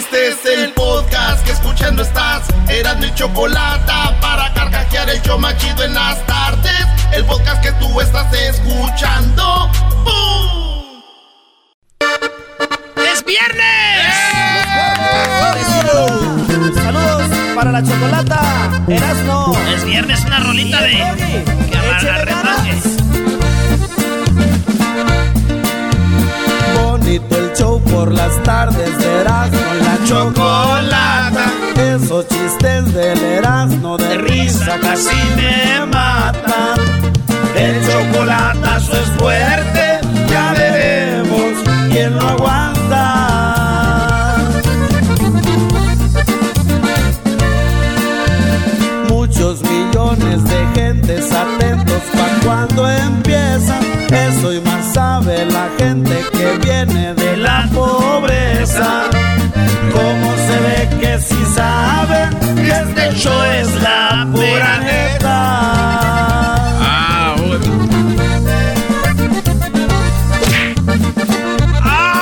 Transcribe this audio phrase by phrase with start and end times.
[0.00, 2.48] Este es el podcast que escuchando estás.
[2.70, 3.92] Eran mi chocolate
[4.22, 6.86] para carcajear el yo machido en las tardes.
[7.12, 9.70] El podcast que tú estás escuchando.
[10.02, 11.02] ¡Bum!
[13.12, 14.14] ¡Es viernes!
[16.76, 18.82] Saludos para la chocolata.
[18.88, 19.52] Erasno.
[19.74, 20.92] Es viernes, una rolita de.
[20.92, 21.44] Que.
[26.74, 31.52] Bonito el show por las tardes de Erasmo y la chocolata.
[31.76, 36.80] Esos chistes del Erasmo de risa casi me matan.
[37.54, 41.52] El chocolatazo es fuerte, ya veremos
[41.90, 43.06] quién lo aguanta.
[49.10, 52.39] Muchos millones de gentes atentos pa'
[55.46, 59.04] la gente que viene de la pobreza.
[59.92, 65.36] ¿Cómo se ve que si saben que este show es la pura neta?
[71.82, 72.14] Ah,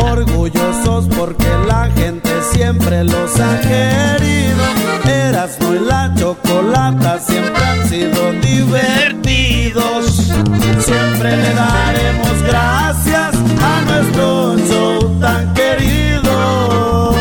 [0.00, 4.62] Orgullosos porque la gente siempre los ha querido.
[5.04, 10.06] Erasmo y la chocolata siempre sido divertidos.
[10.80, 17.14] Siempre le daremos gracias a nuestro show tan querido.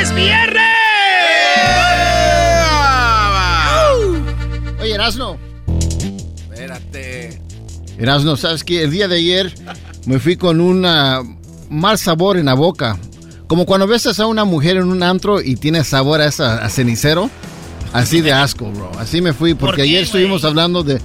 [0.00, 0.62] ¡Es viernes!
[4.80, 5.36] Oye, Erasno.
[6.36, 7.40] Espérate.
[7.98, 8.84] Erasno, ¿sabes qué?
[8.84, 9.52] El día de ayer
[10.06, 10.86] me fui con un
[11.70, 13.00] mal sabor en la boca.
[13.48, 16.68] Como cuando besas a una mujer en un antro y tiene sabor a, esa, a
[16.68, 17.30] cenicero.
[17.92, 18.90] Así de asco, bro.
[18.98, 21.00] Así me fui porque ¿Por qué, ayer estuvimos hablando de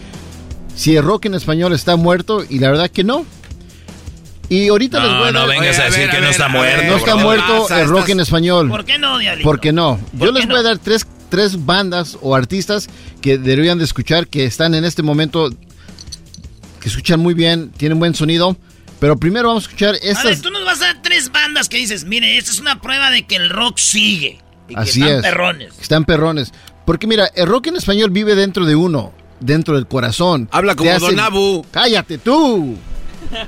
[0.76, 3.26] si el rock en español está muerto y la verdad que no.
[4.50, 6.18] Y ahorita les voy No, a no dar- vengas a Oye, a decir ver, que
[6.18, 6.84] a no está muerto.
[6.88, 7.24] No está bro.
[7.24, 8.70] muerto el rock Estás- en español.
[8.70, 9.50] ¿Por qué no, Diablito?
[9.50, 9.98] ¿Por qué no?
[10.18, 10.64] ¿Por Yo les voy a no?
[10.64, 12.90] dar tres, tres bandas o artistas
[13.22, 15.50] que deberían de escuchar, que están en este momento,
[16.82, 18.58] que escuchan muy bien, tienen buen sonido.
[19.04, 20.42] Pero primero vamos a escuchar A ver, estas.
[20.42, 23.28] tú nos vas a dar tres bandas que dices, mire, esta es una prueba de
[23.28, 24.40] que el rock sigue.
[24.70, 25.22] Y que Así están es.
[25.22, 25.74] perrones.
[25.82, 26.54] Están perrones.
[26.86, 30.48] Porque mira, el rock en español vive dentro de uno, dentro del corazón.
[30.54, 31.66] Habla como hace- Don Abu.
[31.70, 32.78] Cállate tú.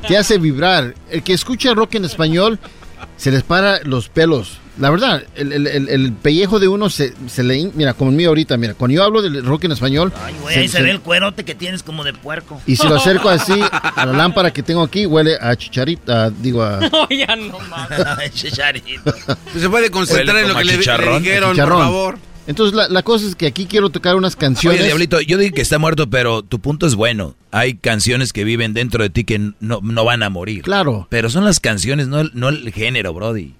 [0.09, 0.93] Te hace vibrar.
[1.09, 2.59] El que escucha rock en español
[3.16, 4.59] se les para los pelos.
[4.77, 7.71] La verdad, el, el- el- el pellejo de uno se, se le...
[7.75, 10.11] Mira, como mío ahorita, mira, cuando yo hablo del rock en español...
[10.23, 12.61] Ay, güey, ahí se, ve el cuerote que tienes como de puerco.
[12.67, 16.61] Y si lo acerco así a la lámpara que tengo aquí, huele a chicharita, digo
[16.63, 16.79] a...
[16.91, 18.33] No, ya no mames.
[18.33, 19.13] Chicharito.
[19.57, 21.21] Se puede concentrar en lo que le, le dijeron,
[21.53, 21.55] chicharrón.
[21.55, 22.17] por favor.
[22.47, 24.79] Entonces, la, la cosa es que aquí quiero tocar unas canciones...
[24.79, 27.33] Oye, Diablito, yo digo que está muerto, pero tu punto es bueno.
[27.51, 30.61] Hay canciones que viven dentro de ti que no, no van a morir.
[30.63, 31.07] Claro.
[31.09, 33.55] Pero son las canciones, no el, no el género, Brody.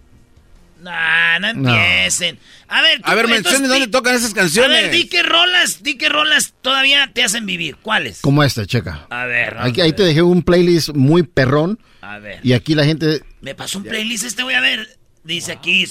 [0.85, 1.75] Nah, no No.
[1.75, 2.38] empiecen.
[2.68, 4.81] A ver, tú, A ver, entonces, mencionen dónde di- tocan esas A canciones.
[4.84, 7.78] ver, di qué rolas, di qué rolas todavía te hacen vivir.
[7.78, 8.22] ¿Cuáles?
[8.22, 9.07] Como esta, checa.
[9.09, 11.79] A ver, Aquí, a ahí te dejé un playlist muy perrón.
[12.01, 12.40] A ver.
[12.44, 13.22] Y aquí la gente...
[13.41, 14.97] Me pasó un playlist este, voy a ver.
[15.24, 15.85] Dice aquí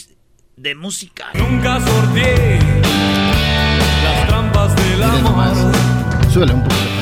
[0.57, 1.27] de música.
[1.35, 2.61] Nunca sorteé
[4.05, 5.73] las trampas del amor.
[6.33, 6.94] Súbele un poquito.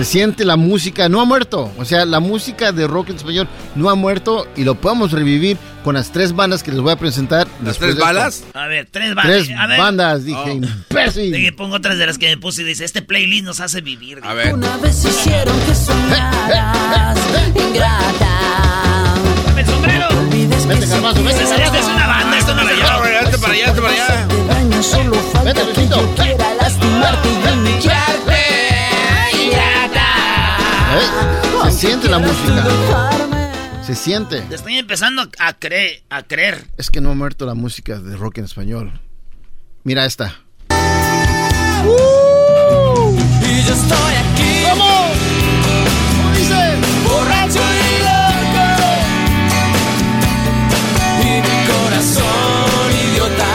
[0.00, 1.70] Se siente la música, no ha muerto.
[1.76, 5.58] O sea, la música de rock en español no ha muerto y lo podemos revivir
[5.84, 7.46] con las tres bandas que les voy a presentar.
[7.62, 8.44] ¿Las tres balas?
[8.54, 9.44] A ver, tres bandas.
[9.44, 10.48] Tres a ver, bandas, dije, Oh.
[10.52, 11.32] imbécil.
[11.32, 14.20] Deje, pongo otras de las que me puse y dice, este playlist nos hace vivir.
[14.22, 14.54] A ver.
[14.54, 17.18] Una vez hicieron que soñaras,
[17.54, 19.14] ingrata.
[19.44, 20.08] Dame el sombrero.
[20.66, 21.42] Vete, si Garbanzo, vete.
[21.42, 23.40] Esta esta es una banda, esto no Para lo allá, yo.
[23.40, 25.42] para allá, para allá, para allá.
[25.44, 26.29] Vete, Luisito.
[31.80, 33.10] Siente la música.
[33.82, 34.42] Se siente.
[34.42, 36.66] Te estoy empezando a creer, a creer.
[36.76, 39.00] Es que no ha muerto la música de rock en español.
[39.82, 40.42] Mira esta.
[43.42, 44.64] Y yo estoy aquí.
[44.68, 44.84] ¿Cómo?
[46.16, 46.76] ¿Cómo dice?
[47.08, 48.66] borracho y loco.
[51.22, 53.52] Y mi corazón idiota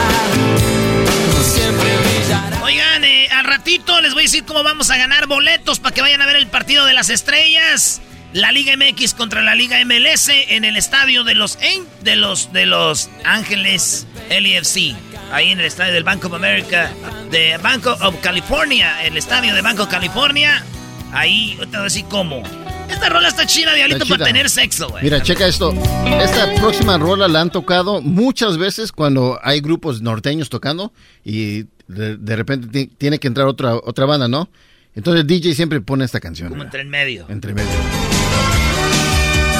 [1.32, 2.62] no siempre brillará.
[2.64, 6.00] Oigan, eh, al ratito les voy a decir cómo vamos a ganar boletos para que
[6.00, 8.02] vayan a ver el partido de las estrellas.
[8.32, 12.52] La Liga MX contra la Liga MLS en el estadio de los en- de los
[12.52, 14.94] de los Ángeles LFC.
[15.32, 16.90] ahí en el estadio del Bank of America,
[17.30, 20.64] de Bank of California, el estadio de Banco of California.
[21.12, 22.42] Ahí, te voy a decir cómo.
[22.90, 24.26] Esta rola está chida, Diablito, Está para chida.
[24.26, 25.02] tener sexo, güey.
[25.02, 25.72] Mira, checa esto.
[26.20, 30.92] Esta próxima rola la han tocado muchas veces cuando hay grupos norteños tocando
[31.24, 34.48] y de, de repente ti- tiene que entrar otra, otra banda, ¿no?
[34.96, 36.48] Entonces DJ siempre pone esta canción.
[36.48, 37.26] Como entre el medio.
[37.28, 37.68] entre medio.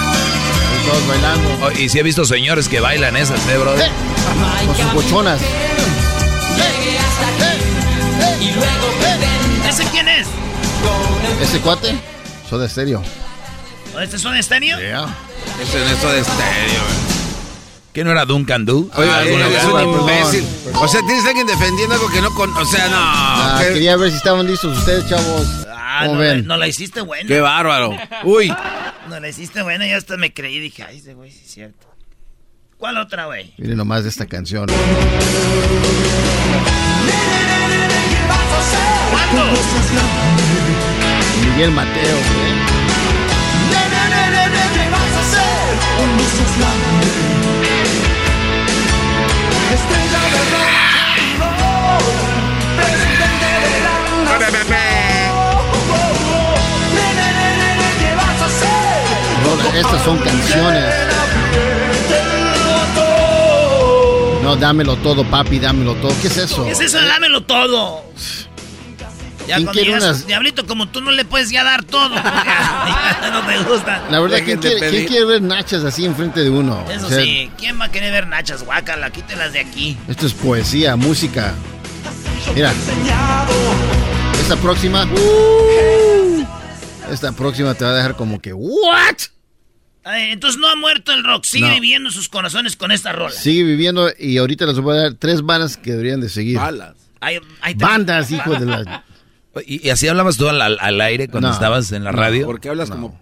[0.08, 1.48] Ahí Todos bailando.
[1.62, 3.90] Oh, y si he visto señores que bailan esas, ¿eh, brother?
[4.66, 5.40] Con sus bochonas.
[8.40, 10.26] Y luego pretendo ¿Ese quién es?
[11.42, 11.94] Ese cuate,
[12.48, 13.02] Soda Stereo.
[13.94, 14.78] ¿O ¿Este es un estéreo?
[14.78, 15.06] Yeah.
[15.62, 17.25] Eso es eso de estéreo.
[17.96, 18.90] ¿Qué no era Duncan Du?
[18.94, 19.86] Oye, Ah, ¿algún eres lugar?
[19.86, 20.44] un imbécil.
[20.74, 22.54] O sea, tienes a alguien defendiendo algo que no con...
[22.54, 22.94] O sea, no.
[22.98, 25.46] Ah, qué, quería ver si estaban listos ustedes, chavos.
[25.70, 27.26] Ah, ¿Cómo no, la- no la hiciste buena.
[27.26, 27.96] qué bárbaro.
[28.24, 28.54] Uy.
[29.08, 31.50] No la hiciste buena, yo hasta me creí y dije, ay, ese güey sí es
[31.50, 31.86] cierto.
[32.76, 33.54] ¿Cuál otra, güey?
[33.56, 34.66] Miren nomás de esta canción.
[39.10, 39.42] ¿Cuándo?
[41.50, 42.62] Miguel Mateo, ¿eh?
[45.96, 47.35] Rola,
[59.78, 60.84] estas son canciones.
[64.42, 66.12] No, dámelo todo, papi, dámelo todo.
[66.20, 66.64] ¿Qué es eso?
[66.64, 67.00] ¿Qué es eso?
[67.00, 68.04] Dámelo todo.
[69.46, 72.08] Ya ¿Quién cuando quiere llegas, unas- Diablito, como tú no le puedes ya dar todo.
[72.10, 74.02] porque ya, ya no te gusta.
[74.10, 75.08] La verdad, ¿quién quiere, quién pedir.
[75.08, 76.84] quiere ver nachas así enfrente de uno?
[76.90, 78.64] Eso O sea, sí, ¿quién va a querer ver nachas?
[78.64, 79.96] Guácala, quítelas de aquí.
[80.08, 81.54] Esto es poesía, música.
[82.54, 82.72] Mira.
[84.40, 85.04] Esta próxima.
[85.04, 86.46] uh,
[87.12, 89.16] esta próxima te va a dejar como que, ¿what?
[90.04, 91.74] Ay, entonces no ha muerto el rock, sigue No.
[91.74, 93.32] viviendo sus corazones con esta rola.
[93.34, 96.58] Sigue viviendo y ahorita les voy a dar tres bandas que deberían de seguir.
[96.58, 96.94] Balas.
[97.20, 99.04] Ay, ay, te- Bandas, hijo de la.
[99.66, 101.54] ¿Y, y así hablabas tú al, al- aire cuando No.
[101.54, 102.46] estabas en la radio?
[102.46, 103.20] ¿Por qué hablas como...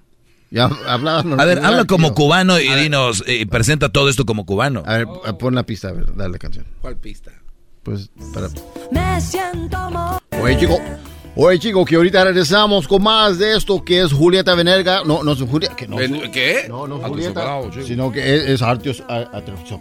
[0.51, 2.15] Ya hablabas A ver, habla como tío.
[2.15, 4.85] cubano y dinos, y presenta todo esto como cubano.
[4.87, 5.07] A ver,
[5.39, 6.65] pon la pista, a ver, dale la canción.
[6.81, 7.33] ¿Cuál pista?
[7.83, 8.49] Pues, para.
[8.93, 9.79] Me siento
[10.41, 10.79] Oye, chico.
[11.37, 15.03] Oye, chico, que ahorita regresamos con más de esto que es Julieta Venerga.
[15.05, 15.75] No, no es Julieta.
[15.75, 15.97] Que no,
[16.31, 16.67] ¿Qué?
[16.69, 17.87] No, no es Julieta, Pelado, chico.
[17.87, 19.03] sino que es, es Artios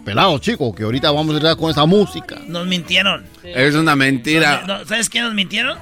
[0.04, 2.40] Pelado, chico, que ahorita vamos a entrar con esta música.
[2.48, 3.24] Nos mintieron.
[3.44, 4.64] Es una mentira.
[4.66, 5.78] No, ¿Sabes qué nos mintieron?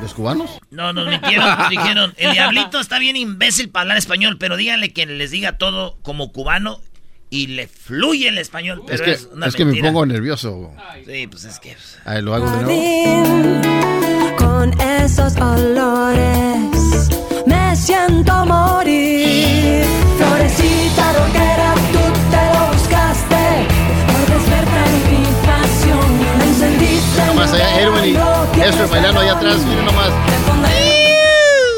[0.00, 0.58] ¿Los cubanos?
[0.70, 1.48] No, nos mintieron.
[1.68, 5.98] Dijeron, el diablito está bien imbécil para hablar español, pero díganle que les diga todo
[6.02, 6.80] como cubano
[7.28, 8.82] y le fluye el español.
[8.86, 10.72] Pero es que, es, una es que me pongo nervioso.
[11.06, 11.76] Sí, pues es que...
[12.04, 14.36] A ver, lo hago de nuevo.
[14.36, 17.10] Con esos olores
[17.46, 19.84] me siento morir.
[20.16, 21.98] Florecita rockera, tú
[22.30, 23.66] te lo buscaste.
[24.06, 26.10] Por despertar mi pasión,
[26.48, 27.26] encendiste.
[27.26, 28.29] Nomás allá, Erwin
[28.70, 30.10] maestro bailando allá atrás, miren nomás.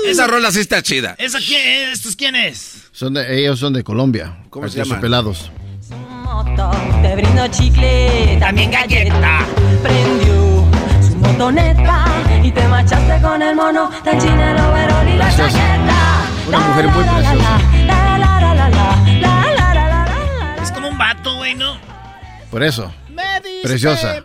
[0.07, 1.15] Esa rola sí está chida.
[1.19, 1.91] ¿Esa ¿Estos?
[2.93, 4.37] Son de, ellos son de Colombia.
[4.51, 5.01] ¿Cómo se llaman?
[5.01, 5.51] pelados.
[15.17, 15.31] La
[20.63, 21.79] Es como un vato, güey, ¿no?
[22.51, 22.93] Por eso.
[23.63, 24.25] Preciosa.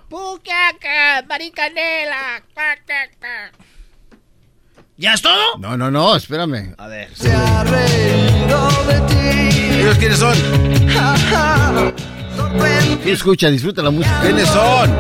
[4.98, 5.58] ¿Ya es todo?
[5.60, 6.74] No, no, no, espérame.
[6.78, 7.10] A ver.
[9.80, 10.36] ¿Ellos quiénes son?
[13.04, 14.20] Sí, escucha, disfruta la música.
[14.22, 14.96] ¿Quiénes son?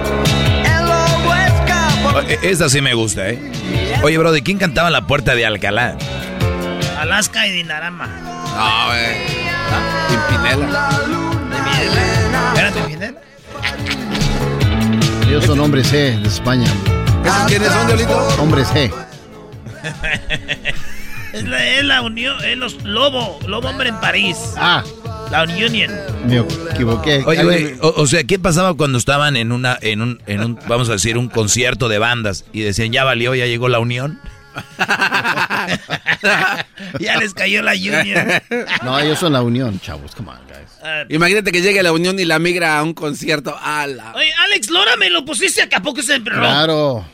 [2.41, 3.51] Esta sí me gusta, ¿eh?
[4.03, 5.97] Oye, bro, ¿de quién cantaba La Puerta de Alcalá?
[6.99, 8.07] Alaska y Dinarama.
[8.07, 9.17] No, güey.
[10.09, 10.89] Pimpinela.
[12.53, 13.17] Espérate, Fidel.
[15.27, 16.67] Ellos son hombres G de España.
[17.25, 18.17] ¿Esos quiénes son, Diablito?
[18.39, 18.91] Hombres G.
[21.33, 24.37] Es la, es la unión, es los Lobo, Lobo Hombre en París.
[24.57, 24.83] Ah,
[25.29, 25.91] La Union.
[26.25, 26.37] me
[26.71, 27.23] equivoqué.
[27.25, 30.59] Oye, güey, o, o sea, ¿qué pasaba cuando estaban en una, en un, en un,
[30.67, 34.19] vamos a decir, un concierto de bandas y decían, ya valió, ya llegó la unión?
[36.99, 38.27] ya les cayó la Union.
[38.83, 40.15] No, ellos son la unión, chavos.
[40.15, 40.69] Come on, guys.
[40.83, 43.57] Ah, Imagínate que llegue la Unión y la migra a un concierto.
[43.61, 44.13] ¡Ala!
[44.15, 46.39] Oye, Alex Lora, me lo pusiste acá, ¿a poco se emperró?
[46.39, 47.05] Claro.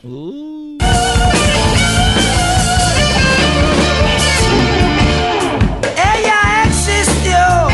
[5.95, 7.67] Ella existió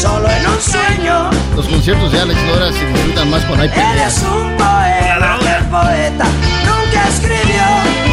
[0.00, 1.30] solo en un sueño.
[1.54, 6.26] Los conciertos de Alex Lora se disfrutan más cuando hay Eres un La el poeta
[6.64, 8.05] nunca escribió.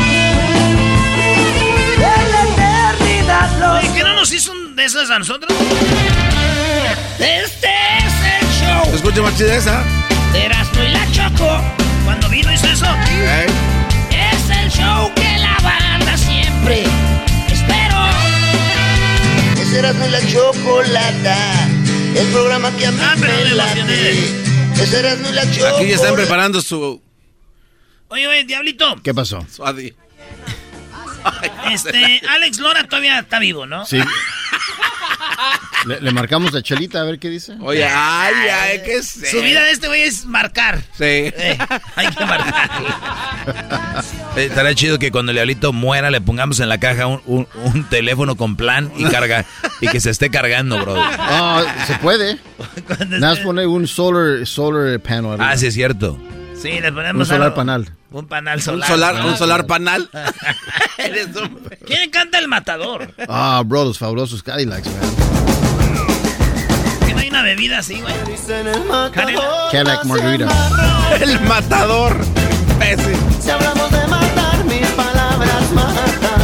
[3.60, 5.52] Los Oye, ¿qué no nos hizo un de esas a nosotros?
[7.20, 8.96] Este es el show.
[8.96, 9.84] ¿Escucha más chida esa?
[10.34, 11.62] Eras Erasmo y la Choco.
[12.06, 12.86] Cuando vino hizo eso.
[14.12, 16.84] Es el show que la banda siempre
[17.52, 18.06] espero.
[19.62, 21.38] Es Erasmo y la Chocolata.
[22.16, 24.14] El programa que a mí Ah, pero me late.
[24.82, 25.78] Es Erasmo y la Chocolata.
[25.78, 27.02] Aquí ya están preparando su,
[28.10, 28.96] Oye, oye, Diablito.
[29.04, 29.44] ¿Qué pasó?
[29.52, 29.96] su adi-
[31.74, 33.86] Este, Alex Lora todavía está vivo, ¿no?
[33.86, 34.00] Sí.
[35.86, 37.56] Le, le marcamos a Chelita a ver qué dice.
[37.60, 40.80] Oye, ay, ay, ¿qué es Su vida de este güey es marcar.
[40.98, 41.04] Sí.
[41.04, 41.58] Eh,
[41.96, 42.70] hay que marcar.
[44.36, 47.48] Eh, Estará chido que cuando el diablito muera le pongamos en la caja un, un-
[47.66, 49.46] un teléfono con plan y carga
[49.82, 50.96] y que se esté cargando, bro.
[50.98, 52.40] Ah, se puede.
[53.10, 55.34] Nada más poner un solar, solar panel.
[55.34, 55.52] arriba.
[55.52, 56.18] Ah, sí es cierto.
[56.64, 57.56] Sí, le ponemos Un solar algo.
[57.56, 57.92] panal.
[58.12, 58.88] Un panal Un solar.
[58.88, 60.10] solar, un solar panal.
[60.98, 63.14] Eres un- ¿Quién canta el matador?
[63.28, 65.16] Ah, bro, los fabulosos Cadillacs, man.
[67.06, 68.14] Que no hay una bebida así, güey.
[69.12, 70.48] Cadillac Margarita.
[71.20, 72.18] El matador.
[72.72, 73.18] Imbécil.
[73.42, 76.43] Si hablamos de matar, mis palabras matan.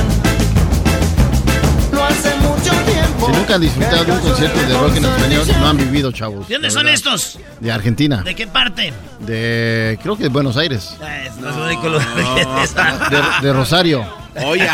[3.50, 6.48] Nunca han disfrutado de un concierto de rock en español, no han vivido, chavos.
[6.48, 6.94] ¿De dónde son verdad.
[6.94, 7.40] estos?
[7.60, 8.22] De Argentina.
[8.24, 8.94] ¿De qué parte?
[9.22, 10.96] De, creo que de Buenos Aires.
[11.02, 11.36] Ah, es.
[13.42, 14.06] De, de Rosario.
[14.46, 14.70] Oye.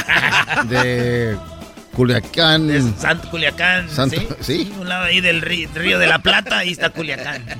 [0.68, 1.38] De
[1.94, 2.96] Culiacán.
[3.00, 3.90] Santo Culiacán.
[3.90, 4.34] Santo- ¿sí?
[4.66, 4.74] sí.
[4.80, 7.44] Un lado ahí del río de la Plata, ahí está Culiacán.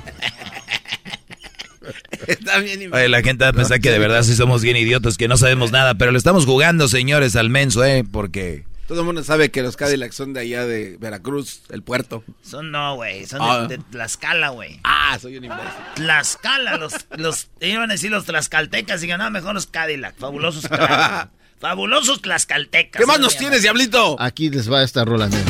[2.26, 2.92] Está bien.
[2.92, 5.36] Oye, la gente va a pensar que de verdad sí somos bien idiotas, que no
[5.36, 8.04] sabemos nada, pero le estamos jugando, señores, al menso, ¿eh?
[8.10, 8.64] Porque...
[8.86, 12.22] Todo el mundo sabe que los Cadillacs son de allá de Veracruz, el puerto.
[12.42, 13.26] Son no, güey.
[13.26, 13.66] Son Ah.
[13.66, 14.78] de, de Tlaxcala, güey.
[14.84, 15.64] Ah, soy un imbécil.
[15.96, 21.30] Tlaxcala, los, los, iban a decir los tlaxcaltecas y no, mejor los Cadillac, fabulosos Cadillac.
[21.58, 23.00] Fabulosos tlaxcaltecas.
[23.00, 24.14] ¿Qué más nos tienes, diablito?
[24.20, 25.42] Aquí les va esta rola, mira.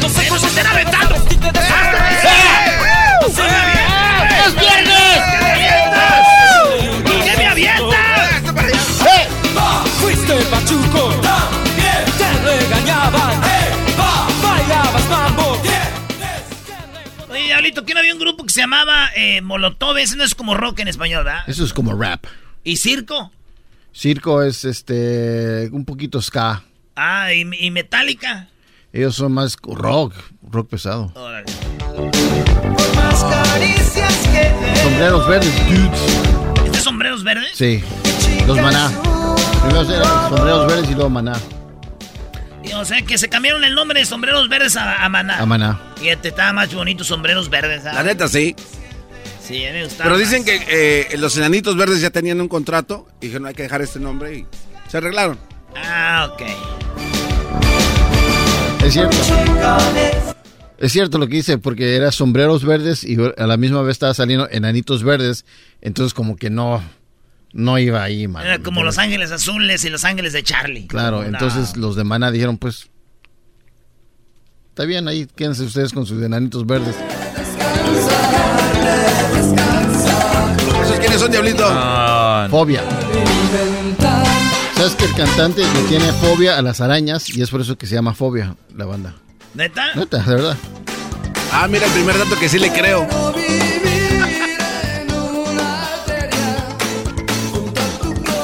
[0.00, 1.14] ¡No se nos estén aventando!
[1.16, 1.28] ¡Es
[4.54, 5.22] viernes!
[7.24, 8.42] ¿Qué me avientas?
[10.00, 11.10] Fuiste pachuco,
[12.46, 13.40] regañaban,
[14.42, 15.62] bailabas mambo.
[17.28, 19.96] Oye, Diablito, ¿quién había un grupo que se llamaba eh, Molotov?
[19.98, 21.44] Ese no es como rock en español, ¿verdad?
[21.46, 22.24] Eso es como rap.
[22.64, 23.32] ¿Y circo?
[23.92, 26.62] Circo es este un poquito ska.
[26.94, 28.48] Ah, ¿y, y Metallica?
[28.92, 30.14] Ellos son más rock,
[30.50, 31.12] rock pesado.
[31.14, 31.46] Órale.
[32.94, 36.00] Más caricias que de Sombreros verdes, dudes.
[36.64, 37.50] ¿Estos sombreros verdes?
[37.54, 37.82] Sí.
[38.46, 38.90] Los maná.
[39.62, 41.34] Primero eran sombreros verdes y luego maná.
[42.74, 45.38] O sea, que se cambiaron el nombre de sombreros verdes a, a Maná.
[45.38, 45.80] A maná.
[46.00, 47.82] Fíjate, estaba más bonito sombreros verdes.
[47.82, 47.94] ¿sabes?
[47.96, 48.54] La neta, sí.
[49.42, 50.28] Sí, a mí me gustaba Pero más.
[50.28, 53.80] dicen que eh, los enanitos verdes ya tenían un contrato y dijeron, hay que dejar
[53.82, 54.46] este nombre y
[54.88, 55.38] se arreglaron.
[55.76, 56.42] Ah, ok.
[58.84, 59.16] Es cierto.
[60.78, 64.14] Es cierto lo que dice, porque era sombreros verdes y a la misma vez estaba
[64.14, 65.44] saliendo enanitos verdes.
[65.80, 66.82] Entonces como que no,
[67.52, 68.44] no iba ahí, man.
[68.44, 70.86] Era como Los Ángeles Azules y Los Ángeles de Charlie.
[70.86, 71.28] Claro, No.
[71.28, 72.88] entonces los de maná dijeron, pues...
[74.70, 76.94] Está bien, ahí quédense ustedes con sus enanitos verdes.
[80.82, 81.64] ¿Esos quiénes son, diablito?
[82.50, 82.82] Fobia.
[84.76, 87.86] ¿Sabes que el cantante le tiene fobia a las arañas y es por eso que
[87.86, 89.14] se llama Fobia la banda?
[89.54, 89.94] ¿Neta?
[89.94, 90.56] Neta, de verdad.
[91.52, 93.06] Ah, mira el primer dato que sí le creo.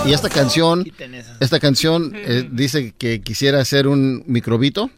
[0.06, 0.85] Y esta canción,
[1.40, 4.90] esta canción eh, dice que quisiera hacer un microbito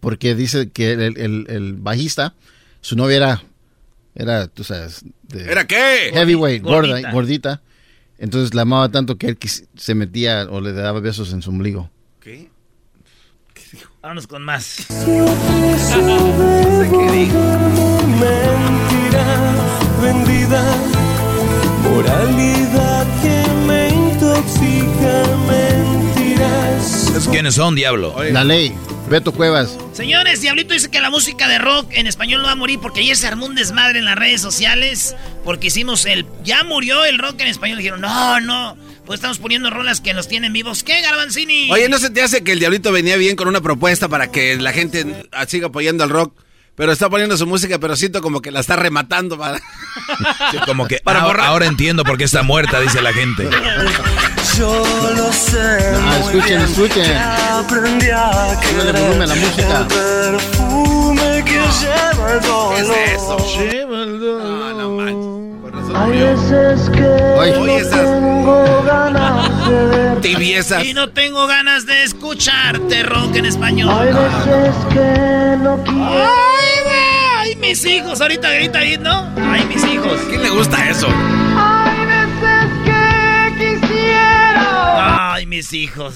[0.00, 2.34] porque dice que el, el- el bajista,
[2.80, 3.42] su novia era,
[4.14, 6.10] era, tú sabes, de ¿Era qué?
[6.12, 7.10] heavyweight, gorda, Gordita.
[7.12, 7.62] gordita.
[8.18, 11.50] Entonces la amaba tanto que él quis- se metía o le daba besos en su
[11.50, 11.90] ombligo.
[12.20, 12.50] ¿Qué?
[14.02, 14.86] Vámonos con más.
[18.54, 20.76] mentiras vendidas.
[21.82, 22.83] Moralidad
[27.16, 28.14] ¿Esos quiénes son, diablo?
[28.32, 28.74] La ley,
[29.08, 29.78] Beto Cuevas.
[29.92, 33.00] Señores, Diablito dice que la música de rock en español no va a morir porque
[33.00, 36.26] ayer se armó un desmadre en las redes sociales porque hicimos el...
[36.42, 37.78] Ya murió el rock en español.
[37.78, 40.82] Dijeron, no, no, pues estamos poniendo rolas que nos tienen vivos.
[40.82, 41.70] ¿Qué, Garbanzini?
[41.70, 44.56] Oye, ¿no se te hace que el diablito venía bien con una propuesta para que
[44.56, 46.34] la gente siga apoyando al rock?
[46.76, 49.60] Pero está poniendo su música, pero siento como que la está rematando para...
[50.50, 53.48] Sí, como que Para ah, ahora entiendo por qué está muerta, dice la gente.
[54.58, 54.84] Yo
[55.16, 55.78] lo sé.
[55.96, 57.04] Ah, muy escuchen, bien, escuchen.
[57.04, 59.78] que Aprendí a Súbele volumen a la música.
[59.78, 62.74] El perfume que lleva el dolor.
[62.74, 63.36] ¿Qué es eso?
[63.88, 65.62] No, no manches.
[65.62, 67.06] Con razón Hay veces que.
[67.38, 69.53] Oye, esas tengo ganas.
[70.20, 70.84] Tibiezas.
[70.84, 73.90] Y no tengo ganas de escucharte rock en español.
[73.90, 76.04] Hay veces que no quiero.
[76.04, 78.20] Ay, güey, mis hijos!
[78.20, 79.32] Ahorita grita ahí, ¿no?
[79.36, 80.20] ¡Ay, mis hijos!
[80.20, 81.08] ¿A quién le gusta eso?
[81.08, 85.32] Hay veces que quisiera.
[85.34, 86.14] ¡Ay, mis hijos!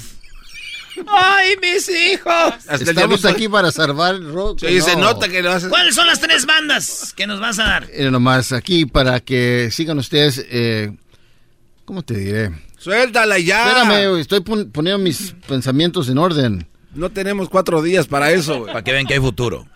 [1.07, 2.55] ¡Ay, mis hijos!
[2.81, 4.61] Estamos aquí para salvar el rock.
[4.61, 5.03] Sí, se no.
[5.03, 5.69] nota que lo haces.
[5.69, 7.87] ¿Cuáles son las tres bandas que nos vas a dar?
[7.93, 10.45] Eh, nomás aquí para que sigan ustedes.
[10.51, 10.91] Eh,
[11.85, 12.51] ¿Cómo te diré?
[12.93, 13.69] Suéltala ya.
[13.69, 16.67] Espérame, güey, estoy pon- poniendo mis pensamientos en orden.
[16.95, 18.69] No tenemos cuatro días para eso, güey.
[18.73, 19.67] Para que vean que hay futuro.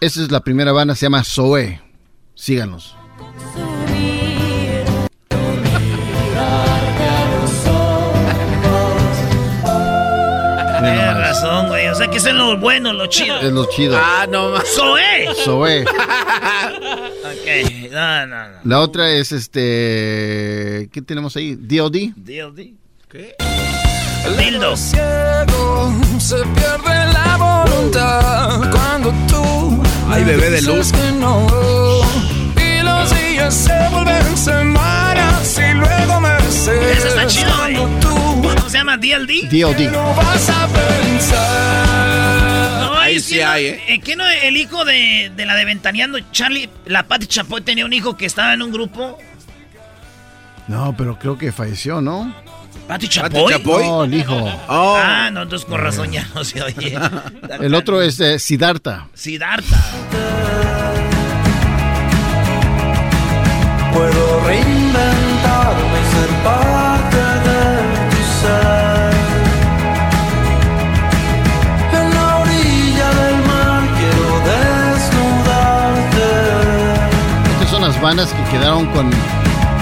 [0.00, 1.80] Esa es la primera banda, se llama Zoe.
[2.34, 2.96] Síganos.
[10.80, 11.88] Tienes razón, güey.
[11.88, 13.38] O sea, que es lo bueno, lo chido.
[13.40, 13.96] Es lo chido.
[13.98, 14.64] Ah, no más.
[14.68, 15.28] ¡Zoe!
[15.44, 15.84] Zoe.
[17.42, 18.54] Ok, no, no, no.
[18.64, 20.88] La otra es este.
[20.92, 21.54] ¿Qué tenemos ahí?
[21.56, 21.96] DOD.
[22.16, 22.74] DLD.
[23.10, 23.34] ¿Qué?
[24.38, 24.76] Dildo.
[24.76, 30.92] ciego se pierde la voluntad cuando tú Ay, bebé de luz.
[30.92, 31.46] que no
[32.56, 38.08] y los días se vuelven semanas y luego meses Ese está chido, tú
[38.54, 38.96] ¿Cómo se llama?
[38.98, 39.48] DLD.
[39.50, 39.90] DOD.
[39.90, 42.09] no vas a pensar
[43.00, 43.82] Ahí sí hay, ¿eh?
[43.88, 44.26] eh, ¿Qué no?
[44.26, 48.26] El hijo de, de la de Ventaneando, Charlie, la Pati Chapoy tenía un hijo que
[48.26, 49.18] estaba en un grupo.
[50.68, 52.32] No, pero creo que falleció, ¿no?
[52.86, 53.52] ¿Pati ¿Pati Chapoy?
[53.52, 53.86] Chapoy?
[53.86, 54.34] No, el hijo.
[54.68, 54.96] Oh.
[54.96, 56.96] Ah, no, entonces con razón ya no se oye.
[57.60, 59.08] El otro es eh, Siddhartha.
[59.14, 60.99] Siddhartha.
[78.02, 79.10] Bandas que quedaron con,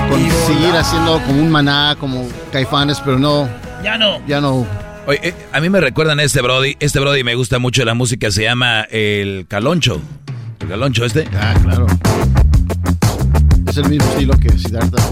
[0.09, 3.49] con seguir haciendo como un maná, como caifanes, pero no,
[3.83, 4.19] Ya no.
[4.27, 4.67] ya no.
[5.07, 6.77] Oye, eh, a mí me recuerdan a este Brody.
[6.81, 10.01] Este Brody me gusta mucho la música, se llama El Caloncho.
[10.61, 11.27] El Caloncho este.
[11.41, 11.87] Ah, claro.
[13.67, 15.03] Es el mismo estilo que Siddhartha.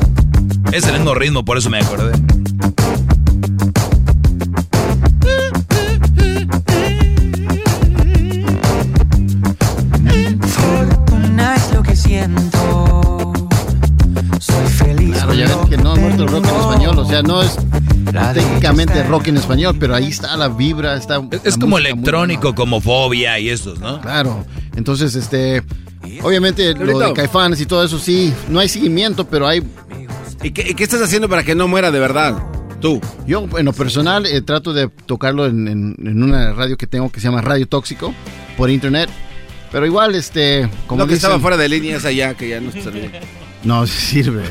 [0.72, 2.12] Es el mismo ritmo, por eso me acordé.
[15.12, 17.56] Claro, ya ven que no ha muerto el rock en español, o sea, no es
[18.34, 21.20] técnicamente rock en español, pero ahí está la vibra, está...
[21.30, 24.00] Es, es la como electrónico, como fobia y estos, ¿no?
[24.00, 24.44] Claro,
[24.76, 25.62] entonces, este...
[26.22, 29.62] Obviamente lo de Caifanes y todo eso sí, no hay seguimiento, pero hay...
[30.42, 32.36] ¿Y qué, qué estás haciendo para que no muera de verdad?
[32.80, 33.00] Tú.
[33.26, 37.10] Yo, en lo personal, eh, trato de tocarlo en, en- en una radio que tengo
[37.10, 38.14] que se llama Radio Tóxico,
[38.56, 39.08] por internet.
[39.72, 40.68] Pero igual, este...
[40.86, 43.10] Como Lo que dicen- estaba fuera de línea es allá, que ya no se servía.
[43.64, 44.44] No, sí sirve.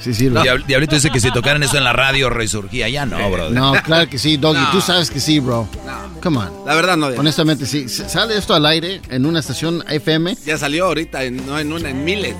[0.00, 0.10] Sí.
[0.28, 2.88] Diab- Diablito dice que si tocaran eso en la radio resurgía.
[2.88, 3.52] Ya no, brother.
[3.52, 4.58] No, claro que sí, Doggy.
[4.60, 4.70] No.
[4.70, 5.68] Tú sabes que sí, bro.
[6.22, 6.50] Come on.
[6.66, 7.06] La verdad no.
[7.08, 7.88] Honestamente, sí.
[7.88, 10.36] Sale esto al aire en una estación FM.
[10.46, 12.34] Ya salió ahorita, en, no en una, en miles.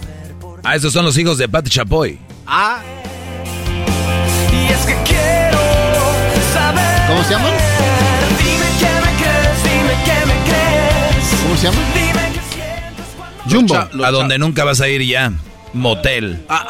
[0.63, 2.19] Ah, esos son los hijos de Pati Chapoy.
[2.47, 2.81] Ah,
[4.53, 5.59] y es que quiero
[6.53, 7.53] saber ¿Cómo se llaman?
[8.39, 11.85] dime que me crees dime que me crees ¿Cómo se llaman?
[11.95, 14.05] dime que sientes cuando Jumbo.
[14.07, 15.33] A donde nunca vas a ir ya.
[15.73, 16.45] Motel.
[16.49, 16.67] ah,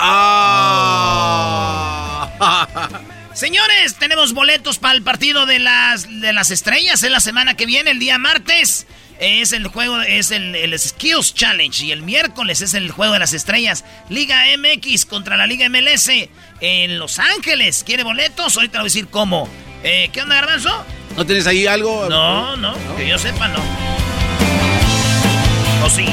[2.40, 2.88] ah.
[3.32, 7.02] Señores, tenemos boletos para el partido de las, de las estrellas.
[7.02, 8.86] Es la semana que viene, el día martes.
[9.20, 11.84] Es el juego, es el, el Skills Challenge.
[11.84, 13.84] Y el miércoles es el juego de las estrellas.
[14.08, 16.10] Liga MX contra la Liga MLS
[16.60, 17.84] en Los Ángeles.
[17.86, 18.56] ¿Quiere boletos?
[18.56, 19.48] Ahorita le voy a decir cómo.
[19.84, 20.84] Eh, ¿Qué onda, Garbanzo?
[21.16, 22.08] ¿No tienes ahí algo?
[22.08, 23.60] No, no, que yo sepa, no.
[25.84, 26.06] ¿O sí?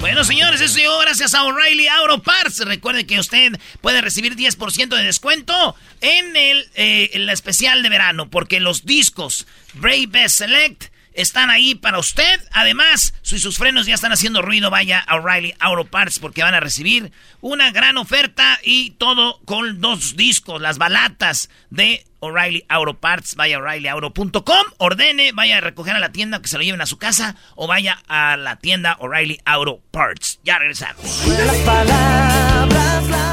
[0.00, 2.60] Bueno, señores, eso llegó gracias a O'Reilly Auto Parts.
[2.60, 8.60] Recuerde que usted puede recibir 10% de descuento en el, eh, especial de verano, porque
[8.60, 10.84] los discos Brave Best Select
[11.20, 12.40] están ahí para usted.
[12.52, 16.54] Además, si sus frenos ya están haciendo ruido, vaya a O'Reilly Auto Parts porque van
[16.54, 22.94] a recibir una gran oferta y todo con dos discos, las balatas de O'Reilly Auto
[22.94, 23.34] Parts.
[23.34, 26.86] Vaya a o'ReillyAuto.com, ordene, vaya a recoger a la tienda que se lo lleven a
[26.86, 30.40] su casa o vaya a la tienda O'Reilly Auto Parts.
[30.44, 31.04] Ya regresamos.
[31.26, 33.29] las palabras la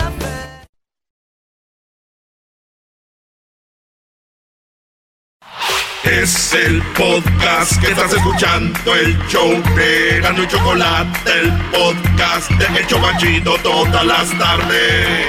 [6.09, 12.79] Es el podcast que estás escuchando, el show de Gano y Chocolate, el podcast de
[12.79, 15.27] El Chobachito todas las tardes.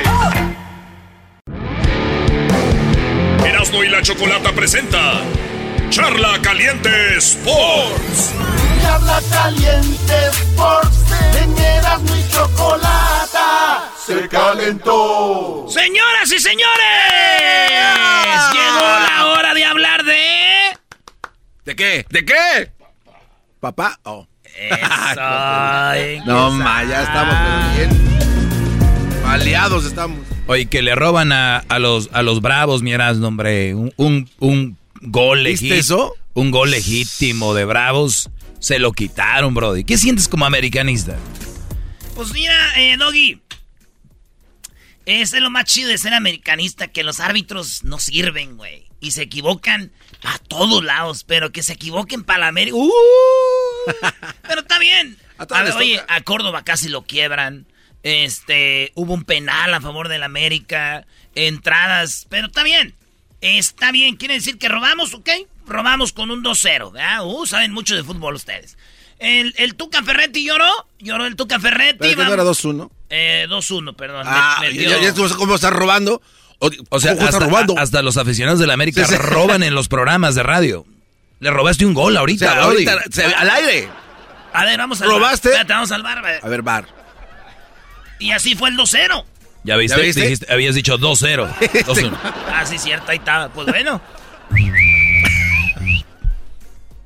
[3.44, 5.20] Erasmo y la Chocolata presenta
[5.90, 8.34] Charla Caliente Sports.
[8.80, 11.12] Charla caliente Sports,
[11.42, 13.18] en Erasmo y Chocolata
[14.08, 15.66] se calentó.
[15.68, 16.68] Señoras y señores,
[18.52, 19.97] llegó la hora de hablar
[21.68, 21.74] de...
[21.74, 22.06] ¿De qué?
[22.10, 22.70] ¿De qué?
[23.60, 23.98] Papá.
[24.04, 24.26] Oh.
[24.44, 25.20] Eso.
[26.26, 27.90] No, ma, ya estamos bien.
[29.24, 30.18] Aliados estamos.
[30.46, 33.74] Oye, que le roban a, a los, a los bravos, mi Erasmo, hombre.
[33.74, 35.74] Un, un, un gol ¿Viste legítimo.
[35.80, 36.14] eso?
[36.34, 38.30] Un gol legítimo de bravos.
[38.58, 39.84] Se lo quitaron, Brody.
[39.84, 41.16] ¿Qué sientes como americanista?
[42.14, 43.40] Pues mira, eh, Doggy.
[45.06, 48.86] Ese es lo más chido de ser americanista, que los árbitros no sirven, güey.
[49.00, 52.76] Y se equivocan a todos lados, pero que se equivoquen para la América.
[52.76, 52.90] ¡Uh!
[54.46, 55.16] pero está bien.
[55.38, 57.66] A A ver, oye, a Córdoba casi lo quiebran.
[58.02, 61.06] Este, hubo un penal a favor del América.
[61.34, 62.94] Entradas, pero está bien.
[63.40, 65.28] Está bien, quiere decir que robamos, ¿ok?
[65.66, 67.24] Robamos con un 2-0, ¿verdad?
[67.24, 68.76] Uh, saben mucho de fútbol ustedes.
[69.20, 71.98] El, el Tuca Ferretti lloró, lloró el Tuca Ferretti.
[72.00, 72.90] ¿Pero no era 2-1?
[73.10, 74.24] eh, 2-1, perdón.
[74.28, 76.20] Ah, Me- me ya, dio- ya cómo estás robando.
[76.60, 77.78] O, O sea, ¿cómo estás hasta, robando?
[77.78, 79.18] a- hasta los aficionados de la América Sí, sí.
[79.18, 80.84] roban en los programas de radio.
[81.40, 82.86] Le robaste un gol O ahorita, sea, Brody.
[82.88, 83.88] ahorita, se- al aire.
[84.52, 85.48] A ver, vamos al ¿Robaste?
[85.50, 85.54] bar.
[85.58, 86.22] Espérate, vamos al bar.
[86.42, 86.86] A ver, bar.
[88.18, 89.24] Y así fue el 2-0.
[89.62, 89.96] ¿Ya viste?
[89.98, 90.22] ¿Ya viste?
[90.22, 91.46] Dijiste- habías dicho 2-0.
[91.86, 92.16] 2-1.
[92.52, 93.48] Ah, sí, cierto, ahí estaba.
[93.50, 94.00] Pues bueno.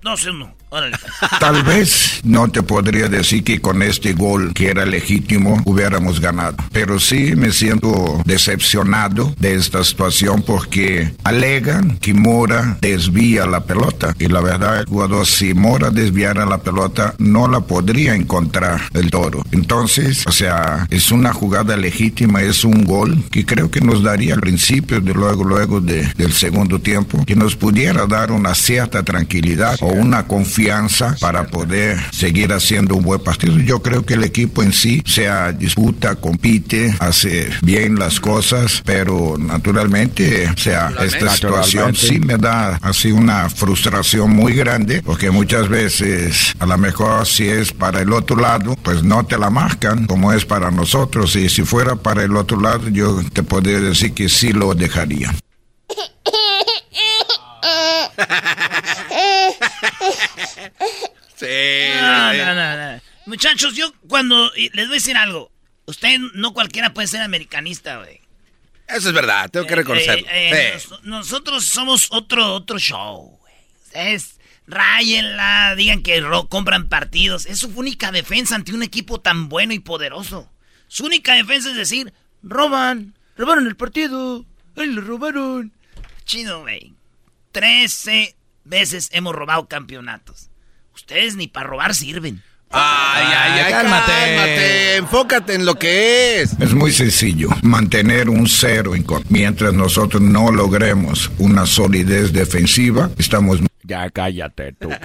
[0.02, 0.54] 2-1.
[0.74, 0.96] Órale.
[1.38, 6.56] Tal vez no te podría decir que con este gol que era legítimo hubiéramos ganado,
[6.72, 14.14] pero sí me siento decepcionado de esta situación porque alegan que Mora desvía la pelota
[14.18, 19.10] y la verdad el jugador si Mora desviara la pelota no la podría encontrar el
[19.10, 19.44] toro.
[19.52, 24.32] Entonces, o sea, es una jugada legítima, es un gol que creo que nos daría
[24.34, 29.02] al principio de luego luego de- del segundo tiempo que nos pudiera dar una cierta
[29.02, 30.61] tranquilidad o una confianza
[31.20, 33.58] para poder seguir haciendo un buen partido.
[33.58, 39.36] Yo creo que el equipo en sí sea disputa, compite, hace bien las cosas, pero
[39.38, 45.68] naturalmente, o sea, esta situación sí me da así una frustración muy grande, porque muchas
[45.68, 50.06] veces a lo mejor si es para el otro lado, pues no te la marcan
[50.06, 54.12] como es para nosotros, y si fuera para el otro lado, yo te podría decir
[54.12, 55.34] que sí lo dejaría.
[61.36, 61.46] Sí.
[62.00, 63.00] No, no, no, no.
[63.26, 64.50] Muchachos, yo cuando.
[64.54, 65.50] Les voy a decir algo.
[65.86, 68.20] Usted no cualquiera puede ser americanista, güey.
[68.86, 70.26] Eso es verdad, tengo que reconocerlo.
[70.30, 70.88] Eh, eh, Sí.
[70.90, 73.54] nos- nosotros somos otro, otro show, güey.
[73.92, 74.38] Es.
[74.68, 77.46] Ráyenla, digan que compran partidos.
[77.46, 80.48] Es su única defensa ante un equipo tan bueno y poderoso.
[80.86, 82.12] Su única defensa es decir,
[82.44, 85.72] roban, robaron el partido, ay, lo robaron.
[86.24, 86.94] Chido, güey.
[87.50, 90.50] Trece veces hemos robado campeonatos.
[90.94, 92.42] Ustedes ni para robar sirven.
[92.74, 94.12] Ay, ay, ay, cálmate.
[94.12, 94.96] cálmate.
[94.96, 96.58] Enfócate en lo que es.
[96.58, 99.28] Es muy sencillo, mantener un cero en contra.
[99.30, 103.60] Mientras nosotros no logremos una solidez defensiva, estamos...
[103.82, 104.90] Ya cállate, tú.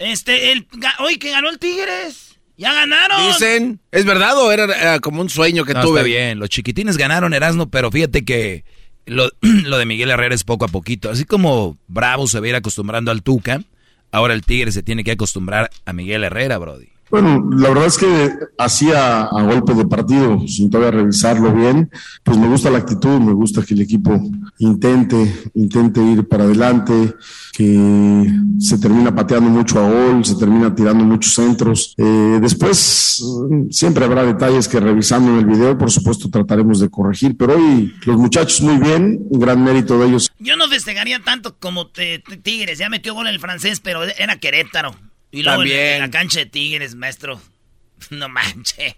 [0.00, 0.66] Este, el,
[0.98, 2.36] hoy que ganó el Tigres.
[2.56, 3.24] Ya ganaron.
[3.28, 6.00] Dicen, ¿es verdad o era como un sueño que No, tuve?
[6.00, 8.64] está bien, los chiquitines ganaron Erasmo, pero fíjate que
[9.06, 11.10] lo, lo de Miguel Herrera es poco a poquito.
[11.10, 13.62] Así como Bravo se va a ir acostumbrando al Tuca,
[14.10, 16.93] ahora el Tigre se tiene que acostumbrar a Miguel Herrera, Brody.
[17.14, 21.88] Bueno, la verdad es que así a, golpe de partido, sin todavía revisarlo bien,
[22.24, 24.20] pues me gusta la actitud, me gusta que el equipo
[24.58, 27.14] intente, intente ir para adelante,
[27.52, 31.94] que se termina pateando mucho a gol, se termina tirando muchos centros.
[31.98, 33.24] Eh, después
[33.70, 37.94] siempre habrá detalles que revisando en el video, por supuesto, trataremos de corregir, pero hoy
[38.06, 40.32] los muchachos muy bien, un gran mérito de ellos.
[40.40, 42.80] Yo no festejaría tanto como te- Tigres.
[42.80, 44.96] Ya metió gol el francés, pero era Querétaro.
[45.34, 45.94] Y luego También.
[45.94, 47.40] en la cancha de Tigres, maestro.
[48.10, 48.94] No manches.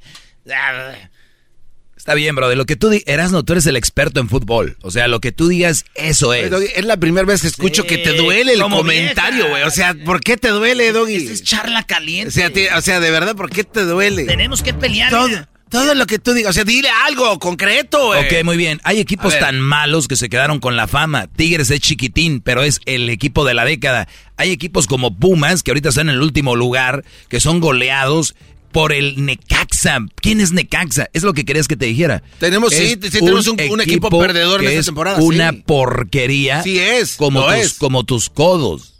[1.96, 2.54] Está bien, Brody.
[2.56, 4.76] Lo que tú digas, Erasmo, tú eres el experto en fútbol.
[4.82, 6.50] O sea, lo que tú digas, eso es.
[6.50, 9.62] Doggy, es la primera vez que escucho Sí, que te duele el comentario, güey.
[9.62, 11.16] O sea, ¿por qué te duele, Doggy?
[11.16, 12.28] Esa es charla caliente.
[12.28, 14.24] O sea, ti- o sea, de verdad, ¿por qué te duele?
[14.24, 15.10] Tenemos que pelear.
[15.10, 15.48] Todo.
[15.68, 16.50] Todo lo que tú digas.
[16.50, 18.24] O sea, dile algo concreto, güey.
[18.24, 18.80] Ok, muy bien.
[18.84, 21.26] Hay equipos tan malos que se quedaron con la fama.
[21.26, 24.08] Tigres es chiquitín, pero es el equipo de la década.
[24.36, 28.34] Hay equipos como Pumas, que ahorita están en el último lugar, que son goleados
[28.72, 29.98] por el Necaxa.
[30.16, 31.08] ¿Quién es Necaxa?
[31.14, 32.22] Es lo que querías que te dijera.
[32.38, 35.62] Tenemos, sí, Es sí, tenemos un- un equipo perdedor en esta es temporada, Una sí.
[35.66, 36.62] porquería.
[36.62, 37.74] Sí es, Como tus, es.
[37.74, 38.94] como tus codos.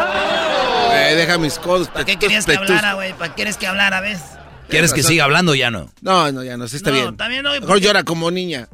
[0.00, 1.88] Eh, deja mis codos.
[1.88, 3.12] ¿Para qué querías que hablara, güey?
[3.14, 4.20] ¿Para qué quieres que hablara, ves?
[4.68, 5.90] ¿Quieres que siga hablando o ya no?
[6.02, 7.08] No, no, ya no, sí está No, bien.
[7.10, 8.68] está bien, no, Mejor llora como niña.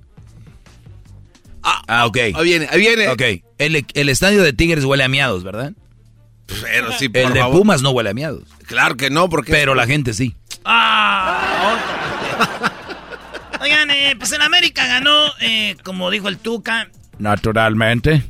[1.62, 2.16] Ah, ok.
[2.16, 3.08] Ahí viene, ahí viene.
[3.08, 3.22] Ok.
[3.58, 5.72] El, el estadio de Tigres huele a miados, ¿verdad?
[6.46, 7.58] Pero sí, por El de favor.
[7.58, 8.42] Pumas no huele a miados.
[8.66, 9.50] Claro que no, porque...
[9.52, 10.34] Pero la gente sí.
[10.64, 11.76] Ah.
[13.62, 16.90] Oigan, eh, pues en América ganó, eh, como dijo el Tuca.
[17.18, 18.24] Naturalmente.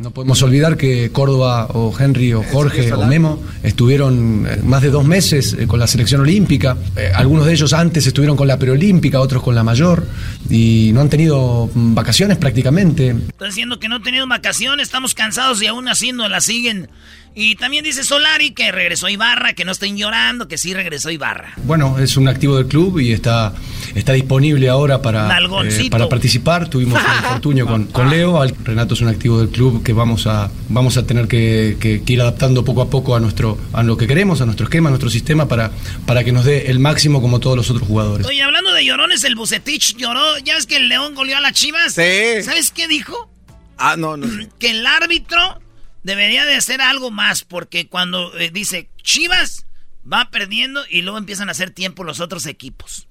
[0.00, 4.88] No podemos olvidar que Córdoba o Henry o Jorge o Memo estuvieron eh, más de
[4.88, 6.74] dos meses eh, con la selección olímpica.
[6.96, 10.06] Eh, algunos de ellos antes estuvieron con la preolímpica, otros con la mayor
[10.48, 13.10] y no han tenido mm, vacaciones prácticamente.
[13.10, 16.88] Estoy diciendo que no han tenido vacaciones, estamos cansados y aún así no la siguen.
[17.32, 21.52] Y también dice Solari que regresó Ibarra, que no estén llorando, que sí regresó Ibarra.
[21.58, 23.54] Bueno, es un activo del club y está,
[23.94, 25.28] está disponible ahora para,
[25.64, 26.68] eh, para participar.
[26.68, 28.42] Tuvimos un infortunio con, con Leo.
[28.64, 32.12] Renato es un activo del club que vamos a, vamos a tener que, que- que
[32.12, 34.90] ir adaptando poco a poco a, nuestro, a lo que queremos, a nuestro esquema, a
[34.90, 35.70] nuestro sistema, para,
[36.06, 38.26] para que nos dé el máximo como todos los otros jugadores.
[38.26, 40.36] Oye, hablando de llorones, el Bucetich lloró.
[40.38, 41.94] ¿Ya ves que el León goleó a las Chivas?
[41.94, 42.42] Sí.
[42.42, 43.30] ¿Sabes qué dijo?
[43.78, 44.26] Ah, no, no.
[44.58, 45.59] Que el árbitro
[46.02, 49.66] debería de hacer algo más, porque cuando eh, dice Chivas
[50.10, 53.08] va perdiendo y luego empiezan a hacer tiempo los otros equipos.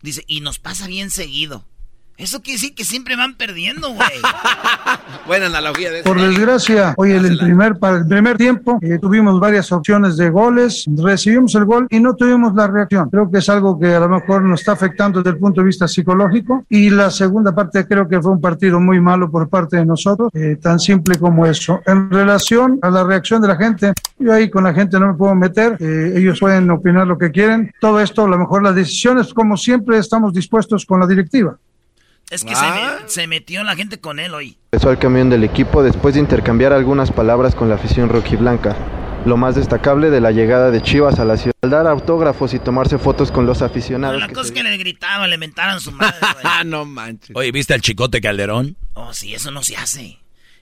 [0.00, 1.68] Dice, y nos pasa bien seguido.
[2.22, 4.08] Eso quiere decir que siempre van perdiendo, güey.
[5.26, 6.08] Buena analogía de eso.
[6.08, 10.30] Por desgracia, hoy en el primer, para el primer tiempo eh, tuvimos varias opciones de
[10.30, 13.10] goles, recibimos el gol y no tuvimos la reacción.
[13.10, 15.66] Creo que es algo que a lo mejor nos está afectando desde el punto de
[15.66, 16.64] vista psicológico.
[16.68, 20.30] Y la segunda parte creo que fue un partido muy malo por parte de nosotros,
[20.32, 21.80] eh, tan simple como eso.
[21.86, 25.14] En relación a la reacción de la gente, yo ahí con la gente no me
[25.14, 27.72] puedo meter, eh, ellos pueden opinar lo que quieren.
[27.80, 31.58] Todo esto, a lo mejor las decisiones, como siempre, estamos dispuestos con la directiva.
[32.32, 34.56] Es que se, me- se metió la gente con él hoy.
[34.72, 38.74] Regresó al camión del equipo después de intercambiar algunas palabras con la afición rojiblanca.
[39.26, 42.58] Lo más destacable de la llegada de Chivas a la ciudad, al dar autógrafos y
[42.58, 44.18] tomarse fotos con los aficionados.
[44.18, 46.44] La cosa es que le gritaban, le mentaran su madre, güey.
[46.44, 47.36] Ah, no manches.
[47.36, 48.76] Oye, ¿viste al Chicote Calderón?
[48.94, 50.18] Oh, sí, eso no se hace.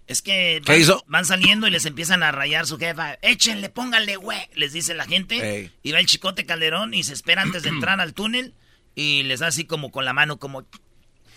[0.08, 1.04] Es que ¿Qué van, hizo?
[1.06, 3.14] van saliendo y les empiezan a rayar su jefa.
[3.22, 5.36] Échenle, pónganle, güey, les dice la gente.
[5.60, 5.70] Ey.
[5.84, 8.52] Y va el chicote Calderón y se espera antes de entrar al túnel
[8.96, 10.64] y les da así como con la mano, como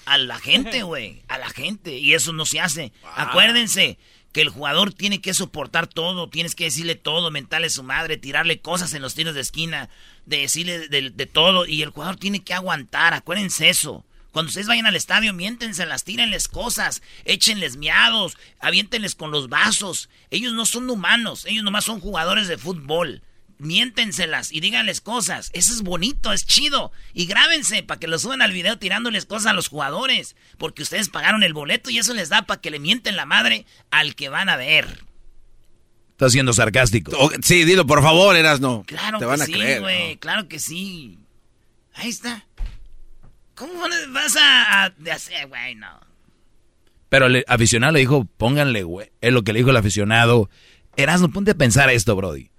[0.06, 1.98] a la gente, güey, a la gente.
[1.98, 2.92] Y eso no se hace.
[3.16, 3.98] Acuérdense
[4.32, 8.18] que el jugador tiene que soportar todo, tienes que decirle todo, mentarle a su madre,
[8.18, 9.90] tirarle cosas en los tiros de esquina,
[10.26, 11.66] de decirle de, de todo.
[11.66, 14.04] Y el jugador tiene que aguantar, acuérdense eso.
[14.34, 20.10] Cuando ustedes vayan al estadio, miéntenselas, tírenles cosas, échenles miados, aviéntenles con los vasos.
[20.32, 23.22] Ellos no son humanos, ellos nomás son jugadores de fútbol.
[23.60, 25.50] Miéntenselas y díganles cosas.
[25.54, 26.92] Eso es bonito, es chido.
[27.14, 30.36] Y grábense para que lo suban al video tirándoles cosas a los jugadores.
[30.58, 33.66] Porque ustedes pagaron el boleto y eso les da para que le mienten la madre
[33.92, 35.04] al que van a ver.
[36.12, 37.32] Estás siendo sarcástico.
[37.42, 38.84] Sí, dilo, por favor, Erasno.
[38.86, 39.82] Claro Te que a sí, creer.
[39.82, 40.18] güey.
[40.18, 41.20] Claro que sí.
[41.96, 42.46] Ahí está.
[43.56, 43.74] ¿Cómo
[44.10, 45.76] vas a, hacer, güey?
[45.76, 46.00] No.
[47.10, 49.12] Pero el aficionado le dijo, pónganle, güey.
[49.22, 50.50] Es lo que le dijo el aficionado.
[50.96, 52.50] Erasmo, ponte a pensar esto, Brody.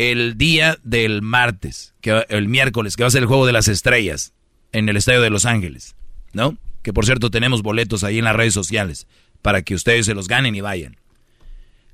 [0.00, 3.68] El día del martes, que el miércoles, que va a ser el juego de las
[3.68, 4.32] estrellas
[4.72, 5.94] en el estadio de Los Ángeles,
[6.32, 6.56] ¿no?
[6.80, 9.06] Que por cierto tenemos boletos ahí en las redes sociales
[9.42, 10.96] para que ustedes se los ganen y vayan.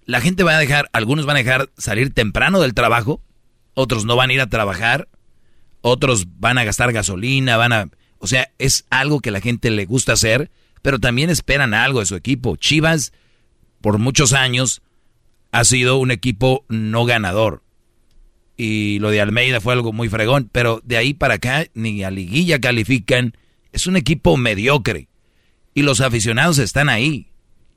[0.05, 3.21] La gente va a dejar, algunos van a dejar salir temprano del trabajo,
[3.75, 5.09] otros no van a ir a trabajar,
[5.81, 7.90] otros van a gastar gasolina, van a...
[8.19, 12.07] O sea, es algo que la gente le gusta hacer, pero también esperan algo de
[12.07, 12.55] su equipo.
[12.55, 13.12] Chivas,
[13.81, 14.81] por muchos años,
[15.51, 17.65] ha sido un equipo no ganador.
[18.57, 22.11] Y lo de Almeida fue algo muy fregón, pero de ahí para acá ni a
[22.11, 23.37] liguilla califican.
[23.73, 25.09] Es un equipo mediocre.
[25.75, 27.29] Y los aficionados están ahí.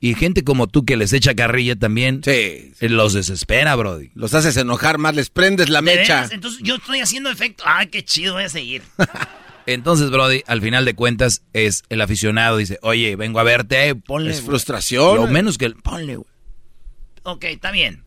[0.02, 4.10] Y gente como tú que les echa carrilla también eh, los desespera, Brody.
[4.14, 6.26] Los haces enojar más, les prendes la ¿De mecha.
[6.30, 7.64] Entonces yo estoy haciendo efecto.
[7.66, 8.80] Ay, qué chido, voy a seguir.
[9.66, 14.30] Entonces, Brody, al final de cuentas, es el aficionado dice, oye, vengo a verte, ponle.
[14.30, 14.46] Es güey".
[14.48, 15.16] frustración.
[15.16, 15.66] Lo menos que...
[15.66, 16.26] el- Ponle, güey.
[17.24, 18.02] Ok, está bien.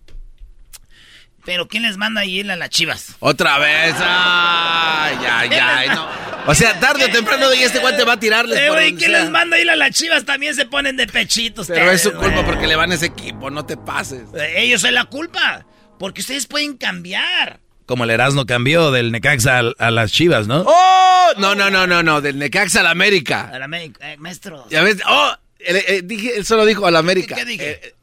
[1.46, 3.16] Pero ¿quién les manda a ir a las chivas?
[3.20, 3.94] Otra vez.
[4.00, 6.08] Ay, ay, ay, no.
[6.46, 9.30] O sea, tarde o temprano y este guante va a tirarles Eh, güey, ¿quién les
[9.30, 10.26] manda a ir a las chivas?
[10.26, 11.68] También se ponen de pechitos.
[11.68, 14.24] Pero es su culpa porque le van a ese equipo, no te pases.
[14.36, 15.66] Eh, Ellos es la culpa.
[16.00, 17.60] Porque ustedes pueden cambiar.
[17.86, 20.64] Como el Erasmo cambió del Necaxa al- a, las Chivas, ¿no?
[20.66, 21.28] ¡Oh!
[21.38, 22.20] No, no, no, no, no.
[22.22, 23.50] Del Necaxa al América.
[23.54, 24.66] A la me- eh, maestro.
[24.70, 27.36] Ya ves, oh, él, eh, dije, él solo dijo al América.
[27.36, 27.80] ¿Qué dije?
[27.84, 27.94] Eh,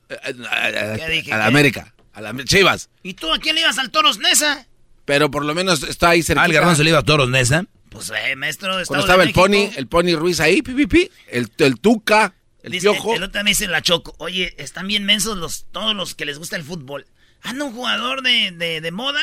[0.97, 1.33] ¿Qué dije?
[1.33, 1.43] Al.
[1.43, 1.93] América.
[2.13, 2.91] A la Chivas.
[3.03, 4.67] ¿Y tú a quién le ibas al Toros Nesa?
[5.05, 6.43] Pero por lo menos está ahí cerquita.
[6.43, 7.65] Ah, el garbanzo le iba a Toros Nesa.
[7.91, 10.87] Pues, eh, maestro, Cuando Estado estaba de el Pony, el Pony Ruiz ahí, pi, pi,
[10.87, 13.15] pi, el, el Tuca, el Dice, Piojo.
[13.17, 16.39] el otro me dice la Choco, oye, están bien mensos los, todos los que les
[16.39, 17.07] gusta el fútbol.
[17.43, 19.21] Anda un jugador de, de, de moda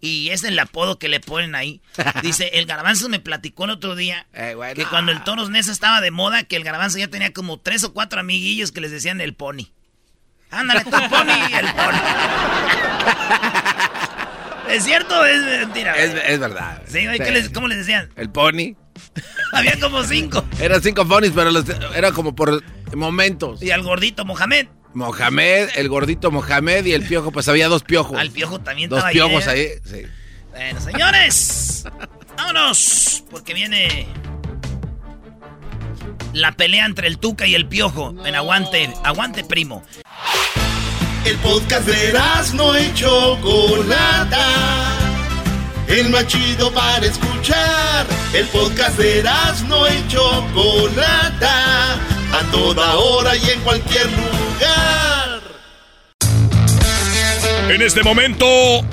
[0.00, 1.80] y es el apodo que le ponen ahí.
[2.22, 6.00] Dice, el garbanzo me platicó el otro día Eh, que cuando el Toros Nesa estaba
[6.02, 9.20] de moda, que el garbanzo ya tenía como tres o cuatro amiguillos que les decían
[9.22, 9.68] el Pony.
[10.52, 11.98] Ándale, tú Pony, el Pony.
[14.70, 15.94] ¿Es cierto o es mentira?
[15.96, 16.80] Es, verdad.
[16.86, 18.08] Sí, güey, ¿qué les- ¿cómo les decían?
[18.16, 18.74] El Pony.
[19.52, 20.44] Había como cinco.
[20.60, 22.62] Eran cinco Ponys, pero los- era como por
[22.94, 23.62] momentos.
[23.62, 24.68] Y al gordito Mohamed.
[24.94, 28.18] Mohamed, el gordito Mohamed y el piojo, pues había dos piojos.
[28.18, 29.60] Al piojo también Dos piojos ahí.
[29.60, 29.80] ahí, ¿eh?
[29.84, 30.02] sí.
[30.50, 31.84] Bueno, señores,
[32.36, 34.06] vámonos, porque viene
[36.32, 38.14] la pelea entre el Tuca y el Piojo.
[38.24, 39.82] En aguante, aguante, primo.
[41.24, 42.12] El podcast de
[42.54, 44.48] no y Chocolata.
[45.88, 48.06] El más chido para escuchar.
[48.32, 49.22] El podcast de
[49.68, 51.94] no y Chocolata.
[51.94, 55.42] A toda hora y en cualquier lugar.
[57.68, 58.46] En este momento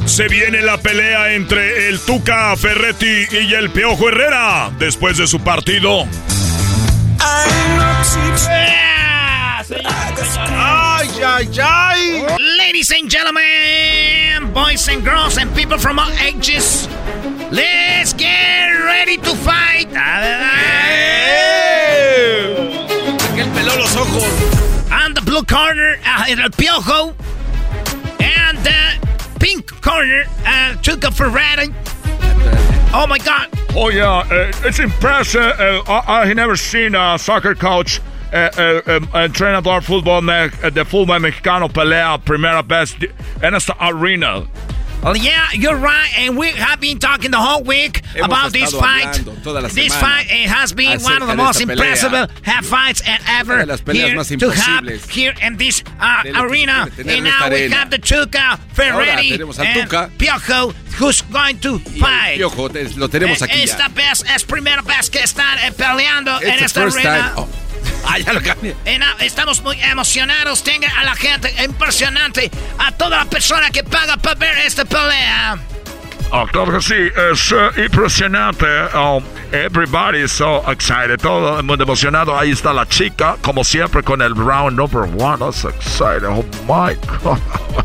[0.06, 5.40] se viene la pelea entre el Tuca Ferretti y el Piojo Herrera después de su
[5.40, 6.06] partido.
[10.52, 12.38] Ay, ay, ay.
[12.58, 16.88] Ladies and gentlemen, boys and girls and people from all ages,
[17.52, 19.88] let's get ready to fight.
[24.92, 27.14] On the blue corner, uh, el Piojo.
[28.22, 31.74] And the pink corner, uh, Chuka Ferretti.
[32.92, 33.48] Oh my God.
[33.76, 35.42] Oh yeah, uh, it's impressive.
[35.42, 38.02] Uh, I, I never seen a soccer coach,
[38.34, 43.12] uh, uh, um, entrenador fútbol me, uh, de fútbol mexicano pelea primera vez de-
[43.44, 44.48] en esta arena.
[45.04, 48.74] Well, yeah, you're right, and we have been talking the whole week Hemos about this
[48.74, 49.06] fight.
[49.06, 52.12] hablando toda la This fight it has been one of the most impressive
[52.44, 56.24] half fights and ever Una de las peleas here to have here in this uh,
[56.24, 56.84] de lo que arena.
[56.84, 57.76] se puede tener And en esta now we arena.
[57.78, 60.10] have the Tuca Ferretti and Tuca.
[60.18, 62.38] Piojo, who's going to fight.
[62.38, 63.94] piojo lo tenemos Eh, aquí Esta ya.
[63.94, 67.34] vez es primera vez que están eh, peleando en It's the esta first arena.
[67.36, 67.48] Oh.
[68.06, 68.76] Ah, ya lo cambié.
[68.86, 70.64] En- estamos muy emocionados.
[70.64, 72.50] Tenga a la gente impresionante.
[72.78, 75.58] A toda la persona que paga para ver esta pelea.
[76.32, 76.94] Ah, claro que sí,
[77.32, 78.66] es eh, impresionante.
[78.96, 82.38] Um, everybody is so excited, todo el mundo emocionado.
[82.38, 85.40] Ahí está la chica, como siempre, con el round number one.
[85.40, 86.26] That's exciting.
[86.30, 87.40] Oh my God.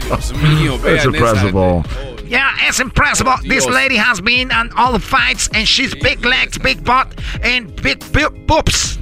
[0.06, 1.08] Dios mío, vean It's esa.
[1.08, 2.13] impressive.
[2.26, 3.26] Yeah, it's impressive.
[3.42, 7.08] This lady has been on all the fights, and she's big legs, big butt,
[7.42, 8.00] and big,
[8.46, 8.98] boobs.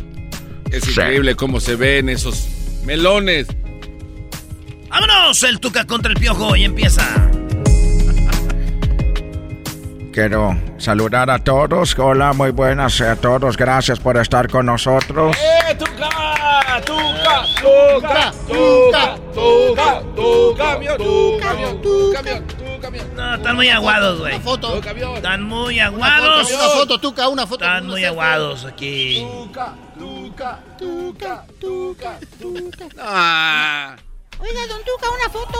[0.71, 2.49] Es increíble cómo se ven esos
[2.85, 3.47] melones.
[4.89, 7.03] Vámonos, el Tuca contra el Piojo y empieza.
[10.13, 11.99] Quiero saludar a todos.
[11.99, 13.57] Hola, muy buenas a todos.
[13.57, 15.37] Gracias por estar con nosotros.
[15.39, 16.83] ¡Eh, Tuca!
[16.85, 17.45] ¡Tuca!
[17.61, 18.33] ¡Tuca!
[18.47, 19.17] ¡Tuca!
[19.35, 20.03] ¡Tuca!
[20.15, 20.99] ¡Tu camión!
[20.99, 21.83] ¡Tu camión!
[21.83, 22.62] ¡Tu
[23.15, 24.35] No, están muy aguados, güey.
[24.35, 24.81] Una foto.
[25.17, 26.51] Están muy Una aguados.
[26.51, 27.65] foto, una foto, Tuca, una foto.
[27.65, 29.25] Están muy aguados aquí.
[29.45, 32.85] Tuca, Tuca, Tuca, Tuca, Tuca.
[32.99, 33.97] Ah,
[34.39, 35.59] Oiga, don Tuca, una foto.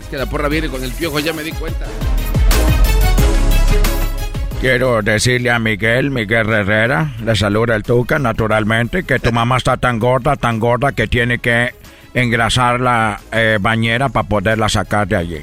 [0.00, 1.86] es que la porra viene con el piojo, ya me di cuenta.
[4.60, 9.76] Quiero decirle a Miguel, Miguel Herrera, le saluda el Tuca, naturalmente, que tu mamá está
[9.76, 11.74] tan gorda, tan gorda que tiene que
[12.14, 15.40] engrasar la eh, bañera para poderla sacar de allí.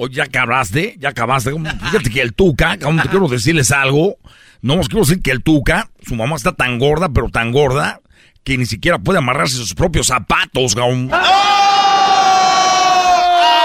[0.00, 1.50] Oye, ya acabaste, ya acabaste.
[1.50, 4.16] Fíjate que el Tuca, como te quiero decirles algo.
[4.62, 8.00] No os quiero decir que el Tuca, su mamá está tan gorda, pero tan gorda,
[8.44, 11.10] que ni siquiera puede amarrarse sus propios zapatos, gaón.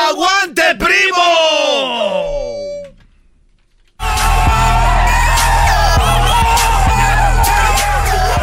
[0.09, 1.21] ¡Aguante, primo!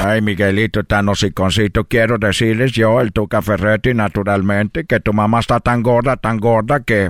[0.04, 5.58] Ay, Miguelito, tan hociconcito, quiero decirles yo, el Tuca Ferretti, naturalmente, que tu mamá está
[5.58, 7.08] tan gorda, tan gorda, que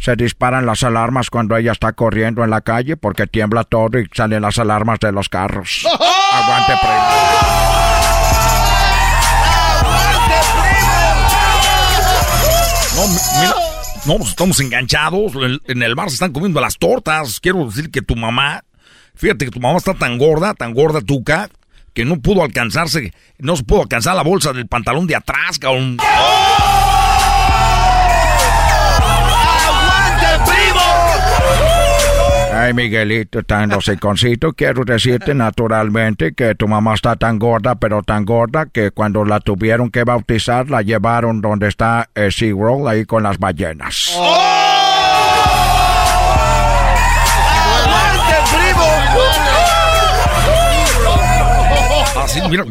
[0.00, 4.06] se disparan las alarmas cuando ella está corriendo en la calle porque tiembla todo y
[4.14, 5.84] salen las alarmas de los carros.
[6.32, 8.18] Aguante, primo.
[12.96, 13.54] No, mi- mira,
[14.06, 15.32] no, pues estamos enganchados.
[15.66, 17.40] En, el bar se están comiendo las tortas.
[17.40, 18.64] Quiero decir que tu mamá,
[19.14, 21.48] fíjate que tu mamá está tan gorda, tan gorda, Tuca,
[21.94, 25.96] que no pudo alcanzarse, no se pudo alcanzar la bolsa del pantalón de atrás, cabrón.
[26.00, 26.67] ¡Aguante,
[32.68, 38.26] Ay, Miguelito, tan hociconcito, quiero decirte naturalmente que tu mamá está tan gorda, pero tan
[38.26, 43.22] gorda, que cuando la tuvieron que bautizar, la llevaron donde está eh, SeaWorld, ahí con
[43.22, 44.14] las ballenas.
[44.18, 44.57] ¡Aguante,
[52.48, 52.64] mira,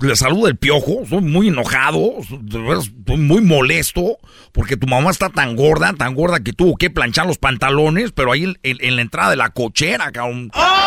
[0.00, 4.18] le saluda el piojo, estoy muy enojado, estoy muy molesto,
[4.52, 8.32] porque tu mamá está tan gorda, tan gorda que tuvo que planchar los pantalones, pero
[8.32, 10.50] ahí en, la entrada de la cochera, cabrón.
[10.54, 10.78] ¡Aguante,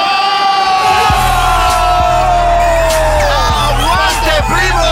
[4.48, 4.88] primo!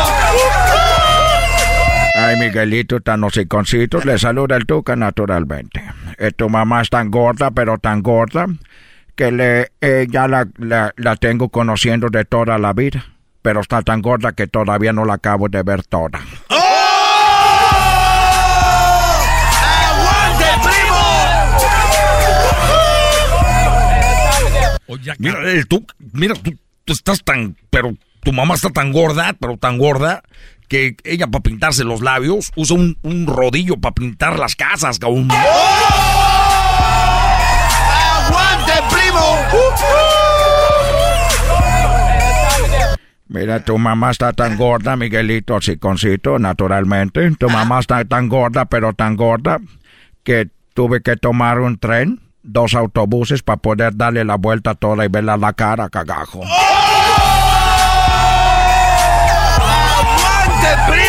[2.18, 5.84] Ay, Miguelito, tan hociconcito, le saluda el Tuca naturalmente.
[6.18, 8.48] Eh, tu mamá es tan gorda, pero tan gorda,
[9.16, 13.06] que le, eh, ya la, la, tengo conociendo de toda la vida,
[13.46, 16.20] pero está tan gorda que todavía no la acabo de ver toda.
[16.50, 16.56] ¡Oh!
[19.92, 20.98] ¡Aguante, primo!
[25.20, 26.58] mira, eh, tú, mira, tú,
[26.92, 27.94] estás tan, pero
[28.24, 30.24] tu mamá está tan gorda, pero tan gorda,
[30.68, 35.28] que ella para pintarse los labios usa un, un rodillo para pintar las casas, cabrón.
[35.32, 36.15] ¡Oh!
[43.28, 47.32] Mira, tu mamá está tan gorda, Miguelito Siconcito, naturalmente.
[47.32, 49.60] Tu mamá está tan gorda, pero tan gorda,
[50.24, 55.08] que tuve que tomar un tren, dos autobuses para poder darle la vuelta toda y
[55.08, 56.44] verla la cara, cagajo.
[59.98, 61.05] ¡Aguante,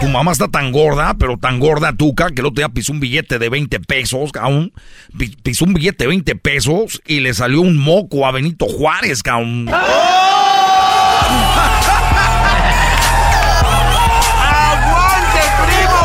[0.00, 3.00] tu mamá está tan gorda, pero tan gorda, tuca, que el otro día pisó un
[3.00, 4.72] billete de 20 pesos, cabrón.
[5.42, 9.68] Pisó un billete de 20 pesos y le salió un moco a Benito Juárez, cabrón.
[9.68, 10.20] ¡Aguante,
[15.64, 15.98] primo!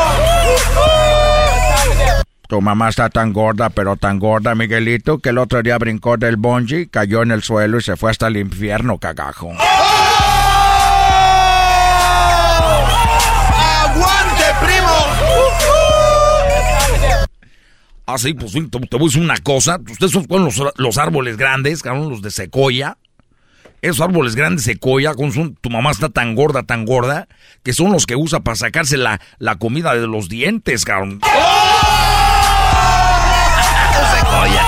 [2.48, 6.38] Tu mamá está tan gorda, pero tan gorda, Miguelito, que el otro día brincó del
[6.38, 9.52] bungee, cayó en el suelo y se fue hasta el infierno, cagajo.
[18.06, 18.60] Ah, sí, pues te,
[18.98, 19.80] voy a decir una cosa.
[19.90, 22.98] Ustedes son los, los árboles grandes, cabrón, los de secoya.
[23.82, 27.28] Esos árboles grandes secoya, con tu mamá está tan gorda, tan gorda,
[27.64, 31.20] que son los que usa para sacarse la, la comida de los dientes, cabrón.
[34.16, 34.66] secoya.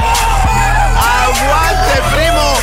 [0.97, 2.55] ¡Aguante, primo!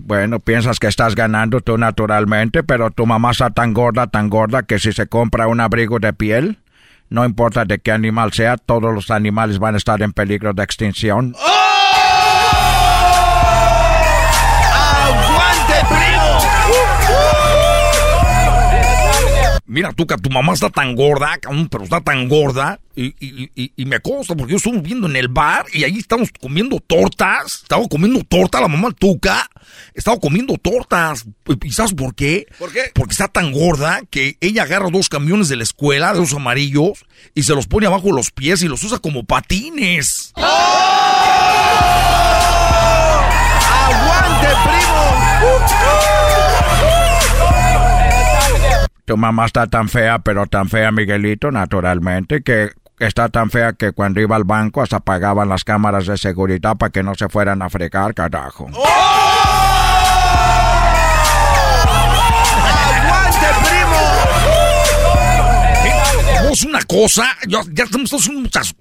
[0.00, 4.62] Bueno, piensas que estás ganando tú naturalmente, pero tu mamá está tan gorda, tan gorda,
[4.62, 6.58] que si se compra un abrigo de piel,
[7.08, 10.62] no importa de qué animal sea, todos los animales van a estar en peligro de
[10.62, 11.34] extinción.
[11.38, 11.55] ¡Oh!
[19.66, 21.38] Mira, tú que tu mamá está tan gorda,
[21.70, 25.66] pero está tan gorda, y, y, me consta porque yo estuve viendo en el bar
[25.74, 27.60] y ahí estamos comiendo tortas.
[27.62, 29.50] Estaba comiendo torta la mamá Tuca.
[29.92, 31.26] Estaba comiendo tortas.
[31.62, 32.46] ¿Y sabes por qué?
[32.58, 32.90] ¿Por qué?
[32.94, 37.04] Porque está tan gorda que ella agarra dos camiones de la escuela, de los amarillos,
[37.34, 40.32] y se los pone abajo los pies y los usa como patines.
[40.36, 40.42] ¡Oh!
[43.88, 46.25] ¡Aguante, primo!
[49.06, 53.92] Tu mamá está tan fea, pero tan fea, Miguelito, naturalmente, que está tan fea que
[53.92, 57.62] cuando iba al banco hasta apagaban las cámaras de seguridad para que no se fueran
[57.62, 58.68] a fregar, carajo.
[58.72, 58.84] ¡Oh!
[62.96, 63.96] ¡Aguante, primo!
[66.48, 68.74] Vos una cosa, ya, estamos todos, muchas,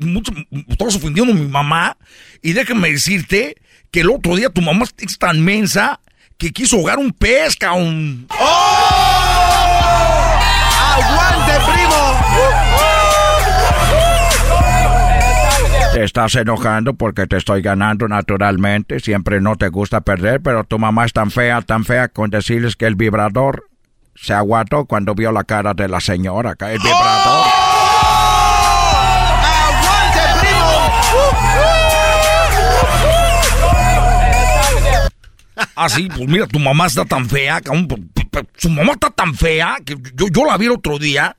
[0.80, 1.98] todos ofendiendo a mi mamá,
[2.42, 3.58] y déjame decirte
[3.92, 6.00] que el otro día tu mamá es tan mensa
[6.40, 8.26] que quiso ahogar un pez, cabrón.
[8.32, 8.75] ¡Oh!
[10.96, 11.96] ¡Aguante, primo!
[15.94, 19.00] Te estás enojando porque te estoy ganando naturalmente.
[19.00, 22.76] Siempre no te gusta perder, pero tu mamá es tan fea, tan fea con decirles
[22.76, 23.70] que el vibrador
[24.16, 26.56] se aguantó cuando vio la cara de la señora.
[26.60, 27.46] El vibrador.
[29.64, 30.66] ¡Aguante, primo!
[35.76, 37.62] Ah, sí, pues mira, tu mamá está tan fea,
[38.58, 41.36] su mamá está tan fea que yo, yo la vi el otro día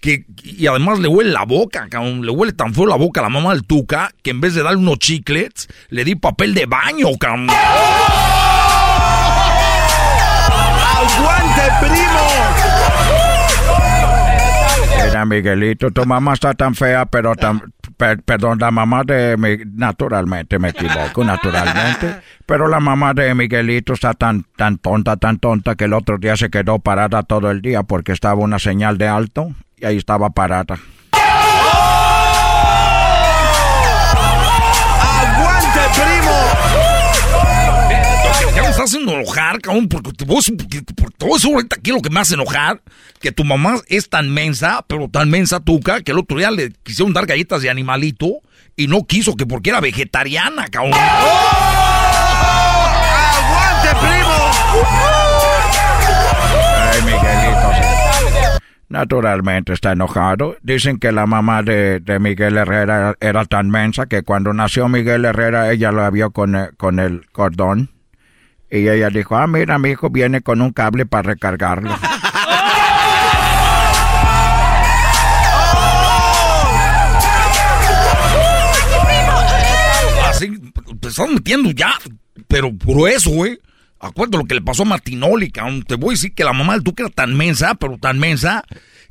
[0.00, 3.24] que, y además le huele la boca, cabrón, le huele tan feo la boca a
[3.24, 6.66] la mamá del Tuca que en vez de darle unos chiclets, le di papel de
[6.66, 7.48] baño, cabrón.
[10.98, 12.75] ¡Aguante, primo!
[15.06, 17.62] Mira, Miguelito, tu mamá está tan fea, pero tan,
[18.24, 19.36] perdón, la mamá de
[19.72, 25.76] naturalmente me equivoco, naturalmente, pero la mamá de Miguelito está tan, tan tonta, tan tonta
[25.76, 29.06] que el otro día se quedó parada todo el día porque estaba una señal de
[29.06, 30.76] alto y ahí estaba parada.
[38.94, 40.40] Enojar, cabrón, porque te voy,
[41.18, 42.80] todo eso ahorita aquí lo que me hace enojar,
[43.20, 46.72] que tu mamá es tan mensa, pero tan mensa tuca, que el otro día le
[46.82, 48.40] quisieron dar galletas de animalito
[48.76, 50.92] y no quiso, que porque era vegetariana, cabrón.
[50.94, 51.56] ¡Oh!
[54.00, 54.50] primo!
[56.92, 57.70] Ay, Miguelito.
[58.88, 60.56] Naturalmente está enojado.
[60.62, 65.24] Dicen que la mamá de, de Miguel Herrera era tan mensa que cuando nació Miguel
[65.24, 67.90] Herrera ella lo vio con, el- con el cordón.
[68.78, 71.96] Y ella dijo, ah, mira, mi hijo viene con un cable para recargarlo.
[80.28, 80.50] Así,
[81.00, 81.94] te estás metiendo ya,
[82.48, 83.58] pero grueso, güey.
[83.98, 85.82] Acuérdate lo que le pasó a Martinoli, cabrón.
[85.82, 88.62] Te voy a decir que la mamá del Tuca era tan mensa, pero tan mensa,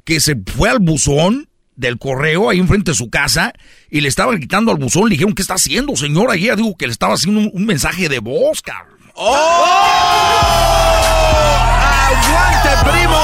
[0.03, 3.53] que se fue al buzón del correo ahí enfrente de su casa
[3.89, 5.05] y le estaban quitando al buzón.
[5.05, 6.37] Le dijeron, ¿qué está haciendo, señora?
[6.37, 8.94] Y ella dijo que le estaba haciendo un, un mensaje de voz, cabrón.
[9.17, 9.29] ¡Aguante,
[12.83, 13.15] primo!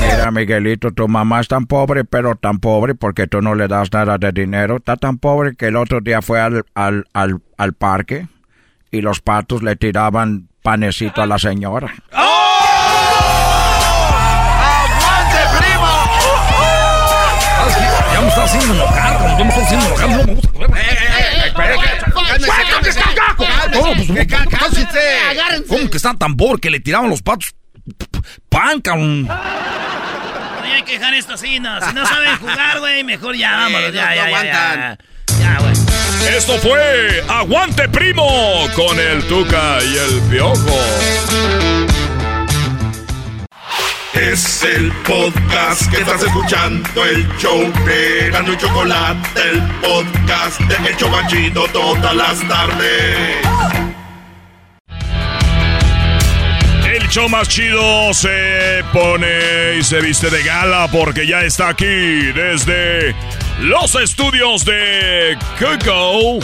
[0.00, 3.92] Mira, Miguelito, tu mamá es tan pobre, pero tan pobre porque tú no le das
[3.92, 4.76] nada de dinero.
[4.76, 8.26] Está tan pobre que el otro día fue al, al, al, al parque
[8.90, 11.92] y los patos le tiraban panecito a la señora.
[12.12, 12.30] ¡Aguante,
[15.58, 15.88] primo!
[17.58, 17.82] ¿Sabes qué?
[18.14, 19.38] Ya me está haciendo enojar, cabrón.
[19.38, 20.08] Ya me está haciendo enojar.
[20.08, 20.48] No me gusta.
[22.32, 23.00] ¡Cálmese, cálmese!
[23.72, 25.64] No, pues, Que cá- ¡Cálmese!
[25.68, 27.54] ¿Cómo que está tan pobre que le tiraban los patos
[28.48, 29.24] pan, cabrón?
[29.24, 29.32] No
[30.74, 31.80] hay que dejar esto así, no.
[31.86, 33.88] Si no saben jugar, güey, mejor ya, vámonos.
[33.88, 34.98] no, Ya, ya, ya.
[35.40, 35.72] Ya, güey.
[36.36, 40.78] Esto fue Aguante Primo con el Tuca y el Piojo.
[44.14, 50.90] Es el podcast que estás escuchando, el show de Gano y Chocolate, el podcast de
[50.90, 53.38] El Chocachito todas las tardes.
[56.84, 61.86] El show más chido se pone y se viste de gala porque ya está aquí
[62.34, 63.14] desde
[63.60, 66.38] los estudios de Coco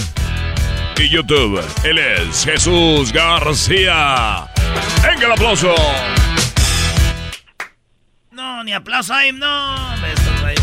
[0.96, 1.62] y YouTube.
[1.84, 4.46] Él es Jesús García.
[5.02, 5.74] Venga el aplauso.
[8.38, 9.94] No, ni aplauso ahí, no.
[10.06, 10.54] estos güey.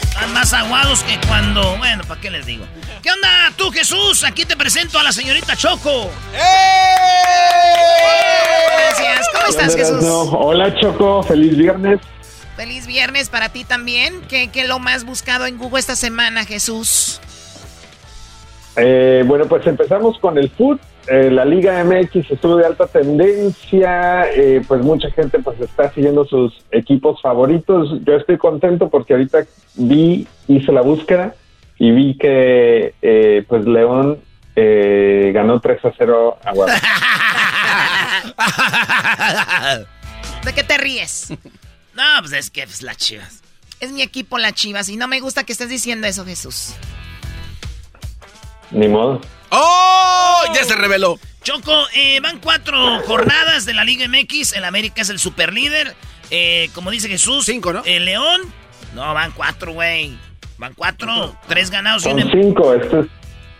[0.00, 1.76] Están más aguados que cuando.
[1.76, 2.64] Bueno, ¿para qué les digo?
[3.02, 4.24] ¿Qué onda tú, Jesús?
[4.24, 6.10] Aquí te presento a la señorita Choco.
[8.72, 9.28] Gracias.
[9.34, 10.02] ¿Cómo estás, Jesús?
[10.32, 11.22] Hola, Choco.
[11.22, 12.00] Feliz viernes.
[12.56, 14.22] Feliz viernes para ti también.
[14.22, 17.20] ¿Qué, qué es lo más buscado en Google esta semana, Jesús?
[18.76, 20.80] Eh, bueno, pues empezamos con el foot.
[21.06, 24.24] Eh, la Liga MX estuvo de alta tendencia.
[24.32, 28.00] eh, pues mucha gente pues está siguiendo sus equipos favoritos.
[28.04, 29.44] Yo estoy contento porque ahorita
[29.74, 31.34] vi, hice la búsqueda
[31.78, 34.18] y vi que eh, pues León
[34.56, 37.04] eh, ganó 3 a 0 a Guadalajara.
[40.44, 41.32] ¿De qué te ríes?
[41.94, 43.40] No, pues es que pues, las chivas.
[43.78, 46.74] Es mi equipo, las chivas, y no me gusta que estés diciendo eso, Jesús.
[48.72, 49.20] Ni modo.
[49.56, 50.42] ¡Oh!
[50.54, 51.18] Ya se reveló.
[51.42, 54.54] Choco, eh, van cuatro jornadas de la Liga MX.
[54.54, 55.94] El América es el superlíder.
[56.30, 57.44] Eh, como dice Jesús.
[57.44, 57.82] Cinco, ¿no?
[57.84, 58.40] El León.
[58.94, 60.16] No, van cuatro, güey.
[60.58, 61.36] Van cuatro.
[61.48, 62.72] Tres ganados y Son un em- cinco.
[62.74, 63.06] Esto es,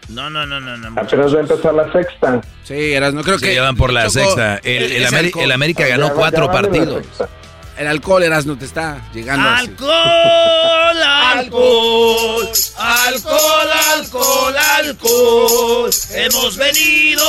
[0.08, 1.00] No, no, no, no, no.
[1.00, 2.40] apenas va a empezar la sexta.
[2.62, 3.54] Sí, eras, no creo Sí, que.
[3.54, 4.58] ya van por la Choco, sexta.
[4.64, 7.04] El, América ganó cuatro ya partidos.
[7.76, 9.48] El alcohol, eras, no te está llegando.
[9.48, 9.66] así.
[9.66, 11.02] Alcohol,
[11.36, 12.48] alcohol,
[12.78, 15.90] alcohol, alcohol, alcohol.
[16.14, 17.24] Hemos venido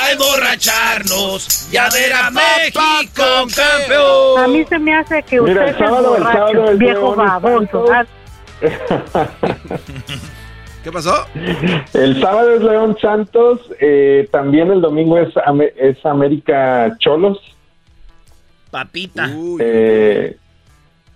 [0.00, 2.80] a emborracharnos y a ver a México
[3.12, 4.38] campeón.
[4.44, 7.14] A mí se me hace que Mira, usted el es sábado- el sábado borracho, viejo
[7.16, 7.84] baboso.
[10.84, 11.26] ¿Qué pasó?
[11.92, 15.28] El sábado es León Santos, eh, también el domingo es,
[15.76, 17.38] es América Cholos.
[18.70, 19.30] Papita.
[19.60, 20.36] Eh,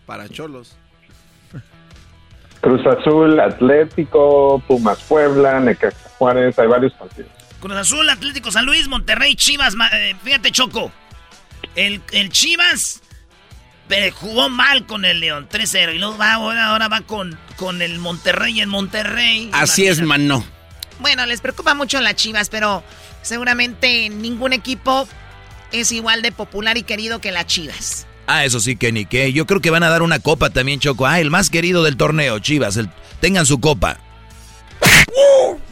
[0.06, 0.76] Para cholos.
[2.60, 7.30] Cruz Azul, Atlético, Pumas Puebla, Necaxa Juárez, hay varios partidos.
[7.60, 9.74] Cruz Azul, Atlético San Luis, Monterrey, Chivas.
[9.92, 10.92] eh, fíjate, Choco.
[11.74, 13.02] El, el Chivas
[13.90, 15.94] eh, jugó mal con el León, 3-0.
[15.94, 19.50] Y luego va ahora, ahora va con, con el Monterrey en Monterrey.
[19.52, 20.44] Así es, mano.
[21.00, 22.84] Bueno, les preocupa mucho las chivas, pero
[23.22, 25.08] seguramente ningún equipo
[25.72, 28.06] es igual de popular y querido que las chivas.
[28.26, 29.32] Ah, eso sí que ni qué.
[29.32, 31.06] Yo creo que van a dar una copa también, Choco.
[31.06, 32.76] Ah, el más querido del torneo, Chivas.
[32.76, 32.88] el-
[33.20, 33.98] tengan su copa.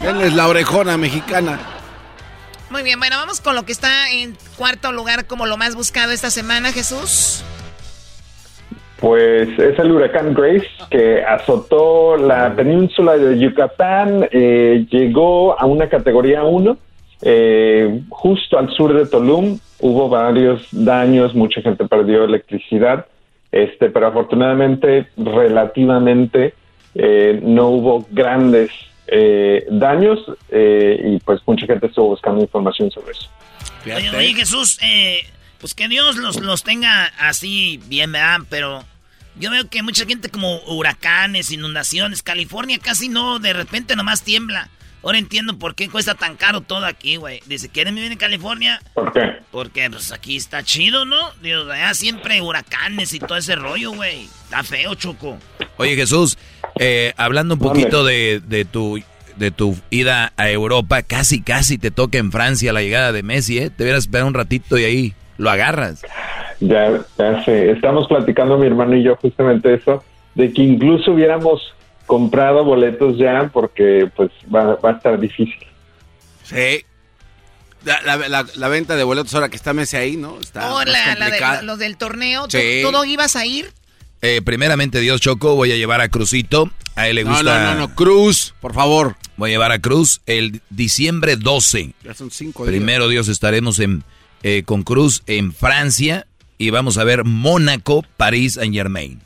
[0.01, 1.59] Denles la orejona mexicana.
[2.70, 6.12] Muy bien, bueno, vamos con lo que está en cuarto lugar como lo más buscado
[6.12, 7.42] esta semana, Jesús.
[9.01, 15.88] Pues es el huracán Grace que azotó la península de Yucatán, eh, llegó a una
[15.88, 16.76] categoría 1,
[17.22, 19.58] eh, justo al sur de Tulum.
[19.80, 23.06] Hubo varios daños, mucha gente perdió electricidad,
[23.50, 26.54] este, pero afortunadamente, relativamente,
[26.94, 28.70] eh, no hubo grandes
[29.06, 33.28] eh, daños eh, y pues mucha gente estuvo buscando información sobre eso.
[33.84, 35.24] Oye, oye, Jesús, eh,
[35.58, 38.40] pues que Dios los, los tenga así bien, ¿verdad?
[38.48, 38.84] Pero
[39.36, 44.68] yo veo que mucha gente como huracanes, inundaciones, California casi no, de repente nomás tiembla.
[45.03, 47.40] Ahora entiendo por qué cuesta tan caro todo aquí, güey.
[47.46, 48.80] Dice, ¿quieren vivir en California?
[48.94, 49.36] ¿Por qué?
[49.51, 51.16] Porque pues aquí está chido, ¿no?
[51.42, 54.24] Digo, allá siempre huracanes y todo ese rollo, güey.
[54.44, 55.38] Está feo, Choco.
[55.78, 56.36] Oye, Jesús,
[56.78, 59.01] eh, hablando un poquito de, de, tu
[59.36, 63.59] de tu ida a Europa, casi, casi te toca en Francia la llegada de Messi,
[63.59, 63.70] ¿eh?
[63.70, 66.03] Te hubieras esperado un ratito y ahí lo agarras.
[66.61, 67.70] Ya, ya sé.
[67.70, 71.74] Estamos platicando mi hermano y yo justamente eso, de que incluso hubiéramos
[72.11, 75.54] comprado boletos ya porque pues va, va a estar difícil.
[76.42, 76.84] Sí.
[77.84, 80.38] La, la- la- la venta de boletos ahora que está Messi ahí, ¿no?
[80.40, 82.80] Está Oh, más la- la de- los del torneo, ¿tú- Sí.
[82.82, 83.72] ¿todo ibas a ir?
[84.22, 86.68] Eh, primeramente, Dios Choco, voy a llevar a Crucito.
[86.96, 87.62] A él le No, gusta.
[87.64, 89.16] no, no, no, Cruz, por favor.
[89.36, 91.94] Voy a llevar a Cruz el diciembre 12.
[92.04, 92.72] Ya son cinco días.
[92.72, 94.02] Primero, Dios, estaremos en,
[94.42, 96.26] eh, con Cruz en Francia
[96.58, 99.22] y vamos a ver Mónaco, París, Saint Germain.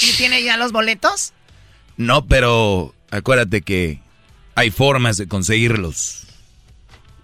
[0.00, 1.34] ¿Y tiene ya los boletos?
[1.98, 4.00] No, pero acuérdate que
[4.54, 6.26] hay formas de conseguirlos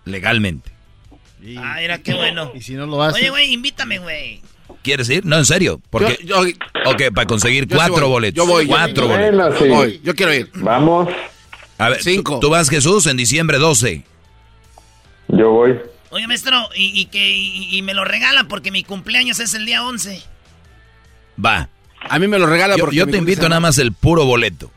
[0.05, 0.71] legalmente.
[1.59, 2.53] Ah, mira, qué bueno.
[2.55, 3.21] Y si no lo hace.
[3.21, 4.41] Oye, güey, invítame, güey.
[4.83, 5.25] ¿Quieres ir?
[5.25, 5.81] No, en serio.
[5.91, 6.41] Porque, Yo-
[6.87, 8.09] ok, para conseguir sí cuatro voy.
[8.11, 8.37] boletos.
[8.37, 9.59] Yo voy, yo- Cuatro Bueno, boletos.
[9.63, 9.69] sí.
[9.69, 10.51] Voy, yo quiero ir.
[10.55, 11.09] Vamos,
[11.79, 12.35] A ver, Cinco.
[12.35, 14.05] ¿tú, tú vas, Jesús, en diciembre 12.
[15.29, 15.79] yo voy.
[16.11, 19.67] Oye, maestro, y, y que y, y me lo regala porque mi cumpleaños es el
[19.67, 20.23] día 11.
[21.45, 21.69] Va.
[22.15, 24.71] A mí me lo regala Yo, porque yo te invito nada más el puro boleto.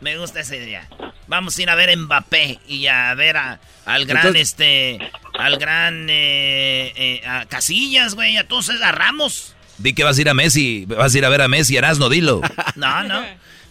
[0.00, 0.88] Me gusta esa idea.
[1.26, 4.98] Vamos a ir a ver a Mbappé y a ver a- al gran, Entonces- este,
[5.38, 9.54] al gran eh, eh, a Casillas, güey, a todos, a Ramos.
[9.78, 12.08] Di que vas a ir a Messi, vas a ir a ver a Messi, Erasno,
[12.08, 12.40] dilo.
[12.76, 13.20] No, no.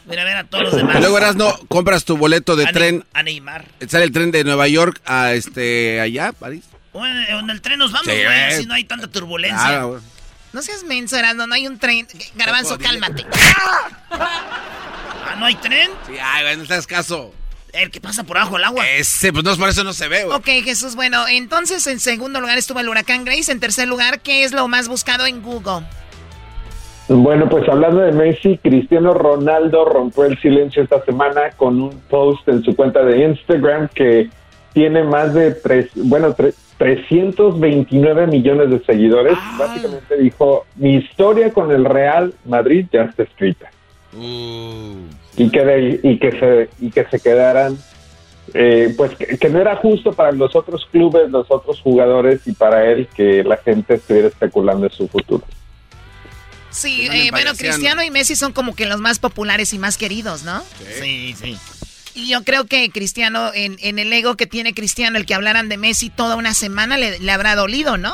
[0.05, 0.95] Voy a ir a ver a todos los demás.
[0.95, 3.65] Y luego eras no compras tu boleto de a, tren, a Neymar.
[3.87, 6.65] sale el tren de Nueva York a este allá, París.
[6.93, 9.57] O en, el tren nos vamos, güey, si no hay tanta turbulencia.
[9.57, 10.01] Claro, güey.
[10.53, 12.07] No seas menso, Erasmo, no hay un tren.
[12.35, 13.25] Garbanzo, cálmate.
[14.11, 15.89] Ah, ¿no hay tren?
[16.07, 17.33] Sí, ay, güey, no te hagas caso.
[17.71, 18.89] El que pasa por abajo el agua.
[18.89, 20.35] Ese, pues no, por eso no se ve, güey.
[20.35, 23.49] Ok, Jesús, bueno, entonces en segundo lugar estuvo el huracán Grace.
[23.51, 25.85] En tercer lugar, ¿qué es lo más buscado en Google?
[27.07, 32.47] Bueno, pues hablando de Messi, Cristiano Ronaldo rompió el silencio esta semana con un post
[32.47, 34.29] en su cuenta de Instagram que
[34.73, 39.37] tiene más de tres, bueno, tre- 329 millones de seguidores.
[39.57, 43.69] Básicamente dijo, mi historia con el Real Madrid ya está escrita.
[44.13, 47.77] Y que, de- y que se y que se quedaran
[48.53, 52.51] eh, pues que, que no era justo para los otros clubes, los otros jugadores y
[52.51, 55.43] para él que la gente estuviera especulando en su futuro.
[56.69, 57.51] Sí, eh, bueno.
[57.57, 60.61] Cristiano y Messi son como que los más populares y más queridos, ¿no?
[61.01, 61.57] Sí, sí.
[62.13, 65.69] Y yo creo que Cristiano, en, en el ego que tiene Cristiano, el que hablaran
[65.69, 68.13] de Messi toda una semana le, le habrá dolido, ¿no?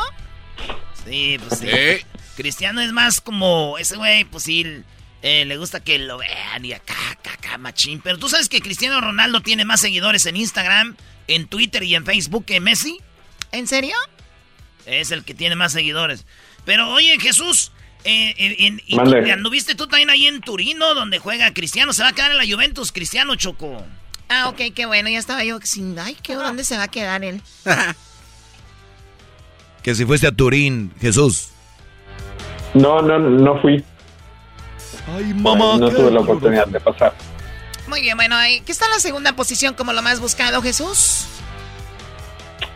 [1.05, 2.05] Sí, pues sí.
[2.35, 4.83] Cristiano es más como ese güey, pues sí,
[5.23, 8.01] eh, le gusta que lo vean y acá, acá, acá, machín.
[8.01, 10.95] Pero tú sabes que Cristiano Ronaldo tiene más seguidores en Instagram,
[11.27, 12.99] en Twitter y en Facebook que Messi.
[13.51, 13.95] ¿En serio?
[14.85, 16.25] Es el que tiene más seguidores.
[16.65, 17.71] Pero oye, Jesús,
[18.07, 21.93] eh, eh, en- tú- anduviste tú también ahí en Turino, donde juega Cristiano.
[21.93, 23.83] Se va a quedar en la Juventus, Cristiano Choco.
[24.29, 25.09] Ah, ok, qué bueno.
[25.09, 25.97] Ya estaba yo sin.
[25.99, 27.41] Ay, qué ¿dónde se va a quedar él?
[29.83, 31.49] Que si fuiste a Turín, Jesús.
[32.73, 33.83] No, no, no fui.
[35.07, 37.13] Ay, no tuve la oportunidad de pasar.
[37.87, 38.59] Muy bien, bueno, ahí.
[38.61, 41.25] ¿Qué está en la segunda posición como lo más buscado, Jesús?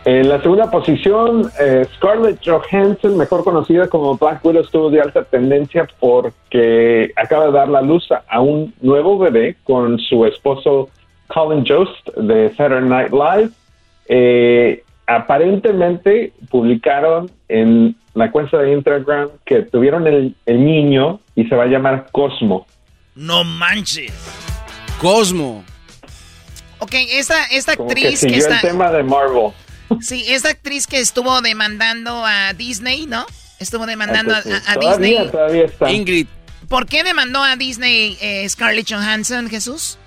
[0.04, 5.22] En la segunda posición, eh, Scarlett Johansson, mejor conocida como Black Widow, estuvo de alta
[5.22, 10.90] tendencia porque acaba de dar la luz a- un nuevo bebé con su esposo
[11.28, 13.50] Colin Jost de Saturday Night Live.
[14.08, 21.54] Eh, aparentemente publicaron en la cuenta de Instagram que tuvieron el, el niño y se
[21.54, 22.66] va a llamar Cosmo.
[23.14, 24.12] No manches.
[25.00, 25.62] Cosmo.
[26.80, 28.56] Ok, esta, esta Como que actriz que, siguió está.
[28.56, 29.52] el tema de Marvel.
[30.00, 33.24] Sí, esta actriz que estuvo demandando a Disney, ¿no?
[33.60, 35.30] Estuvo demandando a, Ah, pues, a- a todavía, Disney.
[35.30, 35.90] todavía está.
[35.90, 36.26] Ingrid.
[36.68, 39.98] ¿Por qué demandó a Disney eh, Scarlett Johansson, Jesús?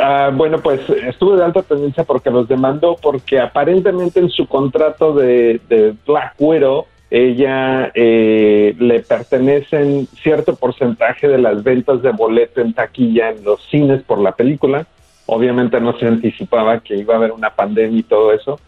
[0.00, 5.12] Ah, bueno, pues estuvo de alta tendencia porque los demandó porque aparentemente en su contrato
[5.14, 12.60] de, de Black Widow ella eh, le pertenecen cierto porcentaje de las ventas de boleto
[12.62, 14.86] en taquilla en los cines por la película.
[15.26, 18.60] Obviamente no se anticipaba que iba a haber una pandemia y todo eso.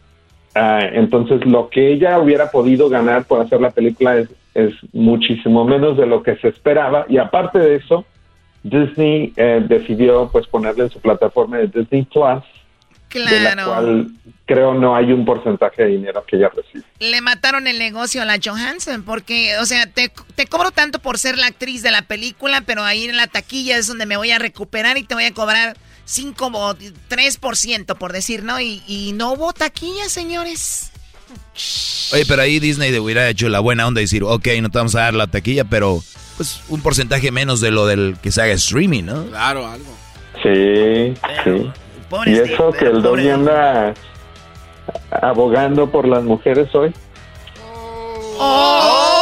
[0.55, 5.64] Ah, entonces lo que ella hubiera podido ganar por hacer la película es, es muchísimo
[5.64, 8.05] menos de lo que se esperaba y aparte de eso
[8.62, 12.44] Disney eh, decidió pues ponerle en su plataforma de Disney Plus,
[13.12, 13.66] de la Claro.
[13.66, 14.07] cual
[14.46, 16.84] creo no hay un porcentaje de dinero que ella recibe.
[16.98, 21.18] Le mataron el negocio a la Johansson porque, o sea, te, te cobro tanto por
[21.18, 24.30] ser la actriz de la película, pero ahí en la taquilla es donde me voy
[24.30, 28.61] a recuperar y te voy a cobrar 5 o 3% por decir, ¿no?
[28.61, 30.90] Y, y no hubo taquilla, señores.
[32.12, 34.78] Oye, pero ahí Disney le hubiera hecho la buena onda y decir, ok, no te
[34.78, 36.02] vamos a dar la taquilla, pero
[36.36, 39.26] pues un porcentaje menos de lo del que se haga streaming, ¿no?
[39.26, 39.92] Claro, algo.
[40.42, 41.70] Sí, sí.
[42.26, 43.94] Y eso que el Doggy anda
[45.22, 46.92] abogando por las mujeres hoy.
[48.38, 49.13] ¡Oh,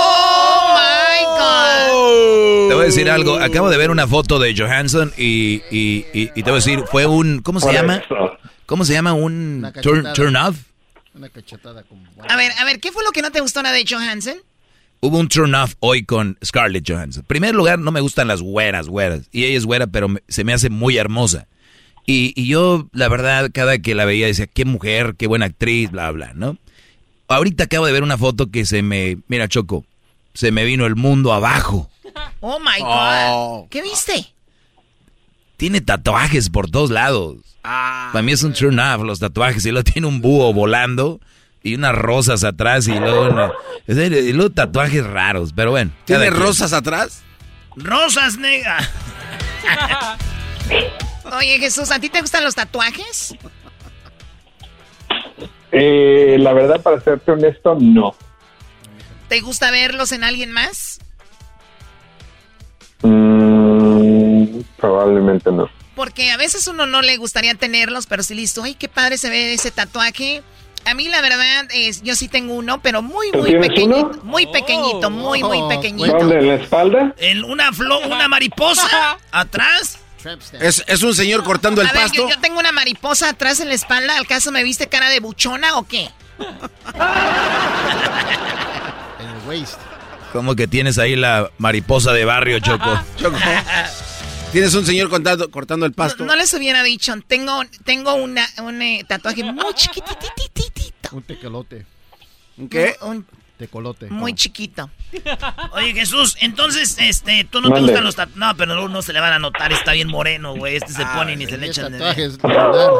[2.69, 6.31] Te voy a decir algo, acabo de ver una foto de Johansson y, y, y-
[6.35, 7.97] y te voy a decir, fue un, ¿cómo se llama?
[7.97, 8.15] eso.
[8.67, 9.13] ¿Cómo se llama?
[9.13, 10.57] Un turn, off.
[11.15, 12.03] Una cachetada como...
[12.29, 14.37] A ver, a ver, ¿qué fue lo que no te gustó nada de Johansson?
[15.01, 17.23] Hubo un turn off hoy con Scarlett Johansson.
[17.23, 19.29] En primer lugar, no me gustan las güeras, güeras.
[19.33, 21.49] Y ella es güera, pero se me hace muy hermosa.
[22.07, 25.91] Y, y yo, la verdad, cada que la veía decía, qué mujer, qué buena actriz,
[25.91, 26.57] bla, bla, ¿no?
[27.29, 29.19] Ahorita acabo de ver una foto que se me...
[29.29, 29.85] Mira, Choco,
[30.35, 31.91] se me vino el mundo abajo.
[32.41, 33.29] Oh, my God.
[33.31, 33.67] Oh.
[33.71, 34.35] ¿Qué viste?
[35.57, 37.37] Tiene tatuajes por todos lados.
[37.63, 38.11] Ah.
[38.13, 39.65] Para mí es un turn off los tatuajes.
[39.67, 41.21] Y luego tiene un búho volando
[41.63, 43.53] y unas rosas atrás y luego, una-
[43.87, 45.53] es decir, y luego tatuajes raros.
[45.55, 45.93] Pero bueno.
[46.05, 47.23] ¿Tiene rosas atrás?
[47.77, 48.79] Rosas, nega.
[51.39, 53.35] Oye, Jesús, ¿a ti te gustan los tatuajes?
[55.71, 58.15] Eh, la verdad, para serte honesto, no.
[59.29, 60.99] ¿Te gusta verlos en alguien más?
[63.03, 65.69] Mm, probablemente no.
[65.95, 69.29] Porque a veces uno no le gustaría tenerlos, pero si listo, ay, qué padre se
[69.31, 70.43] ve ese tatuaje.
[70.85, 74.25] A mí la verdad es, yo sí tengo uno, pero muy, ¿Tú muy pequeñito, uno?
[74.25, 76.13] muy pequeñito, muy, muy pequeñito.
[76.19, 76.39] ¿Dónde?
[76.39, 77.15] ¿En la espalda?
[77.19, 79.99] En una flor, una mariposa atrás.
[80.61, 82.17] ¿Es, es un señor cortando el A ver, pasto?
[82.17, 85.21] yo, yo tengo una mariposa atrás en la espalda, ¿al caso me viste cara de
[85.21, 86.09] buchona o qué?
[89.19, 89.79] En el waist.
[90.33, 92.99] Como que tienes ahí la mariposa de barrio, Choco.
[93.16, 93.37] Choco.
[94.53, 96.24] Tienes un señor cortando, cortando el pasto.
[96.24, 101.87] No les hubiera dicho, tengo, tengo una, un eh, tatuaje muy chiquitititito, Un tecolote.
[102.57, 102.97] ¿Un qué?
[103.03, 103.26] un-
[103.59, 104.07] Tecolote.
[104.11, 104.91] muy chiquito.
[105.72, 108.37] Oye, Jesús, entonces, este, tú no te gustan los tatuajes.
[108.39, 110.76] No, pero no, no se le van a notar, está bien moreno, güey.
[110.76, 112.43] Este se pone y ni se le echan de Tatuajes.
[112.43, 112.91] mandar.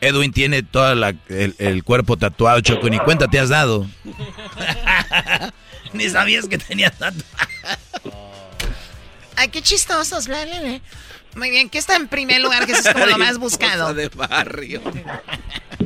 [0.00, 2.88] Edwin tiene todo el, el cuerpo tatuado, Choco.
[2.90, 3.86] Ni cuenta te has dado.
[5.94, 7.78] Ni sabías que tenía tatuajes.
[9.36, 10.80] Ay, qué chistosos, bla, bla, bla.
[11.36, 12.66] Muy bien, ¿qué está en primer lugar?
[12.66, 13.94] Que eso es como lo más buscado.
[13.94, 14.80] de barrio.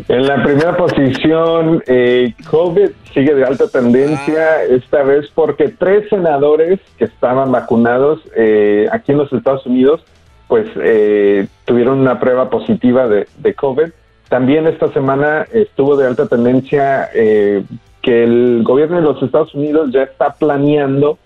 [0.09, 6.81] En la primera posición, eh, COVID sigue de alta tendencia, esta vez porque tres senadores
[6.99, 10.03] que estaban vacunados eh, aquí en los Estados Unidos,
[10.47, 13.91] pues eh, tuvieron una prueba positiva de, de COVID.
[14.29, 17.63] También esta semana estuvo de alta tendencia eh,
[18.09, 21.19] que el gobierno de los Estados Unidos ya está planeando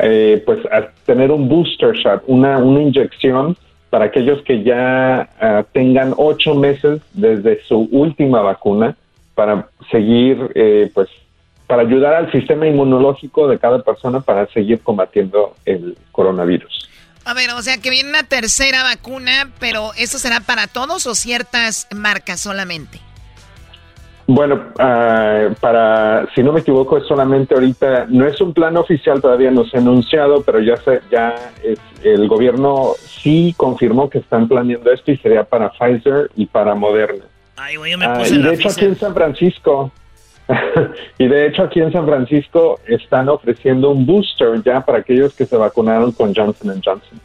[0.00, 0.58] eh, pues
[1.06, 3.56] tener un booster shot, una, una inyección
[3.88, 8.96] para aquellos que ya ah, tengan ocho meses desde su última vacuna
[9.36, 11.08] para seguir, eh, pues,
[11.68, 16.90] para ayudar al sistema inmunológico de cada persona para seguir combatiendo el coronavirus.
[17.24, 21.14] A ver, o sea que viene una tercera vacuna, pero ¿eso será para todos o
[21.14, 22.98] ciertas marcas solamente?
[24.30, 29.22] Bueno, ah, para, si no me equivoco, es solamente ahorita, no es un plan oficial,
[29.22, 34.18] todavía no se ha anunciado, pero ya se, ya es- el gobierno sí confirmó que
[34.18, 37.24] están planeando esto y sería para Pfizer y para Moderna.
[37.56, 39.90] Ay, güey, yo me Ah, puse y en la de hecho aquí en San Francisco,
[41.18, 45.46] y de hecho aquí en San Francisco están ofreciendo un booster ya para aquellos que
[45.46, 47.18] se vacunaron con Johnson Johnson.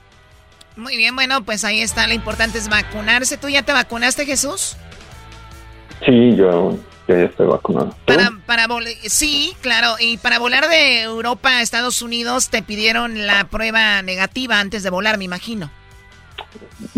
[0.77, 3.37] Muy bien, bueno, pues ahí está, lo importante es vacunarse.
[3.37, 4.77] ¿Tú ya te vacunaste, Jesús?
[6.05, 6.75] Sí, yo,
[7.07, 7.95] yo ya estoy vacunado.
[8.05, 8.13] ¿Tú?
[8.13, 8.67] Para, para
[9.03, 14.59] sí, claro, y para volar de Europa a Estados Unidos te pidieron la prueba negativa
[14.59, 15.69] antes de volar, me imagino.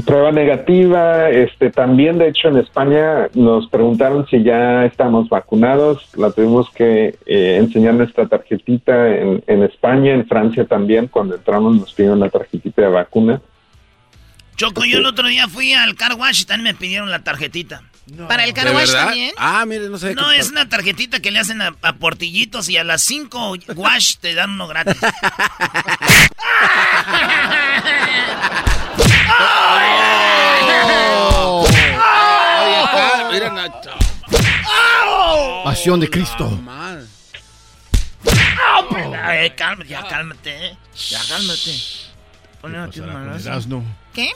[0.06, 6.32] Prueba negativa, este también de hecho en España nos preguntaron si ya estamos vacunados, la
[6.32, 11.94] tuvimos que eh, enseñar nuestra tarjetita en, en España, en Francia también, cuando entramos nos
[11.94, 13.42] pidieron la tarjetita de vacuna.
[14.56, 17.82] Choco, yo el otro día fui al car wash y también me pidieron la tarjetita.
[18.28, 19.34] ¿Para el car ¿De wash también?
[19.38, 20.14] Ah, mire, no sé.
[20.14, 24.18] No, es una tarjetita que le hacen a, a portillitos y a las 5 wash
[24.18, 24.98] te dan uno gratis.
[33.54, 33.92] Nacho.
[35.64, 36.60] Pasión de Cristo.
[39.24, 40.78] Ay, cálmate, ya cálmate, eh.
[41.10, 41.76] ya cálmate.
[42.62, 43.50] poner a ti un Pasará con madrazo.
[43.50, 43.98] Erasmo.
[44.14, 44.32] ¿Qué?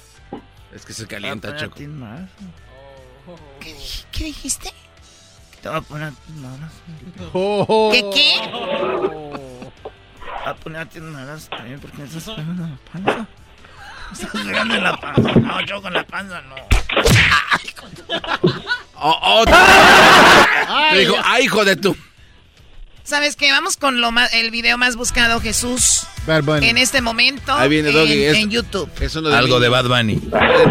[0.74, 2.69] Es que se calienta, Te voy a poner a Choco.
[3.60, 3.76] ¿Qué,
[4.12, 4.72] qué dijiste?
[5.62, 7.90] Te voy a poner a ti un madrazo.
[7.92, 8.50] ¿Qué qué?
[8.52, 9.72] Voy
[10.46, 13.28] a poner a ti un madrazo también porque me estás pegando en la panza.
[14.08, 15.32] Me estás pegando en la panza.
[15.34, 16.56] No, Choco, en la panza no.
[19.02, 19.46] Oh, oh,
[20.68, 21.26] Ay, te dijo, Dios.
[21.28, 21.96] ay, hijo de tu.
[23.10, 23.52] ¿Sabes qué?
[23.52, 26.06] Vamos con lo más, el video más buscado, Jesús.
[26.28, 26.68] Bad Bunny.
[26.68, 28.24] En este momento Ahí viene en, Doggy.
[28.24, 28.88] es- en YouTube.
[29.02, 29.68] es uno de Algo de.
[29.68, 30.20] Bad Bunny.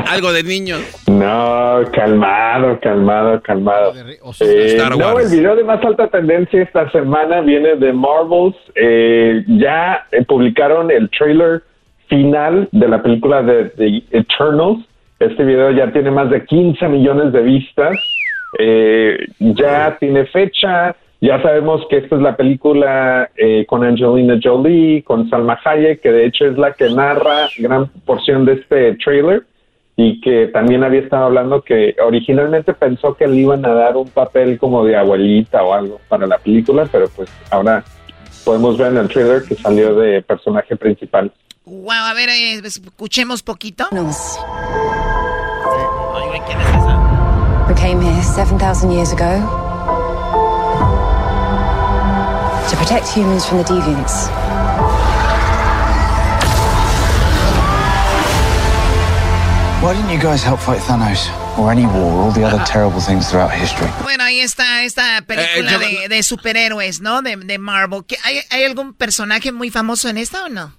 [0.07, 0.81] Algo de niños.
[1.09, 3.93] No, calmado, calmado, calmado.
[3.97, 8.55] Eh, Star no, el video de más alta tendencia esta semana viene de Marvels.
[8.77, 11.65] Eh, ya eh, publicaron el trailer
[12.09, 14.85] final de la película de, de Eternals.
[15.19, 17.99] Este video ya tiene más de 15 millones de vistas.
[18.61, 20.95] Eh, ya tiene fecha.
[21.21, 26.13] Ya sabemos que esta es la película eh, con Angelina Jolie, con Salma Hayek, que
[26.13, 29.45] de hecho es la que narra gran porción de este trailer
[29.97, 34.09] y que también había estado hablando que originalmente pensó que le iban a dar un
[34.09, 37.83] papel como de abuelita o algo para la película, pero pues ahora
[38.45, 41.33] podemos ver en el trailer que salió de personaje principal.
[41.65, 43.89] Wow, a ver, eh, escuchemos poquito.
[47.69, 49.68] We came here 7,000 years ago
[52.69, 54.29] to protect humans from the deviants.
[59.81, 61.31] Why didn't you guys help fight Thanos?
[61.57, 63.89] Or any war, or all the other terrible things throughout history?
[64.03, 67.23] Bueno, ahí está esta película Eh, de, yo- de superhéroes, ¿no?
[67.23, 68.03] De, de Marvel.
[68.07, 70.75] ¿Qué- ¿Hay, ¿Hay algún personaje muy famoso en esta o no?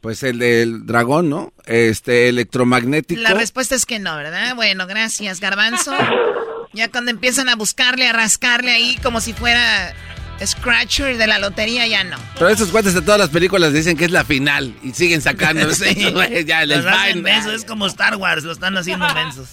[0.00, 1.52] Pues el del dragón, ¿no?
[1.66, 3.20] Este electromagnético.
[3.20, 4.54] La respuesta es que no, ¿verdad?
[4.56, 5.92] Bueno, gracias, Garbanzo.
[6.72, 9.94] Ya cuando empiezan a buscarle, a rascarle ahí como si fuera
[10.44, 12.16] Scratcher de la lotería, ya no.
[12.34, 15.66] Pero estos cuates de todas las películas dicen que es la final y siguen sacando.
[15.74, 16.12] Sí.
[16.46, 17.22] ya les Los hacen van.
[17.22, 19.48] mensos, es como Star Wars, lo están haciendo mensos.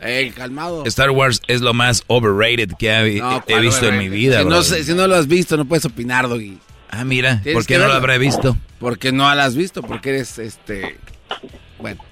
[0.00, 0.84] Ey, calmado.
[0.86, 4.40] Star Wars es lo más overrated que he, No, he ¿cuál visto en mi vida,
[4.42, 6.58] Si no, si no lo has visto, no puedes opinar, Doggy.
[6.90, 8.56] Ah, mira, ¿por qué no lo habré visto?
[8.78, 10.98] Porque no lo has visto, porque eres este.
[11.78, 12.02] Bueno.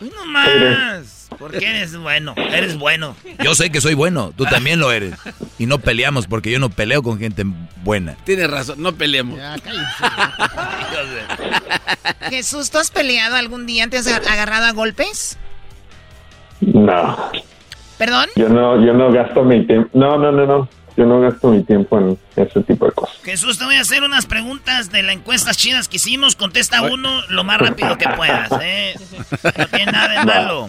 [0.00, 1.28] No más.
[1.38, 3.14] Porque eres bueno, eres bueno.
[3.42, 5.14] Yo sé que soy bueno, tú también lo eres.
[5.58, 7.44] Y no peleamos porque yo no peleo con gente
[7.84, 8.16] buena.
[8.24, 9.38] Tienes razón, no peleemos.
[12.30, 13.88] Jesús, ¿tú has peleado algún día?
[13.88, 15.38] ¿Te has agarrado a golpes?
[16.60, 17.30] No,
[17.96, 18.28] ¿Perdón?
[18.36, 19.88] yo no, yo no gasto mi tiempo.
[19.92, 20.68] No, no, no, no.
[21.00, 23.16] Yo no gasto mi tiempo en ese tipo de cosas.
[23.22, 26.36] Jesús, te voy a hacer unas preguntas de las encuestas chidas que hicimos.
[26.36, 28.92] Contesta uno lo más rápido que puedas, ¿eh?
[29.56, 30.68] No tiene nada de malo.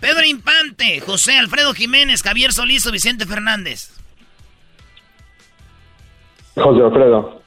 [0.00, 3.90] Pedro Infante, José Alfredo Jiménez, Javier Solís o Vicente Fernández.
[6.54, 7.42] José Alfredo,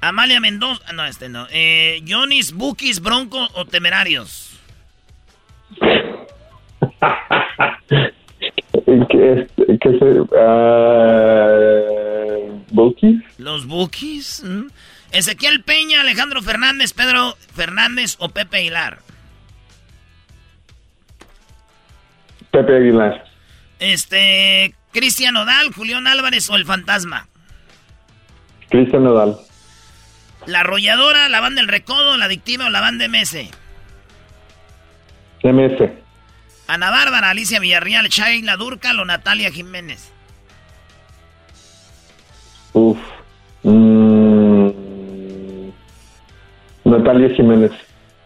[0.00, 1.48] Amalia Mendoza, no, este no.
[1.50, 4.60] Eh, Jonis, Bukis, Bronco o Temerarios.
[9.10, 9.46] ¿qué,
[9.80, 11.48] qué se, ah,
[12.70, 13.22] Bookies?
[13.38, 14.42] Los Bukis.
[14.44, 14.68] ¿m?
[15.12, 18.98] Ezequiel Peña, Alejandro Fernández, Pedro Fernández o Pepe Aguilar.
[22.50, 23.24] Pepe Aguilar,
[23.78, 27.28] Este, Cristian Odal, Julián Álvarez o El Fantasma.
[28.70, 29.36] Cristian Nodal,
[30.46, 33.50] La Arrolladora, la Banda del Recodo, la Adictiva o la Banda MS.
[35.44, 35.90] MS,
[36.68, 40.12] Ana Bárbara, Alicia Villarreal, Shaila Durcal o Natalia Jiménez.
[42.74, 42.98] Uf.
[43.62, 44.68] Mm,
[46.84, 47.72] Natalia Jiménez,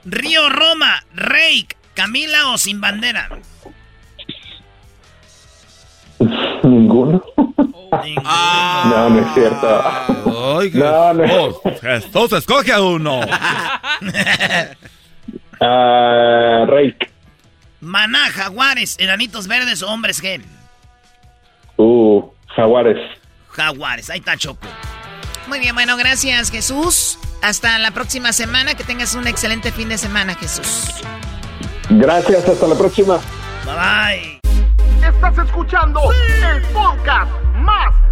[0.04, 3.28] Río Roma, Reik, Camila o Sin Bandera.
[6.64, 7.22] ninguno.
[7.38, 9.82] no, no es cierto.
[10.74, 11.60] no, no.
[11.80, 13.20] Jesús, escoge a uno.
[15.64, 17.11] Ah, Reik.
[17.82, 20.40] Maná, Jaguares, Enanitos Verdes o Hombres G.
[21.76, 22.22] Uh,
[22.54, 22.96] Jaguares.
[23.48, 24.68] Jaguares, ahí está Choco.
[25.48, 27.18] Muy bien, bueno, gracias Jesús.
[27.42, 28.76] Hasta la próxima semana.
[28.76, 31.02] Que tengas un excelente fin de semana, Jesús.
[31.90, 33.18] Gracias, hasta la próxima.
[33.64, 34.40] Bye bye.
[35.04, 38.11] Estás escuchando el podcast más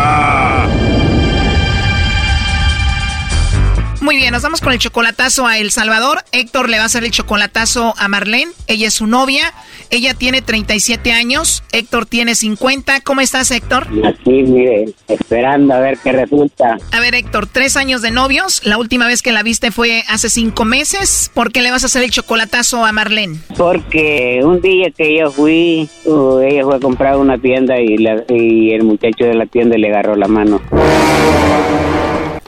[4.01, 6.23] Muy bien, nos vamos con el chocolatazo a El Salvador.
[6.31, 8.51] Héctor le va a hacer el chocolatazo a Marlene.
[8.65, 9.53] Ella es su novia.
[9.91, 11.63] Ella tiene 37 años.
[11.71, 13.01] Héctor tiene 50.
[13.01, 13.87] ¿Cómo estás, Héctor?
[14.03, 16.77] Aquí, mire, esperando a ver qué resulta.
[16.91, 18.61] A ver, Héctor, tres años de novios.
[18.65, 21.29] La última vez que la viste fue hace cinco meses.
[21.35, 23.37] ¿Por qué le vas a hacer el chocolatazo a Marlene?
[23.55, 28.23] Porque un día que yo fui, uh, ella fue a comprar una tienda y, la-
[28.29, 30.59] y el muchacho de la tienda le agarró la mano.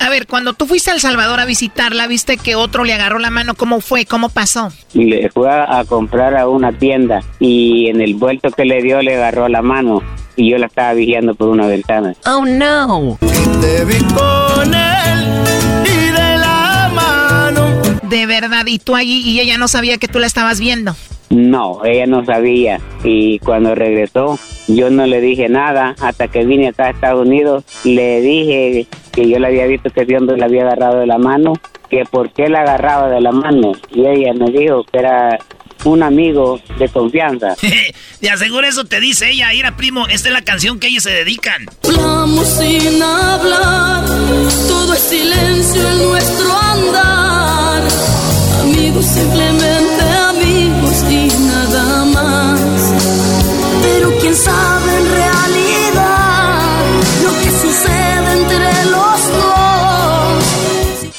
[0.04, 3.20] A ver, cuando tú fuiste a El Salvador a visitarla, viste que otro le agarró
[3.20, 3.56] la mano.
[3.56, 4.06] ¿Cómo fue?
[4.06, 4.70] ¿Cómo pasó?
[4.94, 8.82] Y le fue a, a comprar a una tienda y en el vuelto que le
[8.82, 10.02] dio le agarró la mano
[10.36, 12.16] y yo la estaba vigiando por una ventana.
[12.26, 13.18] Oh, no.
[13.62, 15.44] Te vi con él
[15.86, 16.33] y de.
[18.14, 20.96] De verdad, y tú allí y ella no sabía que tú la estabas viendo.
[21.32, 24.38] No, ella no sabía y cuando regresó
[24.68, 27.64] yo no le dije nada hasta que vine acá a Estados Unidos.
[27.84, 31.54] Le dije que yo le había visto que hombre le había agarrado de la mano,
[31.90, 35.40] que por qué la agarraba de la mano y ella me dijo que era
[35.84, 37.56] un amigo de confianza.
[38.22, 39.50] De aseguro eso te dice ella.
[39.52, 41.66] Mira, primo, esta es la canción que ellos se dedican.
[41.84, 44.06] Hablamos sin hablar,
[44.68, 47.63] todo es silencio en nuestro andar.
[48.94, 52.62] Amigos, simplemente amigos y nada más.
[53.82, 56.86] Pero quién sabe en realidad
[57.24, 60.44] lo que sucede entre los dos.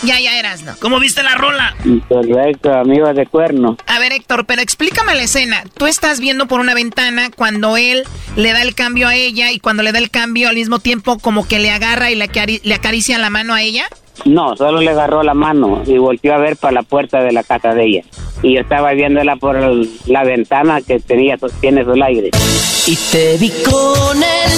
[0.04, 0.74] Ya, ya eras, ¿no?
[0.80, 1.74] ¿Cómo viste la rola?
[2.08, 3.76] Correcto, amigos de cuerno.
[3.88, 5.64] A ver, Héctor, pero explícame la escena.
[5.76, 8.04] Tú estás viendo por una ventana cuando él
[8.36, 11.18] le da el cambio a ella y cuando le da el cambio al mismo tiempo
[11.18, 13.86] como que le agarra y le, acari- le acaricia la mano a ella.
[14.24, 17.42] No, solo le agarró la mano y volteó a ver para la puerta de la
[17.42, 18.02] casa de ella.
[18.42, 22.30] Y yo estaba viéndola por el- la ventana que tenía, tiene su aire.
[22.86, 24.52] Y te vi con él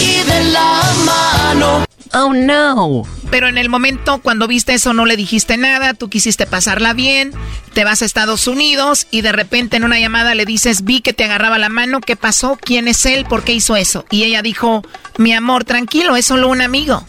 [0.00, 1.84] y de la mano.
[2.16, 3.02] Oh, no.
[3.30, 7.32] Pero en el momento cuando viste eso no le dijiste nada, tú quisiste pasarla bien,
[7.72, 11.12] te vas a Estados Unidos y de repente en una llamada le dices, vi que
[11.12, 12.56] te agarraba la mano, ¿qué pasó?
[12.60, 13.24] ¿Quién es él?
[13.24, 14.04] ¿Por qué hizo eso?
[14.10, 14.82] Y ella dijo,
[15.18, 17.04] mi amor, tranquilo, es solo un amigo.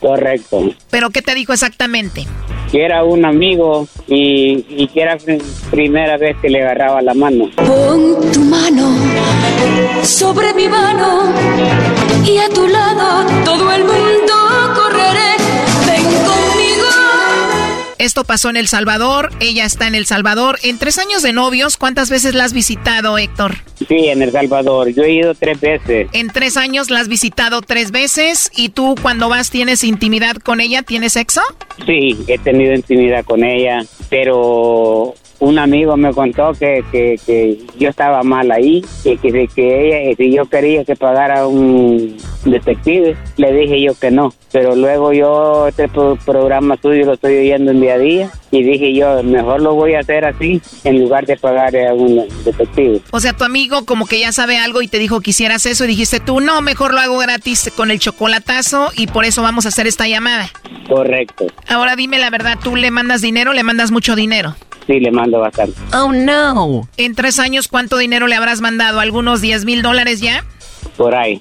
[0.00, 0.70] Correcto.
[0.90, 2.26] ¿Pero qué te dijo exactamente?
[2.72, 5.38] Que era un amigo y, y que era la
[5.70, 7.50] primera vez que le agarraba la mano.
[7.56, 8.94] Pon tu mano
[10.02, 11.32] sobre mi mano
[12.24, 14.32] y a tu lado todo el mundo
[18.00, 20.58] Esto pasó en El Salvador, ella está en El Salvador.
[20.62, 23.56] En tres años de novios, ¿cuántas veces la has visitado, Héctor?
[23.86, 24.88] Sí, en El Salvador.
[24.88, 26.08] Yo he ido tres veces.
[26.14, 30.62] En tres años la has visitado tres veces y tú cuando vas tienes intimidad con
[30.62, 31.42] ella, ¿tienes sexo?
[31.84, 37.88] Sí, he tenido intimidad con ella, pero un amigo me contó que, que, que yo
[37.88, 43.52] estaba mal ahí y que, que ella, si yo quería que pagara un detective, le
[43.52, 44.32] dije yo que no.
[44.52, 48.62] Pero luego yo este pro- programa suyo lo estoy oyendo en día a día y
[48.62, 53.00] dije yo, mejor lo voy a hacer así en lugar de pagar a un detective.
[53.10, 55.84] O sea, tu amigo como que ya sabe algo y te dijo que hicieras eso
[55.84, 59.66] y dijiste tú, no, mejor lo hago gratis con el chocolatazo y por eso vamos
[59.66, 60.50] a hacer esta llamada.
[60.88, 61.46] Correcto.
[61.68, 64.54] Ahora dime la verdad, ¿tú le mandas dinero o le mandas mucho dinero?
[64.90, 65.78] Sí, le mando bastante.
[65.94, 66.88] Oh, no.
[66.96, 68.98] En tres años, ¿cuánto dinero le habrás mandado?
[68.98, 70.44] ¿Algunos 10 mil dólares ya?
[70.96, 71.40] Por ahí.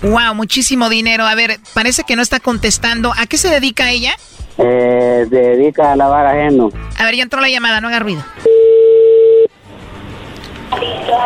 [0.00, 1.26] Wow, muchísimo dinero.
[1.26, 3.12] A ver, parece que no está contestando.
[3.14, 4.14] ¿A qué se dedica ella?
[4.56, 6.70] Eh, se dedica a lavar ajeno.
[6.96, 8.24] A ver, ya entró la llamada, no haga ruido.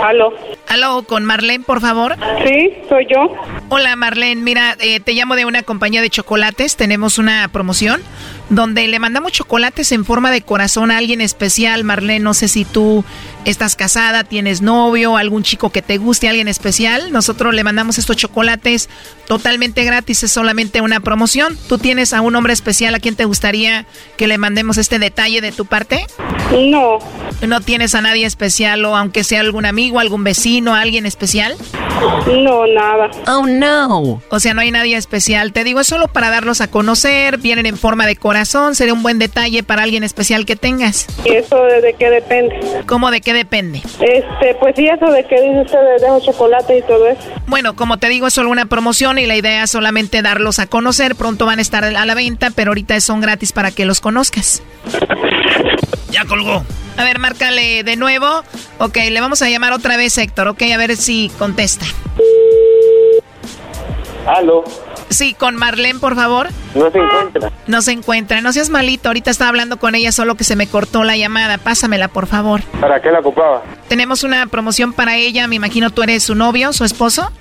[0.03, 0.33] Aló.
[0.71, 2.15] Aló, con Marlene, por favor.
[2.47, 3.35] Sí, soy yo.
[3.71, 4.41] Hola, Marlene.
[4.41, 6.77] Mira, eh, te llamo de una compañía de chocolates.
[6.77, 8.01] Tenemos una promoción
[8.51, 11.83] donde le mandamos chocolates en forma de corazón a alguien especial.
[11.83, 13.05] Marlene, no sé si tú
[13.45, 17.11] estás casada, tienes novio, algún chico que te guste, alguien especial.
[17.11, 18.89] Nosotros le mandamos estos chocolates
[19.27, 20.23] totalmente gratis.
[20.23, 21.59] Es solamente una promoción.
[21.69, 25.41] ¿Tú tienes a un hombre especial a quien te gustaría que le mandemos este detalle
[25.41, 26.07] de tu parte?
[26.53, 26.99] No.
[27.47, 31.57] ¿No tienes a nadie especial o aunque sea algún amigo, algún vecino, alguien especial?
[32.27, 33.11] No, nada.
[33.27, 34.23] Oh, no.
[34.31, 35.53] O sea, no hay nadie especial.
[35.53, 37.39] Te digo, es solo para darlos a conocer.
[37.39, 38.31] Vienen en forma de corazón.
[38.31, 41.09] corazón, sería un buen detalle para alguien especial que tengas.
[41.25, 42.61] ¿Y eso de qué depende?
[42.87, 43.83] ¿Cómo de qué depende?
[43.99, 47.21] Este, pues sí, eso de que dice usted de dejo chocolate y todo eso.
[47.49, 50.69] Bueno, como te digo, es solo una promoción y la idea es solamente darlos a
[50.69, 51.17] conocer.
[51.17, 54.63] Pronto van a estar a la venta, pero ahorita son gratis para que los conozcas.
[56.13, 56.65] Ya colgó.
[57.01, 58.27] A ver, márcale de nuevo.
[58.77, 60.49] Ok, le vamos a llamar otra vez, Héctor.
[60.49, 61.87] Ok, a ver si contesta.
[64.27, 64.65] Aló.
[65.09, 66.49] Sí, con Marlene, por favor.
[66.75, 67.53] No se encuentra.
[67.67, 68.41] No se encuentra.
[68.43, 69.09] No seas malito.
[69.09, 71.57] Ahorita estaba hablando con ella, solo que se me cortó la llamada.
[71.57, 72.61] Pásamela, por favor.
[72.83, 73.63] ¿Para qué la ocupaba?
[73.89, 75.47] Tenemos una promoción para ella.
[75.47, 77.33] Me imagino tú eres su novio, su esposo.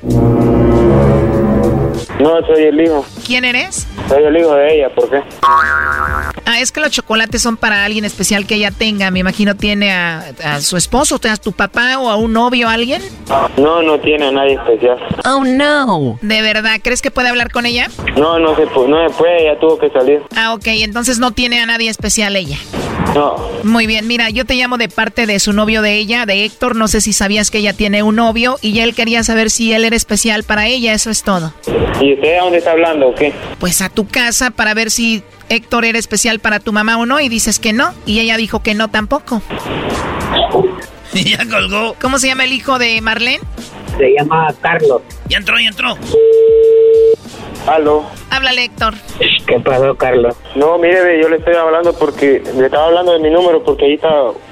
[2.17, 3.05] No, soy el hijo.
[3.27, 3.88] ¿Quién eres?
[4.09, 5.21] Soy el hijo de ella, ¿por qué?
[5.43, 9.11] Ah, es que los chocolates son para alguien especial que ella tenga.
[9.11, 13.03] Me imagino tiene a, a su esposo, a tu papá o a un novio, alguien.
[13.57, 14.97] No, no tiene a nadie especial.
[15.25, 16.17] Oh, no.
[16.23, 16.79] ¿De verdad?
[16.81, 17.87] ¿Crees que puede hablar con ella?
[18.17, 20.21] No, no se, no se puede, ya tuvo que salir.
[20.35, 20.65] Ah, ok.
[20.65, 22.57] Entonces no tiene a nadie especial ella.
[23.13, 23.35] No.
[23.63, 26.75] Muy bien, mira, yo te llamo de parte de su novio de ella, de Héctor.
[26.75, 29.85] No sé si sabías que ella tiene un novio y él quería saber si él
[29.85, 30.93] era especial para ella.
[30.93, 31.53] Eso es todo.
[32.01, 33.33] ¿Y usted a dónde está hablando o qué?
[33.59, 37.19] Pues a tu casa para ver si Héctor era especial para tu mamá o no.
[37.19, 37.93] Y dices que no.
[38.05, 39.41] Y ella dijo que no tampoco.
[41.13, 41.95] ya colgó.
[42.01, 43.41] ¿Cómo se llama el hijo de Marlene?
[43.97, 45.01] Se llama Carlos.
[45.27, 45.97] Ya entró, ya entró.
[47.69, 48.03] Aló.
[48.31, 48.95] Háblale, Héctor.
[49.45, 50.35] ¿Qué pasó, Carlos?
[50.55, 53.93] No, mire, yo le estoy hablando porque le estaba hablando de mi número porque ahí
[53.93, 54.09] está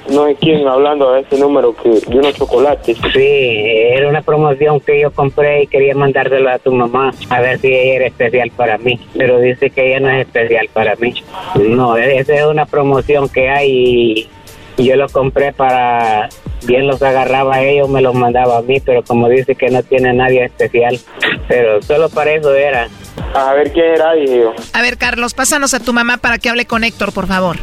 [0.08, 2.96] no sé quién hablando de ese número que de unos chocolates.
[3.12, 7.58] Sí, era una promoción que yo compré y quería mandárselo a tu mamá a ver
[7.58, 9.00] si ella era especial para mí.
[9.16, 11.14] Pero dice que ella no es especial para mí.
[11.56, 14.28] No, esa es una promoción que hay
[14.76, 16.28] y yo lo compré para
[16.66, 19.82] bien los agarraba a ellos, me los mandaba a mí, pero como dice que no
[19.82, 20.98] tiene nadie especial,
[21.46, 22.88] pero solo para eso era.
[23.34, 24.54] A ver quién era, dije yo.
[24.72, 27.56] A ver, Carlos, pásanos a tu mamá para que hable con Héctor, por favor.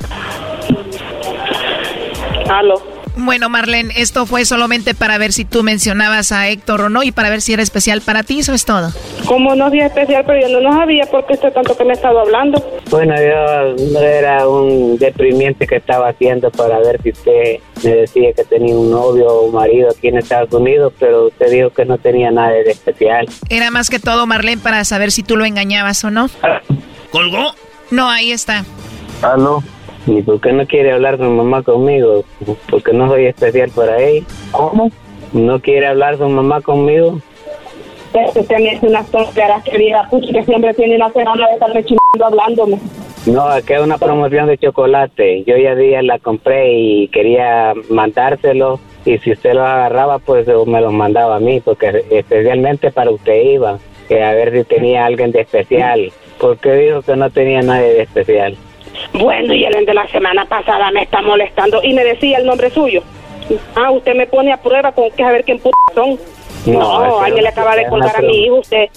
[2.50, 2.95] Aló.
[3.18, 7.12] Bueno, Marlene, esto fue solamente para ver si tú mencionabas a Héctor o no y
[7.12, 8.92] para ver si era especial para ti, eso es todo.
[9.26, 12.22] Como no es especial, pero yo no lo sabía porque usted tanto que me estaba
[12.22, 12.64] hablando.
[12.90, 18.44] Bueno, yo era un deprimiente que estaba haciendo para ver si usted me decía que
[18.44, 21.98] tenía un novio o un marido aquí en Estados Unidos, pero usted dijo que no
[21.98, 23.28] tenía nada de especial.
[23.50, 26.30] Era más que todo, Marlene, para saber si tú lo engañabas o no.
[27.12, 27.54] ¿Colgó?
[27.92, 28.66] No, ahí está.
[29.22, 29.64] ¿Aló?
[30.08, 32.24] ¿Y por qué no quiere hablar su mamá conmigo?
[32.70, 34.26] Porque no soy especial para ella.
[34.52, 34.92] ¿Cómo?
[35.34, 37.20] ¿No quiere hablar su mamá conmigo?
[38.36, 41.70] Usted me hace unas tonteras que diga, pucha, que siempre tiene la semana de estar
[41.72, 42.80] rechinando hablándome.
[43.26, 45.44] No, que es una promoción de chocolate.
[45.46, 48.80] Yo ya día la compré y quería mandárselo.
[49.04, 53.42] Y si usted lo agarraba, pues me lo mandaba a mí, porque especialmente para usted
[53.42, 53.80] iba.
[54.08, 56.12] Que a ver si tenía alguien de especial.
[56.40, 58.56] ¿Por qué dijo que no tenía nadie de especial?
[59.14, 62.70] Bueno, y el de la semana pasada me está molestando y me decía el nombre
[62.70, 63.04] suyo.
[63.76, 66.20] Ah, usted me pone a prueba con que a ver quién p son.
[66.66, 68.56] No, No, alguien le acaba de colgar a mi hijo.
[68.56, 68.90] Usted,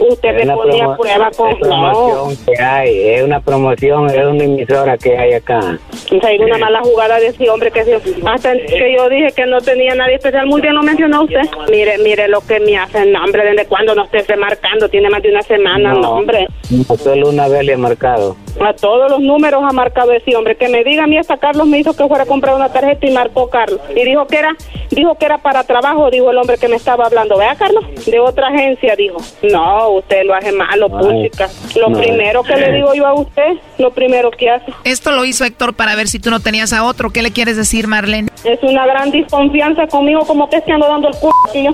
[0.00, 1.50] usted me una pone a promo- prueba con.
[1.50, 5.58] es No, promoción que hay, es una promoción, es una emisora que hay acá.
[5.58, 9.32] o sea, hay una mala jugada de ese hombre que se- hasta que yo dije
[9.34, 10.46] que no tenía nadie especial.
[10.46, 11.42] Muy bien lo mencionó usted.
[11.70, 15.30] Mire, mire lo que me hacen, hombre, desde cuando no esté marcando, tiene más de
[15.30, 16.46] una semana, no, hombre.
[16.70, 18.36] no, solo una vez le he marcado.
[18.60, 20.54] A todos los números ha marcado ese hombre.
[20.56, 23.06] Que me diga a mí hasta Carlos me hizo que fuera a comprar una tarjeta
[23.06, 23.80] y marcó Carlos.
[23.94, 24.54] Y dijo que era,
[24.90, 27.38] dijo que era para trabajo, dijo el hombre que me estaba hablando.
[27.38, 29.16] Vea, Carlos, de otra agencia, dijo.
[29.42, 31.48] No, usted lo hace malo, Ay, puchica.
[31.76, 31.98] Lo no.
[31.98, 34.72] primero que le digo yo a usted, lo primero que hace.
[34.84, 37.10] Esto lo hizo Héctor para ver si tú no tenías a otro.
[37.10, 38.28] ¿Qué le quieres decir, Marlene?
[38.44, 41.72] Es una gran desconfianza conmigo, como que es que ando dando el culo, tío.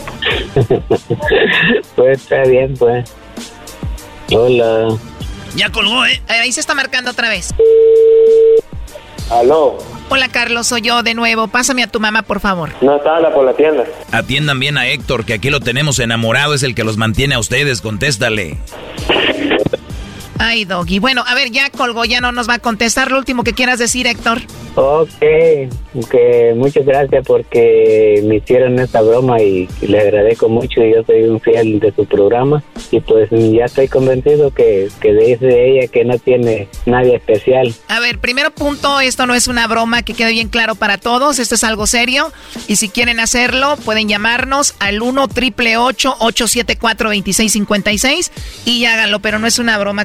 [1.97, 3.13] pues está bien, pues.
[4.33, 4.89] Hola.
[5.55, 6.21] Ya colgó, ¿eh?
[6.29, 7.55] Ahí se está marcando otra vez.
[9.31, 9.79] Aló.
[10.09, 11.49] Hola, Carlos, soy yo de nuevo.
[11.49, 12.71] Pásame a tu mamá, por favor.
[12.81, 13.85] No está por la tienda.
[14.13, 17.39] Atiendan bien a Héctor, que aquí lo tenemos enamorado, es el que los mantiene a
[17.39, 18.57] ustedes, contéstale.
[20.39, 20.99] Ay, Doggy.
[20.99, 23.11] Bueno, a ver, ya colgó, ya no nos va a contestar.
[23.11, 24.43] Lo último que quieras decir, Héctor.
[24.79, 25.09] Ok,
[26.11, 30.83] que muchas gracias porque me hicieron esta broma y, y le agradezco mucho.
[30.83, 35.71] Yo soy un fiel de su programa y pues ya estoy convencido que, que dice
[35.71, 37.75] ella que no tiene nadie especial.
[37.89, 41.39] A ver, primero punto, esto no es una broma, que quede bien claro para todos,
[41.39, 42.31] esto es algo serio.
[42.69, 48.33] Y si quieren hacerlo, pueden llamarnos al 1 triple 874 2656
[48.67, 50.05] y háganlo, pero no es una broma.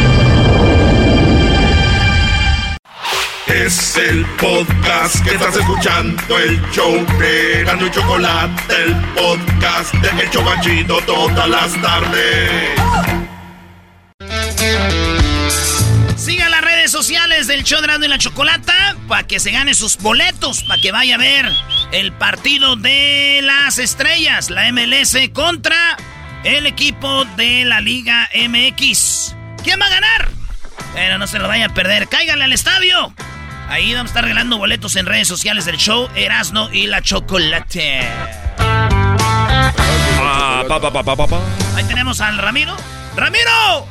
[3.47, 10.23] Es el podcast que estás escuchando, el show de Gano y Chocolate, el podcast de
[10.23, 12.49] El Chocachito todas las tardes.
[16.15, 19.73] Siga las redes sociales del show de Erasmo y la Chocolata para que se gane
[19.73, 21.51] sus boletos, para que vaya a ver
[21.91, 25.97] el partido de las estrellas, la MLS contra
[26.43, 29.35] el equipo de la Liga MX.
[29.63, 30.40] ¿Quién va a ganar?
[30.93, 32.07] Pero no se lo vaya a perder.
[32.07, 33.13] Cáiganle al estadio.
[33.69, 38.01] Ahí vamos a estar regalando boletos en redes sociales del show Erasno y la Chocolate.
[40.19, 41.39] Ah, pa, pa, pa, pa, pa, pa.
[41.75, 42.75] Ahí tenemos al Ramiro.
[43.15, 43.87] ¡Ramiro!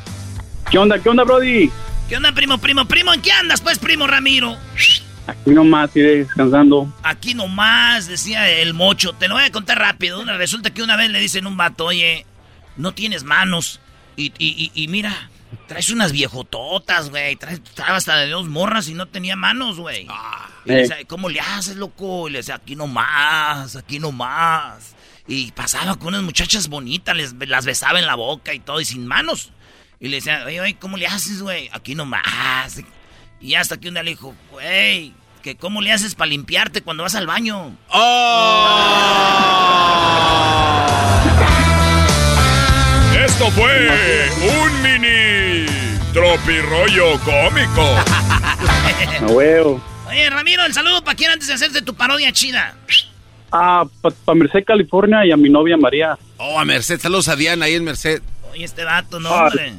[0.69, 1.71] ¿Qué onda, qué onda, Brody?
[2.07, 3.13] ¿Qué onda, primo, primo, primo?
[3.13, 4.55] ¿En qué andas, pues, primo Ramiro?
[5.27, 6.93] Aquí nomás, iré descansando.
[7.03, 9.13] Aquí nomás, decía el mocho.
[9.13, 10.23] Te lo voy a contar rápido.
[10.25, 12.25] Resulta que una vez le dicen a un vato, oye,
[12.77, 13.79] no tienes manos.
[14.15, 15.29] Y, y, y, y mira,
[15.67, 17.35] traes unas viejototas, güey.
[17.35, 20.07] Traes traes hasta de dos morras y no tenía manos, güey.
[20.65, 20.81] y le eh.
[20.81, 22.27] decía, ¿cómo le haces, loco?
[22.27, 24.95] Y le decía, aquí nomás, aquí nomás.
[25.27, 28.85] Y pasaba con unas muchachas bonitas, les, las besaba en la boca y todo, y
[28.85, 29.51] sin manos.
[29.99, 31.69] Y le decía, oye, oye, ¿cómo le haces, güey?
[31.71, 32.81] Aquí nomás.
[33.39, 37.03] Y hasta que un día le dijo, güey, que ¿cómo le haces para limpiarte cuando
[37.03, 37.75] vas al baño?
[43.25, 44.29] Esto fue
[44.63, 44.80] un
[46.13, 47.81] tropirollo cómico.
[49.21, 49.81] A huevo.
[50.09, 52.75] Oye, Ramiro, el saludo para quién antes de hacerte tu parodia chida.
[53.51, 56.17] Ah, para Merced, California y a mi novia María.
[56.37, 58.21] Oh, a Merced, saludos a Diana ahí en Merced.
[58.51, 59.73] Oye, este vato, no, Ah, hombre.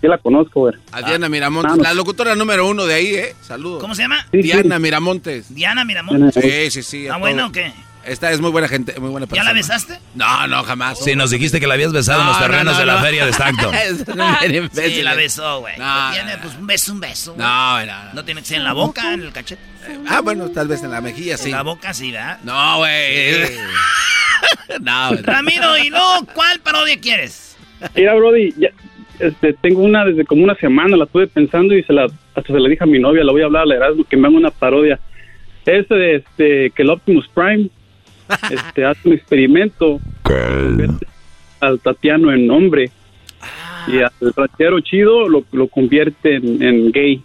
[0.00, 0.74] Sí la conozco, güey.
[0.92, 1.86] A Diana Miramontes, Vamos.
[1.86, 3.34] la locutora número uno de ahí, ¿eh?
[3.42, 3.80] Saludos.
[3.82, 4.26] ¿Cómo se llama?
[4.32, 5.54] Diana Miramontes.
[5.54, 6.42] Diana Miramontes.
[6.42, 6.98] Sí, sí, sí.
[7.00, 7.70] a ¿Está bueno o qué?
[8.04, 9.50] Esta es muy buena gente, muy buena ¿Ya persona.
[9.50, 9.98] la besaste?
[10.14, 10.98] No, no, jamás.
[11.04, 12.94] Sí, nos dijiste que la habías besado en los No, terrenos no, no, de la
[12.94, 13.00] no.
[13.00, 13.32] feria de
[14.48, 14.92] bien imbécil.
[14.94, 15.76] Sí, la besó, güey.
[15.78, 17.34] No, Tiene, pues, un beso, un beso.
[17.34, 17.46] güey.
[17.46, 19.62] No, no, No tiene que ser en la boca, en el cachete.
[20.08, 21.50] Ah, bueno, tal vez en la mejilla, sí.
[21.50, 22.38] En la boca sí, ¿verdad?
[22.42, 23.42] No, güey.
[24.80, 25.22] no, güey.
[25.22, 26.26] Ramiro, ¿y no?
[26.34, 27.56] ¿Cuál parodia quieres?
[27.94, 28.68] Mira, Brody, ya,
[29.18, 32.04] este, tengo una desde como una semana, la estuve pensando y se la,
[32.34, 34.16] hasta se la dije a mi novia, la voy a hablar a la Erasmo, que
[34.16, 34.98] me haga una parodia.
[35.66, 37.68] Este de este, que el Optimus Prime
[38.50, 39.98] este, hace un experimento
[41.60, 42.90] al Tatiano en hombre
[43.88, 47.22] y al ranchero chido lo, lo convierte en, en gay.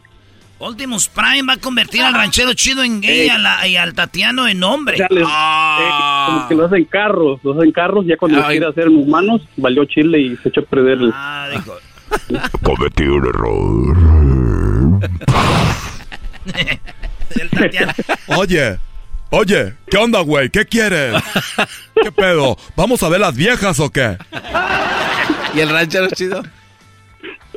[0.58, 3.94] Optimus Prime va a convertir al ranchero chido en gay y, a la- y al
[3.94, 4.98] Tatiano en hombre.
[4.98, 5.90] Ya les- eh,
[6.28, 9.42] como que lo hacen carros, lo hacen carros, ya cuando lo quiere hacer en humanos,
[9.58, 11.12] valió chile y se echó a perder el...
[11.14, 11.74] Ah, dijo.
[12.64, 13.98] Cometí un error.
[18.38, 18.78] Oye,
[19.30, 20.50] oye, ¿qué onda, güey?
[20.50, 21.16] ¿Qué quieres?
[22.02, 22.58] ¿Qué pedo?
[22.76, 24.18] ¿Vamos a ver las viejas o qué?
[25.54, 26.44] ¿Y el ranchero chido?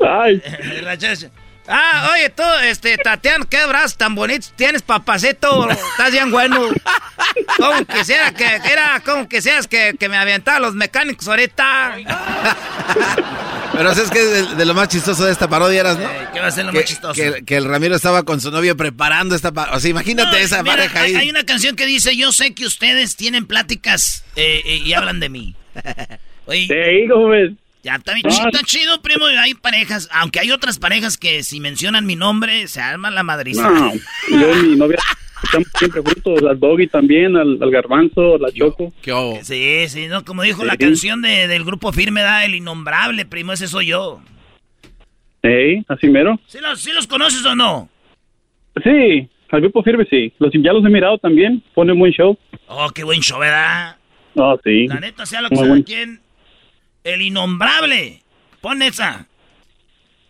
[0.01, 0.41] Ay.
[0.77, 1.31] El ranchero chido.
[1.71, 5.71] Ah, oye, tú, este, Tatiana, qué brazos tan bonitos tienes, papacito.
[5.71, 6.67] Estás bien bueno.
[7.59, 11.97] Como quisiera que, era como quisieras que, que me aventara los mecánicos ahorita.
[13.73, 16.09] Pero ¿sabes qué es de, de lo más chistoso de esta parodia, eras, no?
[16.33, 17.13] ¿Qué va a ser lo que, más chistoso?
[17.15, 19.77] Que, que el Ramiro estaba con su novio preparando esta parodia.
[19.77, 21.17] O sea, imagínate No, esa mira, pareja hay, ahí.
[21.23, 25.21] hay una canción que dice, yo sé que ustedes tienen pláticas eh, eh, y hablan
[25.21, 25.55] de mí.
[26.47, 27.59] Oye, Sí, joven.
[27.83, 28.31] Ya está bien No.
[28.35, 29.29] chido, está chido, primo.
[29.31, 33.23] y Hay parejas, aunque hay otras parejas que si mencionan mi nombre, se arma la
[33.23, 33.69] madriza.
[33.69, 33.93] No,
[34.31, 34.99] yo y mi novia
[35.45, 38.93] estamos siempre juntos, al Doggy también, al, al Garbanzo, a la Choco.
[39.43, 40.25] Sí, sí, ¿no?
[40.25, 44.21] Como dijo la canción de- del grupo firme, da el innombrable, primo, ese soy yo.
[45.43, 46.39] Ey, así mero.
[46.47, 47.89] ¿Sí los, sí los conoces o no?
[48.83, 50.33] Sí, al grupo firme sí.
[50.39, 52.37] Los, ya los he mirado también, ponen buen show.
[52.67, 53.97] Oh, qué buen show, ¿verdad?
[54.35, 54.87] No, sí.
[54.89, 55.85] La neta, sea lo que sea, bueno.
[55.87, 56.21] ¿quién?
[57.05, 58.23] El innombrable.
[58.61, 59.27] Pon esa.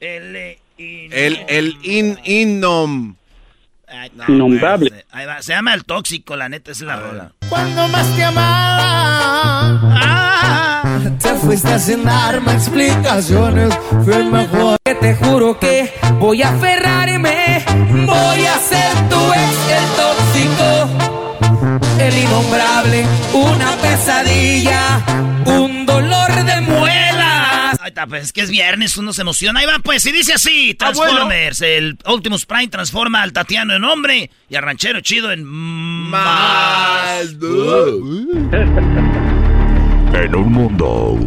[0.00, 0.36] El...
[0.36, 3.16] eh, in- El, el in, innom.
[3.90, 4.90] Ay, no, Innombrable.
[4.90, 7.32] güey, Ahí va, se llama El Tóxico, la neta, esa es la rola.
[7.48, 9.80] Cuando más te amaba,
[11.20, 13.74] te fuiste sin darme explicaciones.
[14.04, 14.76] Fue el mejor.
[14.84, 17.64] Que te juro que voy a aferrarme,
[18.06, 20.88] voy a ser tu ex, el tóxico,
[21.98, 25.00] el innombrable, una pesadilla,
[25.46, 25.97] un dolor
[26.34, 27.78] de muelas.
[27.80, 29.60] Ahí está, pues es que es viernes, uno se emociona.
[29.60, 31.12] Ahí va, pues, y dice así: Ah, bueno.
[31.12, 31.60] Transformers.
[31.62, 35.44] El Optimus Prime transforma al Tatiano en hombre y al ranchero chido en.
[35.44, 37.38] Mal.
[40.14, 41.18] En un mundo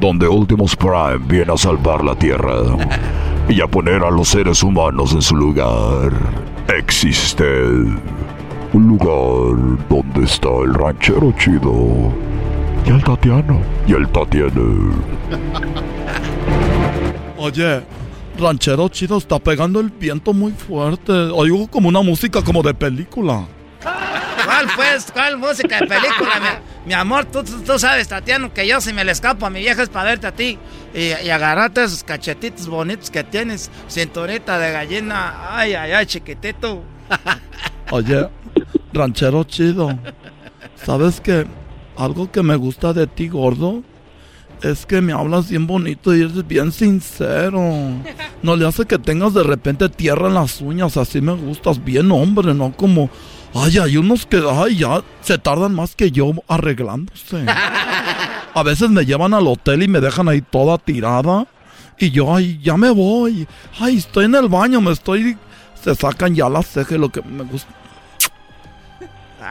[0.00, 2.56] donde Optimus Prime viene a salvar la Tierra
[3.48, 6.12] y a poner a los seres humanos en su lugar,
[6.76, 7.44] existe
[8.72, 12.12] un lugar donde está el ranchero chido
[12.86, 14.94] y el Tatiano y el Tatiano.
[17.36, 17.82] Oye,
[18.38, 21.12] ranchero chido está pegando el viento muy fuerte.
[21.12, 23.44] Oigo como una música como de película.
[23.82, 25.10] ¿Cuál pues?
[25.12, 26.40] ¿Cuál música de película?
[26.84, 29.50] Mi, mi amor, tú, tú, tú sabes, Tatiano, que yo si me le escapo a
[29.50, 30.56] mi vieja es para verte a ti.
[30.94, 33.70] Y, y agarrarte esos cachetitos bonitos que tienes.
[33.90, 35.56] Cinturita de gallina.
[35.56, 36.84] Ay, ay, ay, chiquitito.
[37.90, 38.28] Oye,
[38.92, 39.98] ranchero chido.
[40.76, 41.46] ¿Sabes qué?
[41.96, 43.82] Algo que me gusta de ti, gordo,
[44.62, 47.62] es que me hablas bien bonito y eres bien sincero.
[48.42, 52.10] No le hace que tengas de repente tierra en las uñas, así me gustas bien,
[52.10, 53.10] hombre, no como...
[53.54, 57.46] Ay, hay unos que, ay, ya se tardan más que yo arreglándose.
[58.54, 61.46] A veces me llevan al hotel y me dejan ahí toda tirada.
[61.98, 63.48] Y yo, ay, ya me voy.
[63.78, 65.38] Ay, estoy en el baño, me estoy...
[65.82, 67.72] Se sacan ya las cejas, lo que me gusta.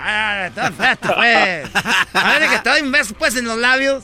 [0.03, 1.69] Ay, está perfecto, pues.
[2.13, 4.03] A ver, que te doy un beso, pues, en los labios.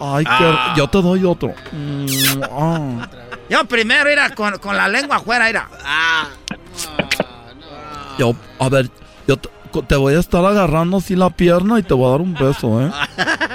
[0.00, 0.72] Ay, Ah.
[0.74, 1.52] que yo te doy otro.
[1.72, 2.06] Mm,
[2.50, 3.08] ah.
[3.48, 5.68] Yo primero, era con, con la lengua afuera, era.
[8.18, 8.88] Yo, a ver,
[9.26, 9.48] yo te,
[9.88, 12.80] te voy a estar agarrando así la pierna y te voy a dar un beso,
[12.80, 12.90] ¿eh?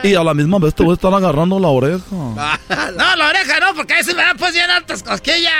[0.03, 2.03] Y a la misma vez te voy a estar agarrando la oreja.
[2.11, 5.53] No, la oreja no, porque ahí se me dan pues bien altas cosquillas.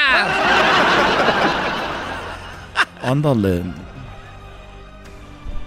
[3.02, 3.64] Ándale.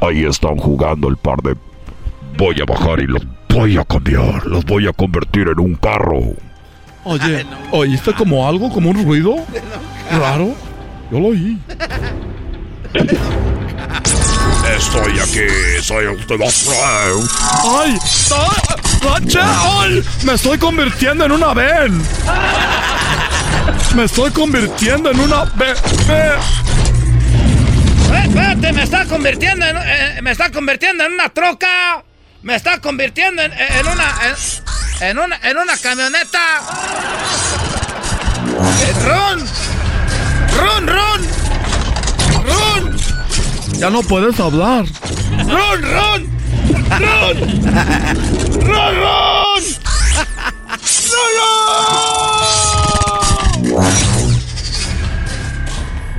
[0.02, 1.54] Ahí están jugando el par de...
[2.36, 4.44] Voy a bajar y los voy a cambiar.
[4.46, 6.20] Los voy a convertir en un carro.
[7.04, 9.36] Oye, ¿oíste como algo, como un ruido?
[10.10, 10.54] Raro.
[11.10, 11.56] Yo lo oí.
[14.76, 16.46] Estoy aquí, soy Prime.
[17.64, 17.96] ¡Ay!
[18.32, 18.72] ¡Ah!
[19.80, 20.02] ¡Ay!
[20.24, 22.02] ¡Me estoy convirtiendo en una ven!
[23.94, 25.76] ¡Me estoy convirtiendo en una ven!
[28.12, 32.04] Eh, Espérate, me está convirtiendo en, eh, me está convirtiendo en una troca.
[32.42, 34.12] Me está convirtiendo en, en una
[35.00, 36.60] en, en una en una camioneta.
[38.82, 39.46] Eh, ¡Run!
[40.58, 41.20] ¡Run, run!
[42.44, 42.96] ¡Run!
[43.78, 44.84] Ya no puedes hablar.
[45.46, 46.30] ¡Run, run!
[46.98, 47.36] ¡Run!
[48.60, 49.64] ¡Run, run!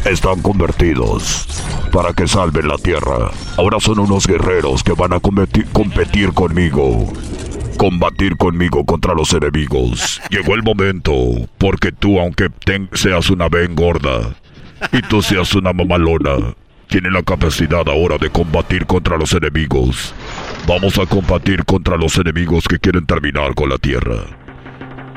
[0.06, 1.48] Están convertidos
[1.94, 3.32] para que salven la tierra.
[3.58, 7.08] Ahora son unos guerreros que van a competir, conmigo.
[7.78, 10.22] Combatir conmigo contra los enemigos.
[10.30, 11.14] Llegó el momento,
[11.58, 12.50] porque tú, aunque
[12.92, 14.36] seas una ven gorda
[14.92, 16.54] y tú seas una mamalona,
[16.90, 20.14] tienes la capacidad ahora de combatir contra los enemigos.
[20.68, 24.18] Vamos a combatir contra los enemigos que quieren terminar con la tierra.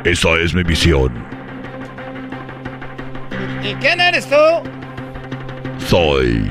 [0.04, 1.35] Esa es mi misión.
[3.62, 4.36] ¿Y quién eres tú?
[5.86, 6.50] Soy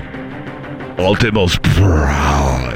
[0.97, 2.75] Optimus Prime.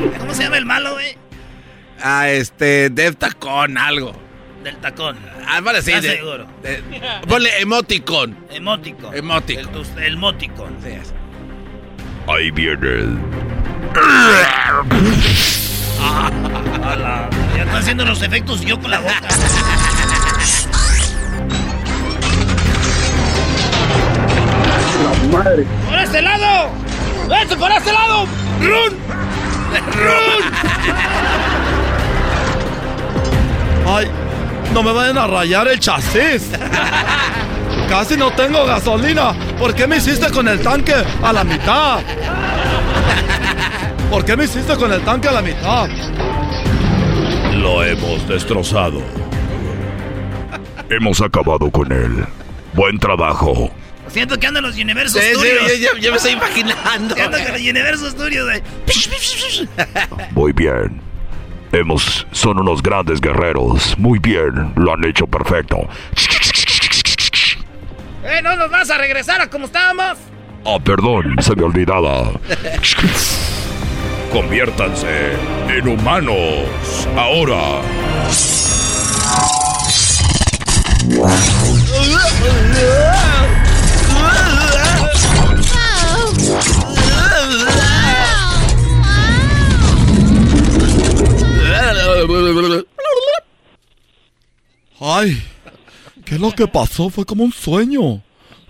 [0.18, 1.16] ¿Cómo se llama el malo, güey?
[2.02, 4.12] Ah, este, Dev Tacón, algo.
[4.64, 5.16] Del tacón.
[5.48, 5.90] Ah, vale, sí.
[5.90, 6.46] ¿Estás de- seguro?
[6.62, 6.82] de-
[7.26, 8.36] ponle emoticon.
[8.50, 9.16] Emoticon.
[9.16, 9.68] Emoticon.
[9.96, 10.76] El, el moticon.
[12.28, 13.18] Ahí viene.
[16.02, 16.30] A
[16.96, 19.28] la- Ya están haciendo los efectos yo con la boca.
[25.30, 25.64] madre.
[25.88, 26.70] ¡Por este lado!
[27.42, 28.26] ¡Este por este lado!
[28.60, 28.98] ¡Run!
[29.96, 30.42] ¡Run!
[33.86, 34.06] Ay,
[34.72, 36.50] no me vayan a rayar el chasis.
[37.88, 39.32] Casi no tengo gasolina.
[39.58, 42.00] ¿Por qué me hiciste con el tanque a la mitad?
[44.10, 45.88] ¿Por qué me hiciste con el tanque a la mitad?
[47.54, 49.02] Lo hemos destrozado.
[50.88, 52.24] Hemos acabado con él.
[52.72, 53.70] Buen trabajo.
[54.12, 55.68] Siento que andan los Universos Sí, sí, Studios.
[55.68, 57.14] yo- yo- yo me estoy imaginando.
[57.14, 58.62] Siento que los Universos Studios, güey.
[60.32, 61.00] Muy bien.
[61.72, 62.26] Hemos.
[62.32, 63.96] Son unos grandes guerreros.
[63.98, 64.72] Muy bien.
[64.76, 65.76] Lo han hecho perfecto.
[68.24, 70.18] ¡Eh, no nos vas a regresar a como estábamos!
[70.66, 72.32] Ah, perdón, se me olvidaba.
[74.32, 75.32] Conviértanse
[75.68, 76.36] en humanos.
[77.16, 77.80] Ahora.
[95.00, 95.42] Ay,
[96.24, 97.08] ¿qué es lo que pasó?
[97.10, 98.22] Fue como un sueño.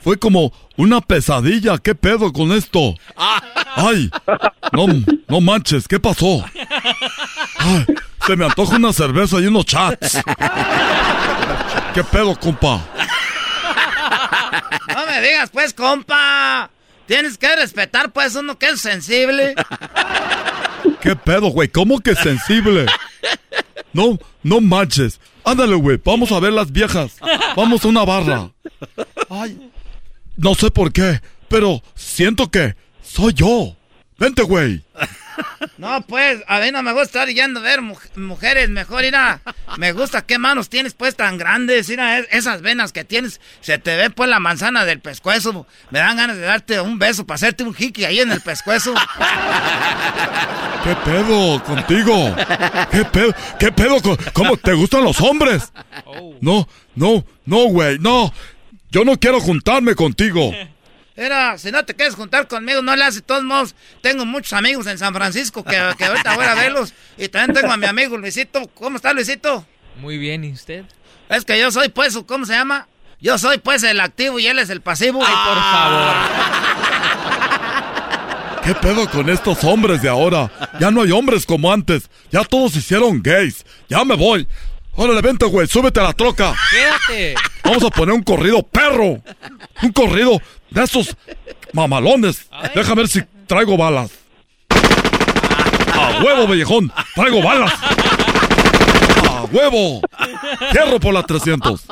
[0.03, 1.79] fue como una pesadilla.
[1.79, 2.95] ¿Qué pedo con esto?
[3.77, 4.11] Ay,
[4.73, 4.87] no,
[5.29, 6.45] no manches, ¿qué pasó?
[7.59, 7.85] Ay,
[8.27, 10.19] se me antoja una cerveza y unos chats.
[11.95, 12.81] ¿Qué pedo, compa?
[14.95, 16.71] No me digas, pues, compa.
[17.11, 19.57] Tienes que respetar, pues, uno que es sensible.
[21.01, 21.67] ¿Qué pedo, güey?
[21.67, 22.87] ¿Cómo que sensible?
[23.93, 25.19] No, no manches.
[25.43, 27.17] Ándale, güey, vamos a ver las viejas.
[27.57, 28.53] Vamos a una barra.
[29.29, 29.73] Ay,
[30.37, 33.75] no sé por qué, pero siento que soy yo.
[34.17, 34.85] Vente, güey.
[35.79, 37.81] No, pues, a mí no me gusta estar yendo a ver
[38.17, 38.69] mujeres.
[38.69, 39.41] Mejor, mira,
[39.79, 41.89] me gusta qué manos tienes, pues, tan grandes.
[41.89, 45.67] Mira, esas venas que tienes, se te ve, pues, la manzana del pescuezo.
[45.91, 48.95] Me dan ganas de darte un beso para hacerte un jiqui ahí en el pescuezo.
[50.85, 52.35] ¿Qué pedo contigo?
[52.91, 53.35] ¿Qué pedo?
[53.59, 54.01] ¿Qué pedo?
[54.01, 55.73] Con, ¿Cómo te gustan los hombres?
[56.41, 58.33] No, no, no, güey, no.
[58.91, 60.53] Yo no quiero juntarme contigo.
[61.17, 63.17] Era, si no te quieres juntar conmigo, no le haces.
[63.17, 66.95] De todos modos, tengo muchos amigos en San Francisco que, que ahorita voy a verlos.
[67.19, 68.67] Y también tengo a mi amigo Luisito.
[68.75, 69.67] ¿Cómo está, Luisito?
[69.97, 70.85] Muy bien, ¿y usted?
[71.29, 72.89] Es que yo soy, pues, ¿cómo se llama?
[73.21, 75.23] Yo soy, pues, el activo y él es el pasivo.
[75.25, 76.15] Ay, por favor.
[78.65, 80.51] ¿Qué pedo con estos hombres de ahora?
[80.79, 82.11] Ya no hay hombres como antes.
[82.31, 83.65] Ya todos hicieron gays.
[83.89, 84.47] Ya me voy.
[85.03, 86.55] Órale, vente, güey, súbete a la troca.
[86.69, 87.35] Quédate.
[87.65, 89.23] Vamos a poner un corrido perro.
[89.81, 91.17] Un corrido de esos
[91.73, 92.51] mamalones.
[92.75, 94.11] Déjame ver si traigo balas.
[95.95, 96.93] A huevo, bellejón.
[97.15, 97.73] Traigo balas.
[99.27, 100.03] A huevo.
[100.71, 101.83] Cierro por las 300.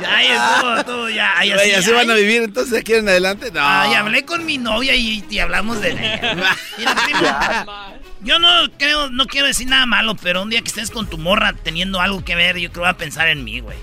[0.00, 1.44] Ya, ya, todo, ya.
[1.44, 3.50] ya, Oye, ¿así van a vivir entonces de aquí en adelante?
[3.50, 3.58] No.
[3.60, 5.94] Ay, hablé con mi novia y, y hablamos de
[6.78, 8.48] Mira, yo no
[8.78, 12.00] creo, no quiero decir nada malo, pero un día que estés con tu morra teniendo
[12.00, 13.76] algo que ver, yo creo que va a pensar en mí, güey.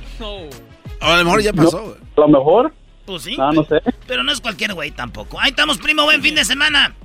[1.00, 1.96] A lo mejor ya pasó, güey.
[2.18, 2.74] a lo mejor.
[3.06, 3.36] Pues sí.
[3.40, 3.82] Ah, no sé.
[4.08, 5.40] Pero no es cualquier güey tampoco.
[5.40, 6.04] Ahí estamos, primo.
[6.04, 6.96] Buen fin de semana.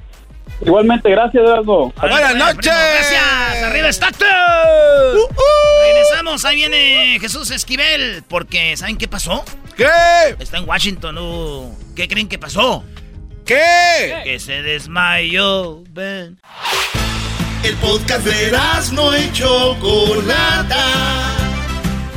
[0.65, 1.93] Igualmente, gracias, Eduardo.
[2.01, 2.73] Buenas noches.
[2.73, 3.63] gracias.
[3.65, 4.29] Arriba Stockton.
[4.29, 5.83] Uh, uh.
[5.85, 6.45] Regresamos.
[6.45, 8.23] Ahí viene Jesús Esquivel.
[8.29, 9.45] Porque, ¿saben qué pasó?
[9.77, 9.87] ¿Qué?
[10.39, 11.19] Está en Washington.
[11.19, 11.77] Uh.
[11.95, 12.85] ¿Qué creen que pasó?
[13.45, 14.21] ¿Qué?
[14.25, 15.83] Que se desmayó.
[15.91, 16.39] Ven.
[17.63, 18.53] El podcast de
[18.93, 20.85] no y Chocolata.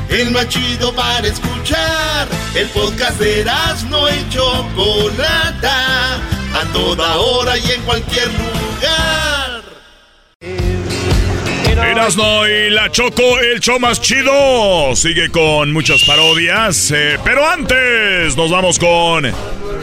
[0.09, 2.27] El más chido para escuchar.
[2.53, 3.43] El podcast de
[3.89, 6.15] no y Chocolata.
[6.53, 9.61] A toda hora y en cualquier lugar.
[11.84, 14.95] Erasno y la Choco, el show más chido.
[14.95, 16.91] Sigue con muchas parodias.
[16.91, 19.31] Eh, pero antes, nos vamos con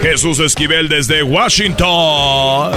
[0.00, 2.72] Jesús Esquivel desde Washington.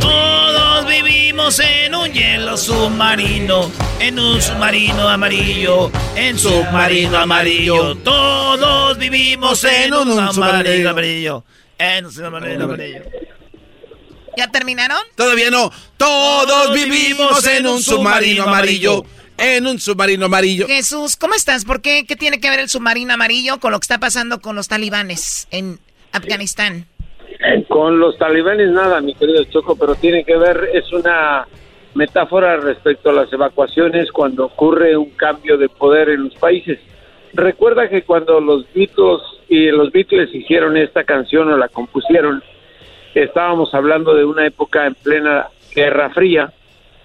[0.00, 3.70] Todos vivimos en un hielo submarino,
[4.00, 7.96] en un submarino amarillo, en submarino amarillo.
[7.96, 11.44] Todos vivimos en un submarino amarillo,
[11.78, 13.02] en un submarino amarillo.
[14.36, 15.00] ¿Ya terminaron?
[15.16, 15.72] Todavía no.
[15.96, 19.04] Todos vivimos en un submarino amarillo.
[19.36, 20.66] En un submarino amarillo.
[20.66, 21.64] Jesús, ¿cómo estás?
[21.64, 22.04] ¿Por qué?
[22.06, 25.46] ¿Qué tiene que ver el submarino amarillo con lo que está pasando con los talibanes
[25.50, 25.80] en
[26.12, 26.86] Afganistán?
[27.68, 31.46] Con los talibanes nada, mi querido Choco, pero tiene que ver, es una
[31.94, 36.78] metáfora respecto a las evacuaciones cuando ocurre un cambio de poder en los países.
[37.34, 42.42] Recuerda que cuando los Beatles y los Beatles hicieron esta canción o la compusieron,
[43.14, 46.52] estábamos hablando de una época en plena Guerra Fría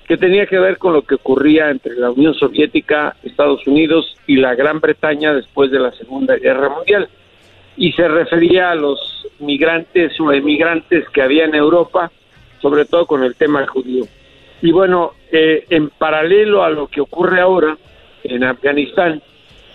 [0.08, 4.36] que tenía que ver con lo que ocurría entre la Unión Soviética, Estados Unidos y
[4.36, 7.08] la Gran Bretaña después de la Segunda Guerra Mundial.
[7.76, 12.12] Y se refería a los migrantes o emigrantes que había en Europa,
[12.62, 14.06] sobre todo con el tema judío.
[14.62, 17.78] Y bueno, eh, en paralelo a lo que ocurre ahora
[18.24, 19.22] en Afganistán,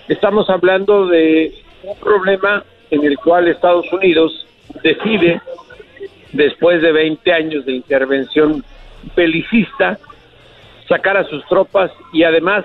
[0.08, 1.52] estamos hablando de
[1.82, 4.46] un problema en el cual Estados Unidos
[4.82, 5.40] decide,
[6.32, 8.64] después de 20 años de intervención
[9.14, 9.98] belicista,
[10.88, 12.64] sacar a sus tropas y además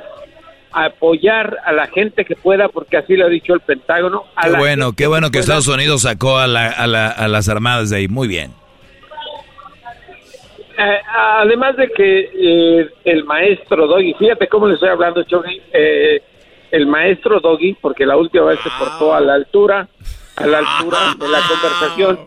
[0.73, 4.25] apoyar a la gente que pueda, porque así lo ha dicho el Pentágono.
[4.41, 7.89] qué bueno, qué bueno que Estados Unidos sacó a, la, a, la, a, las armadas
[7.89, 8.51] de ahí, muy bien.
[10.77, 16.21] Eh, además de que eh, el maestro Doggy, fíjate cómo le estoy hablando, Chogui, eh,
[16.71, 19.87] el maestro Doggy, porque la última vez se portó a la altura,
[20.35, 22.19] a la altura de la conversación,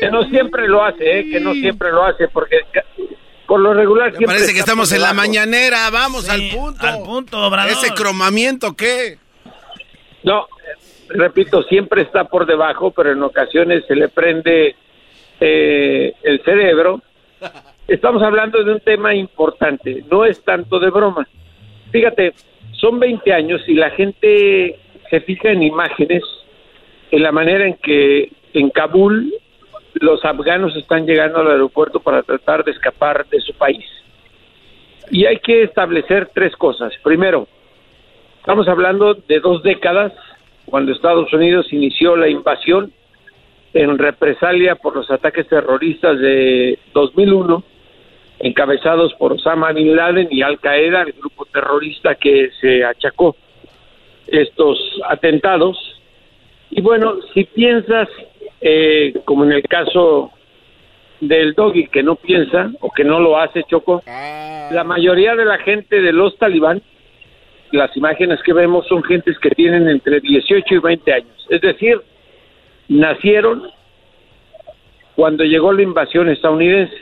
[0.00, 2.58] que no siempre lo hace, eh, que no siempre lo hace, porque
[3.48, 6.86] por lo regular siempre parece que estamos en la mañanera, vamos al punto.
[6.86, 7.72] Al punto, Obrador.
[7.72, 9.16] ¿Ese cromamiento qué?
[10.22, 10.46] No,
[11.08, 14.76] repito, siempre está por debajo, pero en ocasiones se le prende
[15.40, 17.00] eh, el cerebro.
[17.88, 21.26] Estamos hablando de un tema importante, no es tanto de broma.
[21.90, 22.34] Fíjate,
[22.72, 26.22] son 20 años y la gente se fija en imágenes,
[27.10, 29.32] en la manera en que en Kabul
[29.94, 33.84] los afganos están llegando al aeropuerto para tratar de escapar de su país.
[35.10, 36.92] Y hay que establecer tres cosas.
[37.02, 37.48] Primero,
[38.38, 40.12] estamos hablando de dos décadas
[40.66, 42.92] cuando Estados Unidos inició la invasión
[43.72, 47.62] en represalia por los ataques terroristas de 2001,
[48.40, 53.36] encabezados por Osama Bin Laden y Al Qaeda, el grupo terrorista que se achacó
[54.26, 54.78] estos
[55.08, 55.76] atentados.
[56.70, 58.08] Y bueno, si piensas,
[58.60, 60.32] eh, como en el caso
[61.20, 65.58] del doggy que no piensa o que no lo hace, Choco, la mayoría de la
[65.58, 66.82] gente de los talibán,
[67.72, 71.46] las imágenes que vemos son gentes que tienen entre 18 y 20 años.
[71.50, 72.00] Es decir,
[72.88, 73.70] nacieron
[75.14, 76.96] cuando llegó la invasión estadounidense.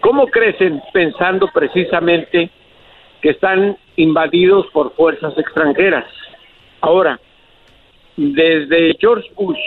[0.00, 2.50] ¿Cómo crecen pensando precisamente
[3.20, 6.06] que están invadidos por fuerzas extranjeras?
[6.80, 7.20] Ahora,
[8.16, 9.58] desde George Bush,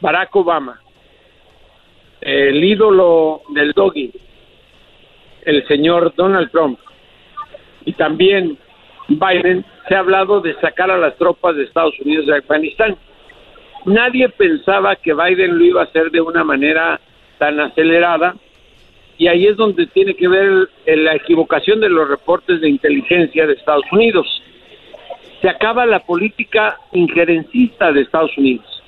[0.00, 0.80] Barack Obama,
[2.20, 4.12] el ídolo del doggy,
[5.42, 6.78] el señor Donald Trump,
[7.84, 8.58] y también
[9.08, 12.96] Biden, se ha hablado de sacar a las tropas de Estados Unidos de Afganistán.
[13.84, 17.00] Nadie pensaba que Biden lo iba a hacer de una manera
[17.38, 18.36] tan acelerada
[19.18, 23.54] y ahí es donde tiene que ver la equivocación de los reportes de inteligencia de
[23.54, 24.26] Estados Unidos.
[25.42, 28.79] Se acaba la política injerencista de Estados Unidos.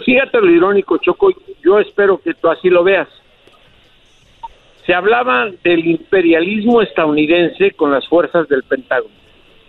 [0.00, 1.30] Fíjate lo irónico, Choco,
[1.62, 3.08] yo espero que tú así lo veas.
[4.86, 9.14] Se hablaba del imperialismo estadounidense con las fuerzas del Pentágono.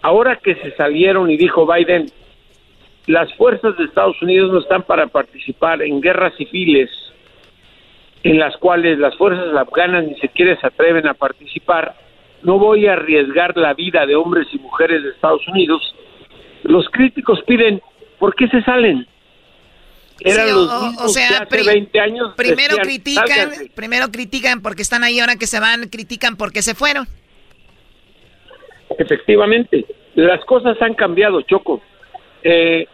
[0.01, 2.07] Ahora que se salieron y dijo Biden,
[3.05, 6.89] las fuerzas de Estados Unidos no están para participar en guerras civiles
[8.23, 11.93] en las cuales las fuerzas afganas ni siquiera se atreven a participar,
[12.41, 15.93] no voy a arriesgar la vida de hombres y mujeres de Estados Unidos.
[16.63, 17.81] Los críticos piden,
[18.19, 19.05] ¿por qué se salen?
[20.25, 20.69] Eran Sí, los
[21.01, 23.71] o- sea, que hace pri- 20 años Primero decían, critican, "Sálganse".
[23.75, 27.07] primero critican porque están ahí, ahora que se van, critican porque se fueron.
[28.97, 29.85] Efectivamente,
[30.15, 31.81] las cosas han cambiado, Choco.
[32.43, 32.85] Eh,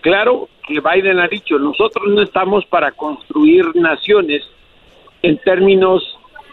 [0.00, 4.42] claro que Biden ha dicho, nosotros no estamos para construir naciones
[5.22, 6.02] en términos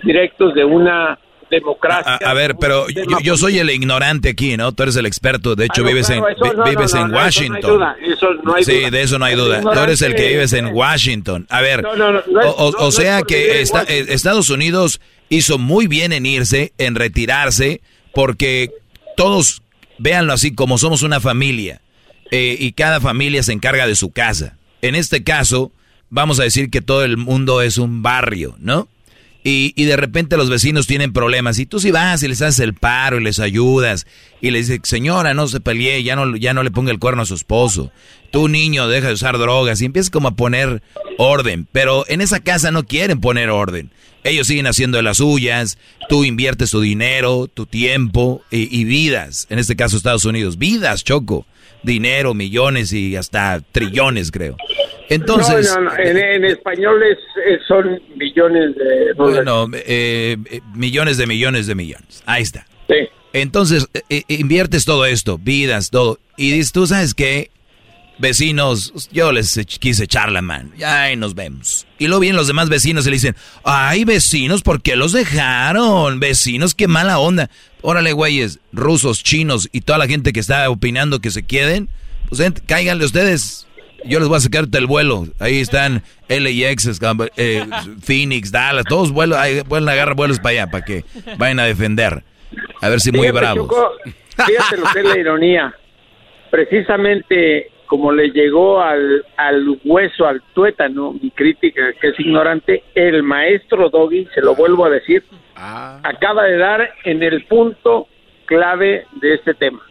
[0.03, 1.17] directos de una
[1.49, 2.19] democracia.
[2.23, 4.71] A, a ver, pero yo, yo soy el ignorante aquí, ¿no?
[4.71, 5.55] Tú eres el experto.
[5.55, 7.61] De hecho, vives en, claro, no, vives no, en no, eso no hay Washington.
[7.73, 8.89] duda, eso no hay sí, duda.
[8.91, 9.61] de eso no hay duda.
[9.61, 11.45] Tú eres el que vives en Washington.
[11.49, 13.65] A ver, o, o- sea que eh,
[14.09, 14.99] Estados Unidos
[15.29, 17.81] hizo muy bien en irse, en retirarse,
[18.13, 18.71] porque
[19.15, 19.61] todos,
[19.97, 21.81] véanlo así, como somos una familia,
[22.31, 24.57] eh, y cada familia se encarga de su casa.
[24.81, 25.71] En este caso,
[26.09, 28.87] vamos a decir que todo el mundo es un barrio, ¿no?
[29.43, 32.59] Y, y de repente los vecinos tienen problemas y tú si vas y les haces
[32.59, 34.05] el paro y les ayudas
[34.41, 37.21] y les dices, señora, no se pelee, ya no, ya no le ponga el cuerno
[37.21, 37.91] a su esposo.
[38.31, 40.83] Tú niño, deja de usar drogas y empiezas como a poner
[41.17, 41.67] orden.
[41.71, 43.91] Pero en esa casa no quieren poner orden.
[44.25, 45.77] Ellos siguen haciendo las suyas,
[46.09, 49.47] tú inviertes tu dinero, tu tiempo y, y vidas.
[49.49, 51.45] En este caso Estados Unidos, vidas, Choco.
[51.81, 54.57] Dinero, millones y hasta trillones, creo.
[55.09, 55.73] Entonces...
[55.75, 59.43] No, no, no, En, en español es, es- son billones de dólares.
[59.45, 62.23] Bueno, eh, eh, millones de millones de millones.
[62.25, 62.65] Ahí está.
[63.31, 66.19] Entonces, eh, eh, inviertes todo esto, vidas, todo.
[66.35, 67.51] Y dices, tú sabes qué,
[68.17, 70.71] vecinos, yo les quise echar la mano.
[70.77, 71.85] Ya ahí nos vemos.
[71.99, 76.19] Y luego vienen los demás vecinos y le dicen, ay, vecinos, ¿por qué los dejaron?
[76.19, 77.49] Vecinos, qué mala onda.
[77.81, 81.87] Órale, güeyes, rusos, chinos y toda la gente que está opinando que se queden,
[82.29, 83.67] pues cáiganle ustedes.
[84.05, 85.25] Yo les voy a sacar del vuelo.
[85.39, 86.99] Ahí están LAX,
[87.37, 87.65] eh,
[88.01, 91.03] Phoenix, Dallas, todos vuelos, ahí vuelan a agarrar vuelos para allá, para que
[91.37, 92.23] vayan a defender.
[92.81, 93.69] A ver si muy Fíjate, bravos.
[93.69, 93.91] Choco,
[94.45, 95.75] fíjate lo que es la ironía.
[96.49, 103.23] Precisamente como le llegó al, al hueso, al tuétano, mi crítica, que es ignorante, el
[103.23, 105.23] maestro Doggy, se lo vuelvo a decir,
[105.55, 108.07] acaba de dar en el punto
[108.45, 109.81] clave de este tema.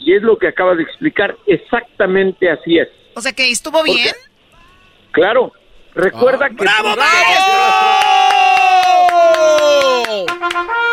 [0.00, 2.88] Y es lo que acaba de explicar, exactamente así es.
[3.14, 4.14] O sea que estuvo bien.
[5.12, 5.52] Claro,
[5.94, 6.56] recuerda que...
[6.56, 6.94] ¡Bravo,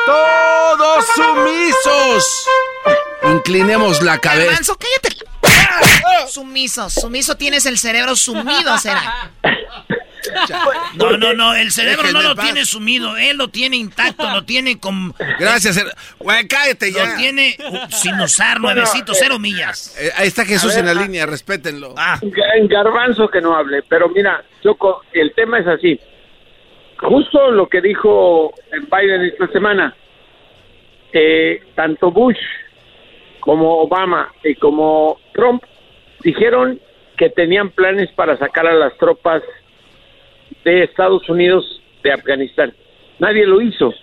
[0.06, 2.48] ¡Todos sumisos!
[3.24, 4.48] Inclinemos la cabeza.
[4.48, 5.31] Garbanzo, cállate.
[6.28, 9.32] Sumiso, sumiso tienes el cerebro sumido, será.
[10.96, 12.46] No, no, no, el cerebro no lo paz.
[12.46, 15.14] tiene sumido, él lo tiene intacto, lo tiene con...
[15.40, 17.06] Gracias, her- güey, cállate ya.
[17.06, 19.96] Lo tiene uh, sin usar, Bueno, nuevecitos, eh, cero millas.
[20.00, 21.06] Eh, ahí está Jesús A ver, en la ah.
[21.06, 21.96] línea, respétenlo.
[22.22, 26.00] En Garbanzo que no hable, pero mira, Choco, el tema es así.
[26.98, 29.96] Justo lo que dijo Biden esta semana,
[31.12, 32.38] eh, tanto Bush
[33.40, 35.64] como Obama y como Trump
[36.24, 36.80] dijeron
[37.18, 39.44] que tenían planes para sacar a las tropas
[40.64, 42.74] de Estados Unidos de Afganistán.
[43.20, 43.94] Nadie lo hizo.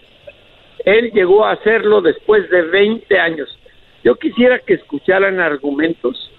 [0.85, 3.59] Él llegó a hacerlo después de 20 años.
[4.05, 6.31] Yo quisiera que escucharan argumentos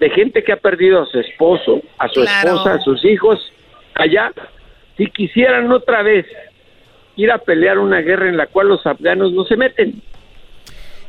[0.00, 3.40] de gente que ha perdido a su esposo, a su esposa, a sus hijos
[3.94, 4.32] allá.
[4.96, 6.26] Si quisieran otra vez
[7.16, 10.00] ir a pelear una guerra en la cual los afganos no se meten.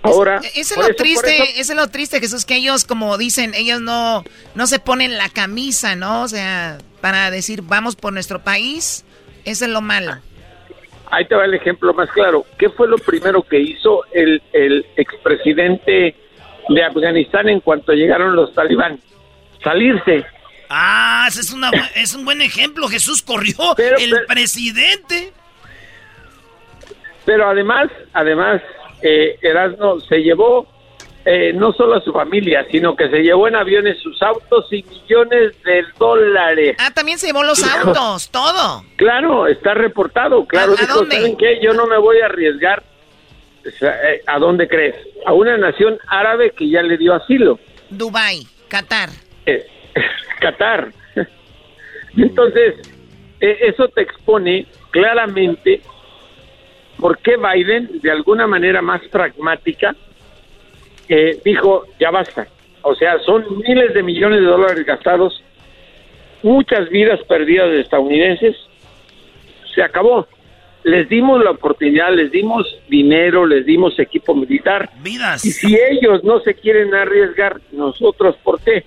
[0.01, 3.53] Ahora, Ese es lo eso- triste, eso- es lo triste, Jesús, que ellos, como dicen,
[3.53, 4.23] ellos no,
[4.55, 6.21] no se ponen la camisa, ¿no?
[6.23, 9.03] O sea, para decir, vamos por nuestro país,
[9.45, 10.17] eso es lo malo.
[11.11, 12.45] Ahí te va el ejemplo más claro.
[12.57, 16.15] ¿Qué fue lo primero que hizo el, el expresidente
[16.69, 18.99] de Afganistán en cuanto llegaron los talibán?
[19.63, 20.23] Salirse.
[20.69, 22.87] Ah, ese es, una, es un buen ejemplo.
[22.87, 23.55] Jesús corrió.
[23.97, 25.33] el presidente.
[27.25, 28.61] Pero además, además,
[29.01, 30.67] eh, Erasmo se llevó
[31.25, 34.83] eh, no solo a su familia, sino que se llevó en aviones sus autos y
[34.83, 36.75] millones de dólares.
[36.79, 38.83] Ah, también se llevó los autos, todo.
[38.95, 40.71] Claro, está reportado, claro.
[40.71, 41.17] ¿A- a dijo, dónde?
[41.17, 41.59] ¿saben qué?
[41.61, 42.83] Yo no me voy a arriesgar.
[43.81, 44.95] Eh, ¿A dónde crees?
[45.25, 47.59] A una nación árabe que ya le dio asilo.
[47.89, 49.09] Dubai, Qatar.
[49.45, 49.65] Eh,
[50.39, 50.87] Qatar.
[52.17, 52.75] Entonces,
[53.41, 55.81] eh, eso te expone claramente
[56.99, 59.95] por qué Biden, de alguna manera más pragmática,
[61.07, 62.47] eh, dijo, ya basta.
[62.81, 65.43] O sea, son miles de millones de dólares gastados,
[66.43, 68.55] muchas vidas perdidas de estadounidenses,
[69.73, 70.27] se acabó.
[70.83, 74.89] Les dimos la oportunidad, les dimos dinero, les dimos equipo militar.
[75.01, 75.43] Vidas.
[75.45, 78.85] Y si ellos no se quieren arriesgar, nosotros, ¿por qué?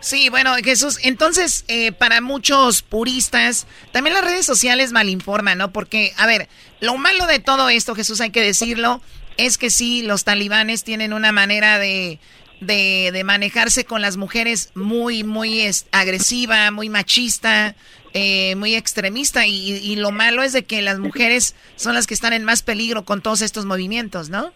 [0.00, 5.72] Sí, bueno, Jesús, entonces, eh, para muchos puristas, también las redes sociales malinforman, ¿no?
[5.72, 6.48] Porque, a ver,
[6.80, 9.02] lo malo de todo esto, Jesús, hay que decirlo,
[9.36, 12.18] es que sí, los talibanes tienen una manera de,
[12.60, 17.74] de, de manejarse con las mujeres muy, muy es- agresiva, muy machista,
[18.14, 22.14] eh, muy extremista, y, y lo malo es de que las mujeres son las que
[22.14, 24.52] están en más peligro con todos estos movimientos, ¿no?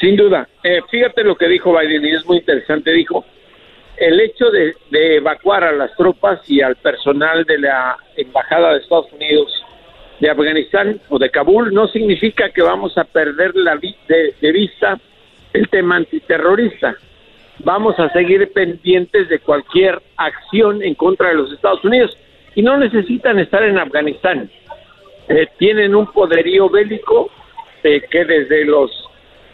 [0.00, 0.48] Sin duda.
[0.64, 2.92] Eh, fíjate lo que dijo Biden y es muy interesante.
[2.92, 3.24] Dijo,
[3.96, 8.78] el hecho de, de evacuar a las tropas y al personal de la Embajada de
[8.78, 9.64] Estados Unidos
[10.20, 14.98] de Afganistán o de Kabul no significa que vamos a perder la de vista
[15.52, 16.96] el tema antiterrorista.
[17.58, 22.16] Vamos a seguir pendientes de cualquier acción en contra de los Estados Unidos
[22.54, 24.50] y no necesitan estar en Afganistán.
[25.28, 27.30] Eh, tienen un poderío bélico
[27.82, 28.90] eh, que desde los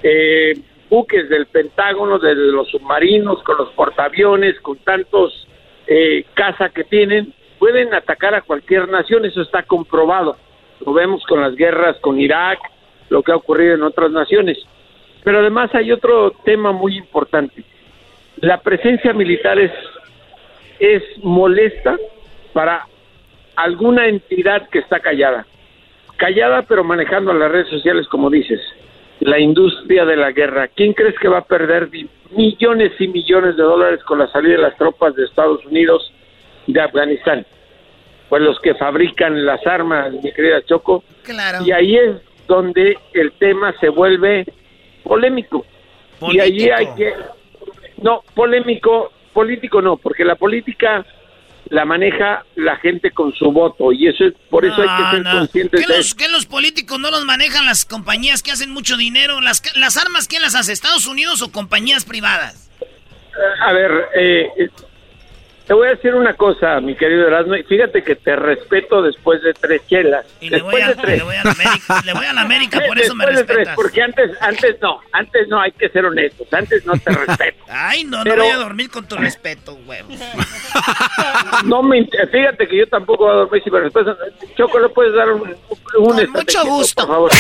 [0.03, 0.53] eh,
[0.93, 5.49] buques del Pentágono, desde los submarinos, con los portaaviones, con tantos
[5.87, 10.37] eh, caza que tienen, pueden atacar a cualquier nación, eso está comprobado.
[10.85, 12.59] Lo vemos con las guerras con Irak,
[13.09, 14.59] lo que ha ocurrido en otras naciones.
[15.25, 17.65] Pero además hay otro tema muy importante.
[18.43, 19.73] La presencia militar es,
[20.79, 21.97] es molesta
[22.53, 22.87] para
[23.57, 25.47] alguna entidad que está callada.
[26.19, 28.61] Callada pero manejando las redes sociales como dices.
[29.23, 30.69] La industria de la guerra.
[30.69, 31.89] ¿Quién crees que va a perder
[32.31, 36.13] millones y millones de dólares con la salida de las tropas de Estados Unidos
[36.67, 37.47] de Afganistán?
[38.29, 41.05] Pues los que fabrican las armas, mi querida Choco.
[41.23, 41.65] Claro.
[41.65, 42.17] Y ahí es
[42.49, 44.45] donde el tema se vuelve
[45.05, 45.65] polémico.
[46.31, 47.13] Y allí hay que...
[48.03, 51.07] No, polémico, político no, porque la política
[51.73, 55.23] la maneja la gente con su voto y eso es por eso hay que ser
[55.23, 56.17] No, conscientes ¿Qué de los, eso.
[56.19, 59.41] qué los políticos no los manejan las compañías que hacen mucho dinero?
[59.41, 60.75] ¿Las, las armas quién las hace?
[60.75, 62.71] ¿Estados Unidos o compañías privadas?
[63.63, 64.49] A ver, eh,
[65.73, 69.41] te voy a decir una cosa, mi querido Erasmo, y fíjate que te respeto después
[69.43, 70.27] de tres chelas.
[70.39, 71.19] Y le después voy, a, de tres.
[71.19, 73.45] le voy a la América, le voy a la América, por eso me Después de
[73.45, 73.77] tres, respetas.
[73.77, 77.65] porque antes, antes no, antes no, hay que ser honestos, antes no te respeto.
[77.71, 80.11] Ay, no, no voy a dormir con tu respeto, huevo.
[81.65, 84.17] No me, fíjate que yo tampoco voy a dormir si me respetas.
[84.55, 85.57] Choco, ¿le puedes dar un,
[85.97, 87.07] un estate mucho gusto.
[87.07, 87.31] Por favor.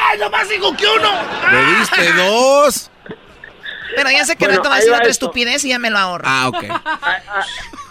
[0.00, 1.10] ¡Ay, nomás digo que uno!
[1.52, 2.90] Le diste dos.
[3.96, 5.26] Pero ya sé que Bueno, no te va a ahí decir va otra esto.
[5.26, 6.24] estupidez y ya me lo ahorro.
[6.26, 6.64] Ah, ok.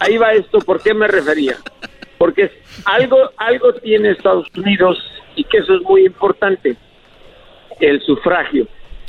[0.00, 1.56] Ahí va esto, ¿por qué me refería?
[2.18, 2.50] Porque
[2.84, 4.98] algo, algo tiene Estados Unidos
[5.36, 6.76] y que eso es muy importante,
[7.80, 8.66] el sufragio.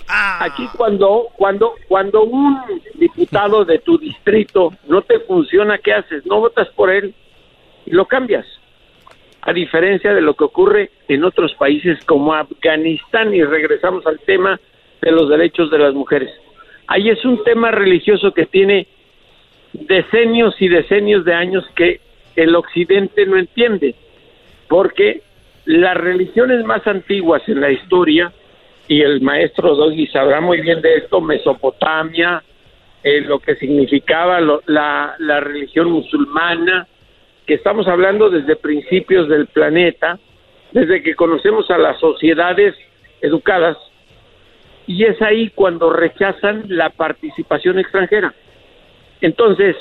[0.07, 2.59] Aquí cuando, cuando, cuando un
[2.95, 6.25] diputado de tu distrito no te funciona, ¿qué haces?
[6.25, 7.15] No votas por él
[7.85, 8.45] y lo cambias.
[9.41, 14.59] A diferencia de lo que ocurre en otros países como Afganistán, y regresamos al tema
[15.01, 16.31] de los derechos de las mujeres.
[16.87, 18.87] Ahí es un tema religioso que tiene
[19.73, 21.99] decenios y decenios de años que
[22.35, 23.95] el occidente no entiende,
[24.67, 25.21] porque
[25.65, 28.31] las religiones más antiguas en la historia
[28.87, 32.43] y el maestro Doggy sabrá muy bien de esto, Mesopotamia,
[33.03, 36.87] eh, lo que significaba lo- la, la religión musulmana,
[37.47, 40.19] que estamos hablando desde principios del planeta,
[40.71, 42.75] desde que conocemos a las sociedades
[43.21, 43.77] educadas,
[44.87, 48.33] y es ahí cuando rechazan la participación extranjera.
[49.21, 49.75] Entonces,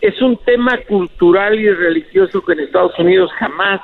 [0.00, 3.80] es un tema cultural y religioso que en Estados Unidos jamás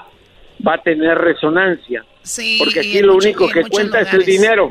[0.67, 2.05] va a tener resonancia.
[2.23, 4.71] Sí, porque aquí lo mucho- único que cuenta es el dinero.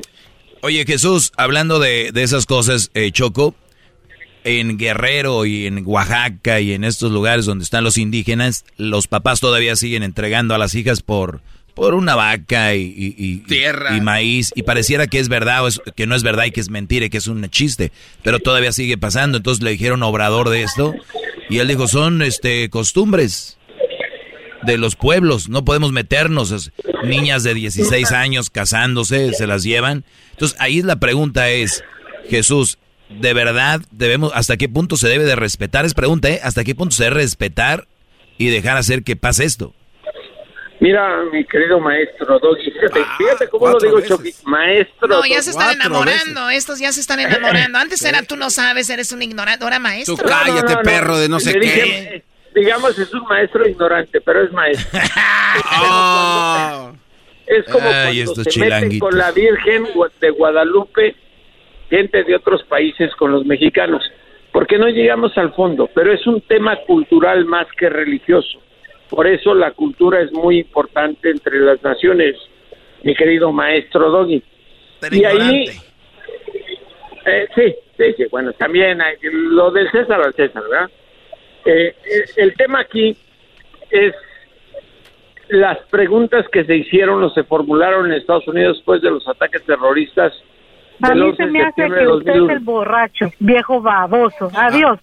[0.62, 3.54] Oye Jesús, hablando de, de esas cosas, eh, Choco,
[4.46, 9.42] en Guerrero y en Oaxaca y en estos lugares donde están los indígenas, los papás
[9.42, 11.42] todavía siguen entregando a las hijas por,
[11.76, 13.96] por una vaca y, y- y- Tierra.
[13.98, 14.52] y maíz.
[14.56, 17.06] Y pareciera que es verdad o es- que no es verdad y que es mentira
[17.06, 17.92] y que es un chiste.
[18.24, 19.38] Pero todavía sigue pasando.
[19.38, 20.94] Entonces le dijeron obrador de esto
[21.50, 23.58] y él dijo, son este costumbres
[24.64, 26.52] de los pueblos, no podemos meternos.
[26.52, 26.72] Es-
[27.04, 30.06] Niñas de 16 años casándose, se las llevan.
[30.32, 31.84] Entonces ahí la pregunta es,
[32.30, 32.78] Jesús,
[33.10, 35.84] ¿de verdad debemos, hasta qué punto se debe de respetar?
[35.86, 36.40] Es pregunta, ¿eh?
[36.44, 37.88] ¿Hasta qué punto se debe respetar
[38.38, 39.76] y dejar hacer que pase esto?
[40.84, 44.02] Mira, mi querido maestro Doggy, fíjate, fíjate cómo lo digo.
[44.02, 44.34] Chucky.
[44.44, 46.50] Maestro No, ya se están enamorando.
[46.50, 47.78] Estos ya se están enamorando.
[47.80, 49.64] Antes era tú no sabes, eres un ignorante.
[49.64, 50.18] Ahora maestro.
[50.18, 51.66] Tú cállate, perro de no sé Le qué.
[51.66, 52.24] dije, eh,
[52.54, 55.00] digamos, es un maestro ignorante, pero es maestro.
[57.48, 59.88] es como Ay, cuando estos se meten con la Virgen
[60.20, 61.16] de Guadalupe,
[61.90, 64.04] gente de otros países con los mexicanos.
[64.52, 68.60] Porque no llegamos al fondo, pero es un tema cultural más que religioso.
[69.14, 72.36] Por eso la cultura es muy importante entre las naciones,
[73.04, 74.42] mi querido maestro Doggy.
[75.12, 75.66] Y ahí,
[77.26, 80.90] eh, sí, sí, sí, bueno, también hay- lo del César al César, ¿verdad?
[81.66, 81.96] Eh,
[82.38, 83.16] el tema aquí
[83.92, 84.16] es
[85.50, 89.62] las preguntas que se hicieron o se formularon en Estados Unidos después de los ataques
[89.64, 90.34] terroristas
[91.02, 92.54] A mí 11 se de me hace que usted es 2001.
[92.54, 94.50] el borracho, viejo baboso.
[94.56, 95.00] Adiós.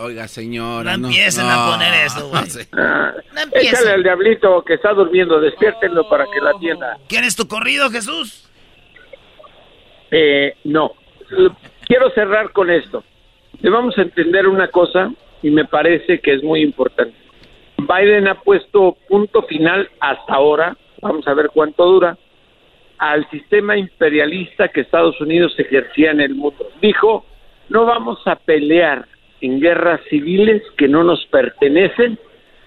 [0.00, 0.92] Oiga, señora.
[0.96, 1.72] No No, empiecen a no.
[1.72, 2.42] poner eso, güey.
[2.42, 3.68] Empiecen.
[3.74, 6.98] échale al diablito que está durmiendo, despiértenlo para que la atienda.
[7.08, 8.48] ¿Quieres tu corrido, Jesús?
[10.10, 10.92] Eh, no.
[11.86, 13.04] Quiero cerrar con esto.
[13.60, 15.12] Debemos entender una cosa
[15.42, 17.14] y me parece que es muy importante.
[17.76, 22.16] Biden ha puesto punto final hasta ahora, vamos a ver cuánto dura,
[22.98, 26.68] al sistema imperialista que Estados Unidos ejercía en el mundo.
[26.82, 27.24] Dijo,
[27.68, 29.06] no vamos a pelear
[29.40, 32.18] en guerras civiles que no nos pertenecen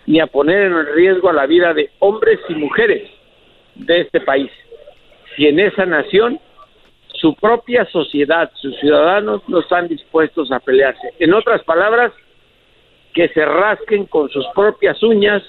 [0.06, 3.10] ni a poner en riesgo a la vida de hombres y mujeres
[3.76, 4.52] de este país.
[5.36, 6.40] Si en esa nación
[7.20, 11.14] su propia sociedad, sus ciudadanos no están dispuestos a pelearse.
[11.20, 12.12] En otras palabras,
[13.14, 15.44] que se rasquen con sus propias uñas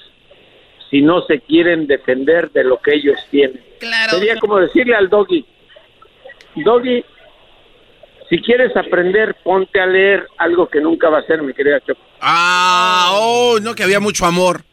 [0.91, 3.63] si no se quieren defender de lo que ellos tienen.
[4.11, 5.45] Sería como decirle al doggy,
[6.57, 7.05] doggy,
[8.33, 12.01] si quieres aprender, ponte a leer algo que nunca va a ser, mi querida Choco.
[12.23, 14.65] Ah, oh, no, que había mucho amor.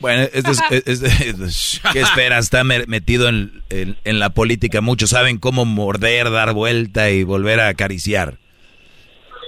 [0.00, 2.46] Bueno, este es, es- es- ¿qué esperas?
[2.46, 4.80] Está me- metido en, en- en la política.
[4.80, 8.38] Muchos saben cómo morder, dar vuelta y volver a acariciar.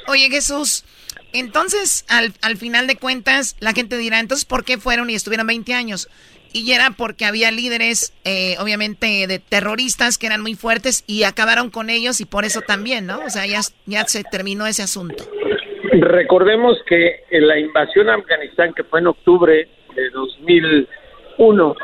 [0.07, 0.85] Oye, Jesús,
[1.39, 5.47] entonces, al, al final de cuentas, la gente dirá, entonces, ¿por qué fueron y estuvieron
[5.47, 6.09] 20 años?
[6.53, 11.71] Y era porque había líderes, eh, obviamente, de terroristas que eran muy fuertes y acabaron
[11.71, 13.21] con ellos y por eso también, ¿no?
[13.21, 15.25] O sea, ya, ya se terminó ese asunto.
[15.93, 21.77] Recordemos que en la invasión a Afganistán, que fue en octubre de 2001,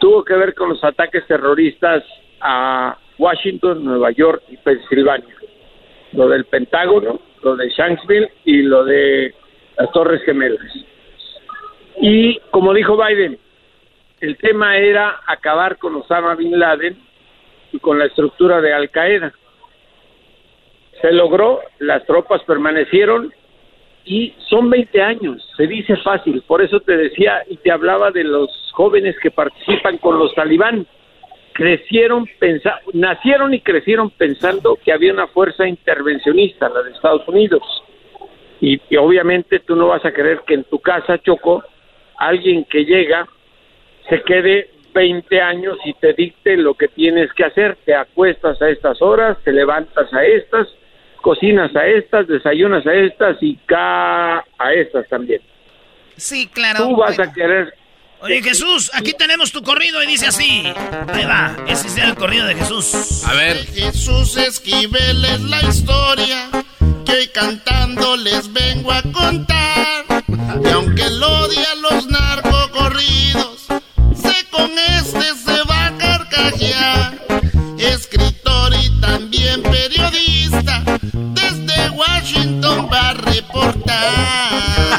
[0.00, 2.02] tuvo que ver con los ataques terroristas
[2.40, 5.34] a Washington, Nueva York y Pensilvania.
[6.12, 9.34] Lo del Pentágono, lo de Shanksville y lo de
[9.78, 10.60] las Torres Gemelas.
[12.00, 13.38] Y como dijo Biden,
[14.20, 16.96] el tema era acabar con Osama Bin Laden
[17.72, 19.32] y con la estructura de Al Qaeda.
[21.00, 23.32] Se logró, las tropas permanecieron
[24.04, 28.24] y son 20 años, se dice fácil, por eso te decía y te hablaba de
[28.24, 30.86] los jóvenes que participan con los talibán.
[31.60, 37.62] Crecieron, pensa nacieron y crecieron pensando que había una fuerza intervencionista, la de Estados Unidos.
[38.62, 41.62] Y, y obviamente tú no vas a querer que en tu casa, Choco,
[42.16, 43.28] alguien que llega
[44.08, 47.76] se quede 20 años y te dicte lo que tienes que hacer.
[47.84, 50.66] Te acuestas a estas horas, te levantas a estas,
[51.20, 55.42] cocinas a estas, desayunas a estas y ca a estas también.
[56.16, 56.88] Sí, claro.
[56.88, 57.74] Tú vas a querer
[58.22, 60.64] Oye, Jesús, aquí tenemos tu corrido y dice así.
[61.12, 63.24] Ahí va, ese es el corrido de Jesús.
[63.24, 63.66] A ver.
[63.66, 66.50] Jesús Esquivel es la historia
[67.06, 70.04] que hoy cantando les vengo a contar.
[70.62, 73.62] Y aunque lo odia los narcocorridos,
[74.14, 77.26] sé con este se va a carcajear.
[77.78, 84.89] Escritor y también periodista, desde Washington va a reportar.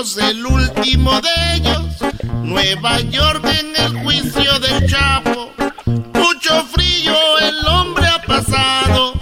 [0.00, 1.84] El último de ellos,
[2.42, 5.52] Nueva York en el juicio del Chapo.
[6.14, 9.12] Mucho frío el hombre ha pasado,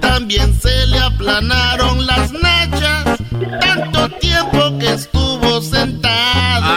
[0.00, 3.18] también se le aplanaron las nachas,
[3.60, 6.74] tanto tiempo que estuvo sentado.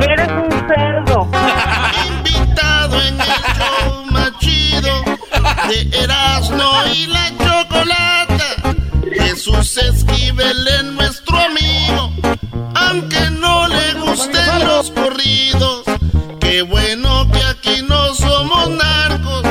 [0.00, 1.30] Eres un cerdo.
[2.08, 5.04] Invitado en el show más chido
[5.68, 8.76] de Erasmo y la Chocolata.
[9.12, 11.03] Jesús Esquivel amigo,
[12.74, 15.84] aunque no le gusten los corridos.
[16.40, 19.42] Qué bueno que aquí no somos narcos,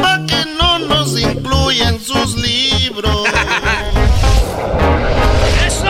[0.00, 3.26] pa' que no nos incluyan sus libros.
[5.66, 5.84] ¡Eso!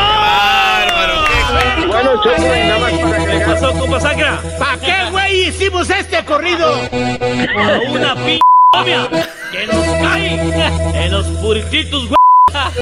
[1.86, 4.42] Bueno, Choco, y nada más para ¿Qué pasó, compa Sacra?
[4.58, 6.74] ¿Para qué, güey, hicimos este corrido?
[6.74, 8.40] A una p
[9.52, 12.81] que nos cae en los purititos, güey.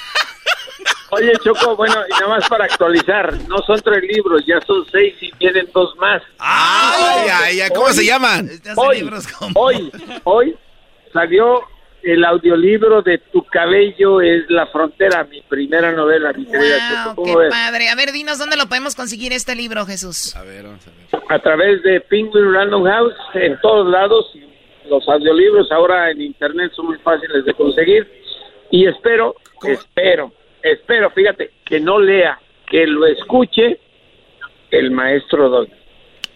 [1.12, 5.15] Oye, Choco, bueno, y nada más para actualizar, no son tres libros, ya son seis
[5.20, 6.23] y vienen dos más.
[6.39, 8.49] Ay, ay, ay, ¿cómo Hoy- se llaman?
[8.77, 9.11] Hoy,
[9.55, 9.93] hoy,
[10.24, 10.57] hoy
[11.12, 11.62] salió
[12.03, 17.05] el audiolibro de Tu cabello es la frontera, mi primera novela, mi querida Choco.
[17.05, 17.51] Wow, ¿Cómo qué ves?
[17.51, 17.89] padre.
[17.91, 20.35] A ver, dinos dónde lo podemos conseguir este libro, Jesús.
[20.37, 21.23] A ver, vamos a ver.
[21.28, 24.45] A través de Penguin Random House, en todos lados, y
[24.89, 28.09] los audiolibros ahora en internet son muy fáciles de conseguir.
[28.70, 29.35] Y espero,
[29.65, 30.32] espero,
[30.62, 33.78] espero, fíjate, que no lea, que lo escuche
[34.70, 35.80] el maestro Don.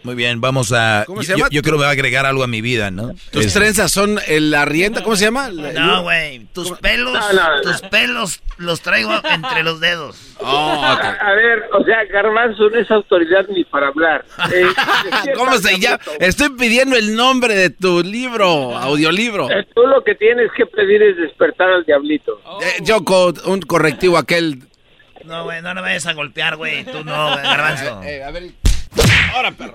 [0.05, 1.05] Muy bien, vamos a...
[1.07, 1.49] ¿Cómo se yo, llama?
[1.51, 3.15] yo creo que va a agregar algo a mi vida, ¿no?
[3.31, 5.49] Tus Es- trenzas son el arrienda, ¿cómo se llama?
[5.49, 6.41] No, güey.
[6.53, 7.61] Tus pelos, No, no, no.
[7.63, 10.17] tus pelos los traigo entre los dedos.
[10.47, 11.01] Oh, ok.
[11.05, 14.27] A, a ver, o sea, Garbanzo no es autoridad ni para hablar.
[14.53, 14.67] Eh,
[15.37, 15.99] ¿Cómo se llama?
[16.21, 19.49] Estoy pidiendo el nombre de tu libro, audiolibro.
[19.51, 22.41] Eh, Tú lo que tienes que pedir es despertar al diablito.
[22.63, 24.65] Eh, Yoko, un correctivo aquel.
[25.25, 26.85] No, güey, no me vayas a golpear, güey.
[26.85, 28.03] Tú no, garbanzo.
[28.03, 28.51] Eh, a ver.
[29.35, 29.75] Ahora, perro.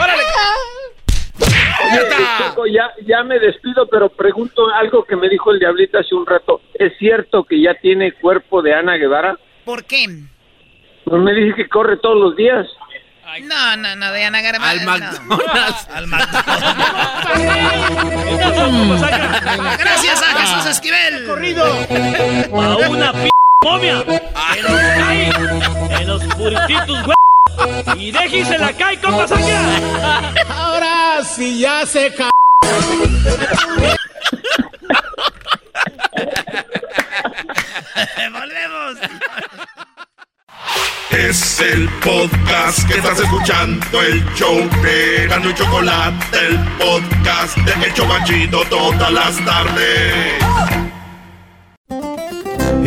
[0.00, 0.22] ¡Órale!
[2.56, 6.26] Oye, ya, ya me despido, pero pregunto algo que me dijo el diablito hace un
[6.26, 6.60] rato.
[6.74, 9.38] ¿Es cierto que ya tiene cuerpo de Ana Guevara?
[9.64, 10.06] ¿Por qué?
[11.04, 12.66] Pues me dice que corre todos los días.
[13.42, 14.90] No, no, no, de Ana Garbanzo.
[14.90, 15.88] Al McDonald's.
[15.92, 16.46] Al McDonald's.
[19.78, 21.26] Gracias a Jesús Esquivel.
[21.26, 21.64] Corrido.
[21.64, 23.28] A una p
[23.66, 25.30] momia que nos cae
[26.00, 27.16] en los purititos, güey.
[27.98, 30.32] Y déjese la cae, compa Sacra.
[30.48, 32.30] Ahora sí ya se ca...
[38.32, 38.98] Volvemos.
[41.10, 47.86] Es el podcast que estás escuchando, el show de Gano y Chocolate, el podcast de
[47.86, 50.85] El Chobachito todas las tardes.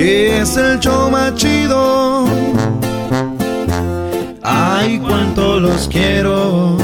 [0.01, 2.23] Es el show chido.
[4.41, 6.77] Ay, cuánto los quiero.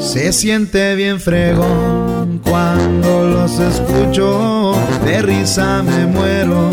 [0.00, 4.74] Se siente bien fregón cuando los escucho.
[5.04, 6.70] De risa me muero.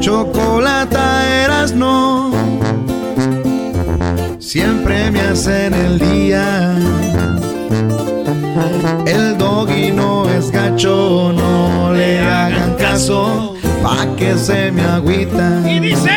[0.00, 2.32] Chocolata eras no.
[4.40, 6.74] Siempre me hacen el día.
[9.06, 15.62] El doggy no es gacho, no le hagan caso, pa' que se me agüita.
[15.66, 16.10] Y dice...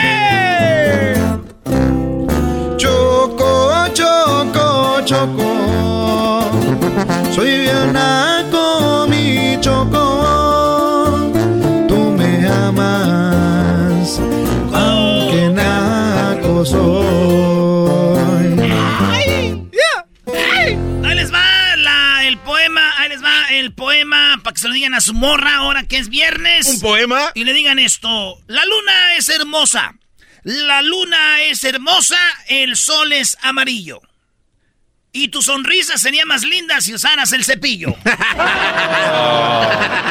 [2.78, 6.42] Choco, choco, choco,
[7.34, 10.06] soy bien naco, mi choco.
[11.88, 14.20] Tú me amas,
[14.74, 17.27] aunque naco soy.
[24.58, 26.68] Que se lo digan a su morra ahora que es viernes.
[26.68, 27.32] ¿Un poema?
[27.36, 29.94] Y le digan esto, la luna es hermosa,
[30.44, 32.18] la luna es hermosa,
[32.48, 34.02] el sol es amarillo.
[35.12, 37.96] Y tu sonrisa sería más linda si usaras el cepillo.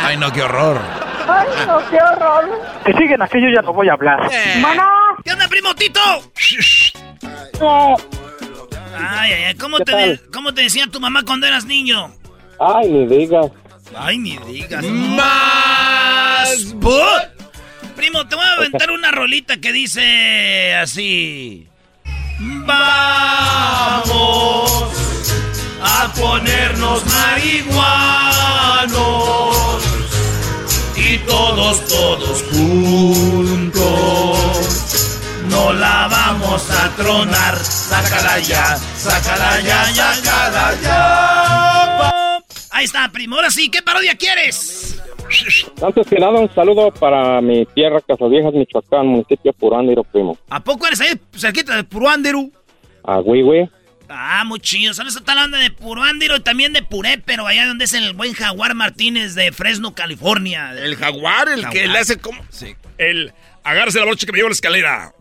[0.04, 0.80] Ay, no, qué horror.
[1.28, 2.62] Ay, no, qué horror.
[2.84, 4.30] Que siguen aquí, yo ya no voy a hablar.
[4.60, 4.88] Mana.
[5.24, 6.00] ¿Qué onda, primo Tito?
[8.98, 12.12] Ay, ay, ay, ¿cómo ¿Qué te, de- ¿cómo te decía tu mamá cuando eras niño?
[12.60, 13.46] Ay, ni digas.
[13.94, 14.84] Ay, ni digas.
[14.84, 16.66] Más.
[17.94, 21.68] Primo, te voy a aventar una rolita que dice así.
[22.38, 24.12] Vamos
[25.82, 27.76] a ponernos marihuanos
[30.96, 33.78] y todos, todos juntos.
[35.48, 37.56] No la vamos a tronar.
[37.58, 41.35] Sácala ya, sácala ya, ya, sácala ya.
[42.76, 43.36] Ahí está, primo.
[43.36, 45.02] Ahora sí, ¿qué parodia quieres?
[45.82, 50.36] Antes que nada, un saludo para mi tierra, Casaviejas, Michoacán, municipio Purándiro, primo.
[50.50, 52.50] ¿A poco eres ahí cerquita de Puruándiro?
[53.02, 53.66] A Güey,
[54.10, 54.92] Ah, muy chido.
[54.92, 55.16] ¿Sabes?
[55.16, 58.74] Está hablando de Puruándiro y también de Puré, pero allá donde es el buen Jaguar
[58.74, 60.72] Martínez de Fresno, California.
[60.76, 62.42] El Jaguar, el que le hace como...
[62.50, 62.76] Sí.
[62.98, 63.32] El
[63.64, 65.14] agárrese la brocha que me lleva la escalera.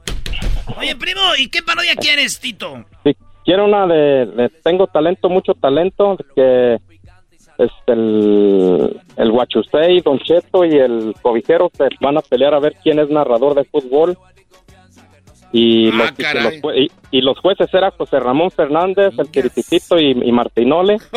[0.78, 2.84] Oye, primo, ¿y qué parodia quieres, Tito?
[3.06, 3.16] Sí,
[3.46, 6.80] quiero una de, de Tengo talento, mucho talento, que
[7.58, 12.76] este, el, el Huachusei, Don Cheto y el Cobijero se van a pelear a ver
[12.84, 14.18] quién es narrador de fútbol.
[15.52, 19.98] Y, los, y que los y- y los jueces eran José Ramón Fernández, el Quirititito
[19.98, 20.98] y, y Martinole.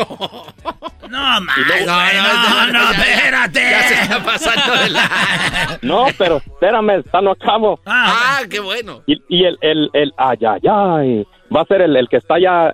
[1.09, 3.59] No, más, luego- güey, no, no, espérate.
[3.71, 5.79] Ya se está pasando de la...
[5.81, 7.79] No, pero espérame, está no acabo.
[7.87, 9.01] Ah, qué bueno.
[9.07, 12.35] Y, y el, el, el, ay, ay, ay, va a ser el, el que está
[12.35, 12.73] allá,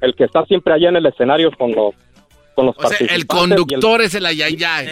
[0.00, 1.94] el que está siempre allá en el escenario con los,
[2.54, 4.88] con los O sea, el conductor es el ayayay.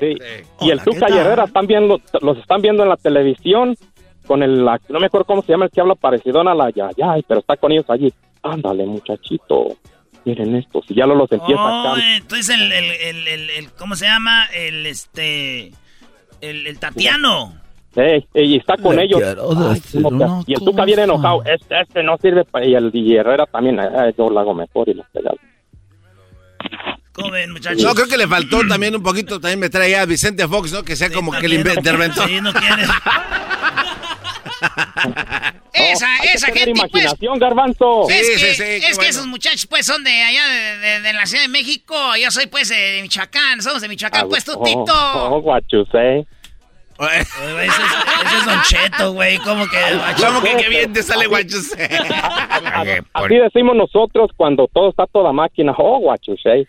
[0.00, 0.16] Sí.
[0.60, 3.76] Y el Tuca y Herrera están viendo, los están viendo en la televisión
[4.26, 6.70] con el, la- no me acuerdo cómo se llama el que habla parecido a la
[6.70, 8.12] Yayay, pero está con ellos allí.
[8.42, 9.76] Ándale, muchachito,
[10.24, 12.02] miren esto, si ya lo los empieza Oh, acá.
[12.16, 14.46] entonces el, el, el, el, el- ¿cómo se llama?
[14.54, 15.72] El, este,
[16.40, 17.54] el, el Tatiano.
[17.94, 19.20] Ey, ey, y está con Le ellos.
[19.22, 21.42] Ay, una y el Tuca viene enojado.
[21.44, 22.64] Este, este no sirve para...
[22.66, 23.78] Y el y Herrera también.
[23.80, 25.36] eh, yo lo hago mejor y los pegado.
[27.12, 27.82] ¿Cómo ven, muchachos?
[27.82, 30.82] No, creo que le faltó también un poquito, también me trae a Vicente Fox, ¿no?
[30.82, 32.26] Que sea como que el interventor.
[32.28, 32.82] Sí, no quiere.
[35.72, 36.90] esa, hay que esa tener gente, pues.
[36.92, 38.08] imaginación, garbanzo.
[38.08, 39.10] es Sí, que, sí, sí, es que bueno.
[39.10, 41.96] esos muchachos, pues, son de allá, de, de- de la Ciudad de México.
[42.16, 43.60] Yo soy, pues, de Michoacán.
[43.62, 44.84] Somos de Michoacán, Ah, pues, tú, oh, Tito.
[44.94, 46.26] Oh, guachusei.
[47.00, 49.38] Ese es, ese es Don Cheto, güey.
[49.38, 49.78] ¿Cómo que?
[50.24, 51.88] ¿Cómo que qué bien te sale guachusei?
[53.14, 55.72] Así decimos nosotros cuando todo está toda máquina.
[55.78, 56.68] Oh, guachusei.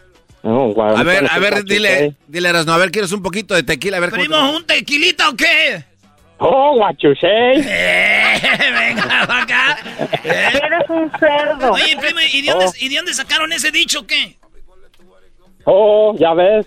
[0.43, 3.97] No, A ver, a ver, dile, dile, Erasno, a ver, ¿quieres un poquito de tequila?
[3.97, 5.83] A ver, cómo te- ¿Primo, un tequilita o qué?
[6.39, 7.61] Oh, guachusei.
[7.63, 9.77] Eh, venga, acá.
[10.23, 11.73] Eres un cerdo.
[11.73, 12.73] Oye, primo, ¿y de, dónde, Oh.
[12.79, 14.35] ¿y de dónde sacaron ese dicho o qué?
[15.65, 16.65] Oh, ya ves.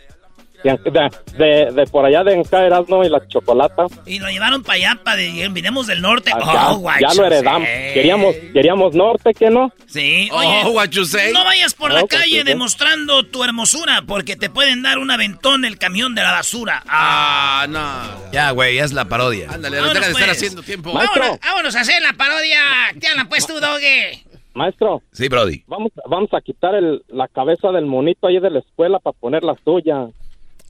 [0.64, 3.84] De, de, por allá de acá Erasmo y la chocolata.
[4.06, 6.32] Y lo llevaron para allá, para de, vinimos del norte.
[6.32, 7.68] Acá, oh, guachos, ya lo heredamos.
[7.68, 7.90] eh.
[7.92, 9.70] Queríamos, queríamos norte, ¿qué no?
[9.86, 11.32] Sí, Oh, oye, guachusei.
[11.32, 15.64] no vayas por Oh, la calle demostrando tu hermosura, porque te pueden dar un aventón
[15.64, 16.82] el camión de la basura.
[16.88, 18.30] Ah, Ah, no.
[18.32, 19.48] Ya, güey, ya es la parodia.
[19.50, 20.30] Ándale, deja de estar pues.
[20.30, 20.92] haciendo tiempo.
[20.92, 21.20] Maestro.
[21.20, 22.58] vámonos, vámonos a hacer la parodia.
[23.00, 24.24] ¿Qué hablan pues tú, Doge?
[24.54, 25.64] Maestro, Sí, Brody.
[25.66, 29.42] vamos, vamos a quitar el, la cabeza del monito ahí de la escuela para poner
[29.42, 30.06] la suya.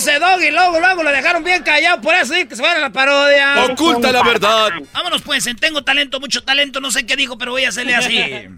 [0.00, 2.80] Ese doggy luego, luego lo dejaron bien callado, por eso sí que se van a
[2.80, 3.66] la parodia.
[3.66, 4.70] Oculta la verdad.
[4.94, 7.94] Vámonos pues, en tengo talento, mucho talento, no sé qué dijo, pero voy a hacerle
[7.94, 8.18] así.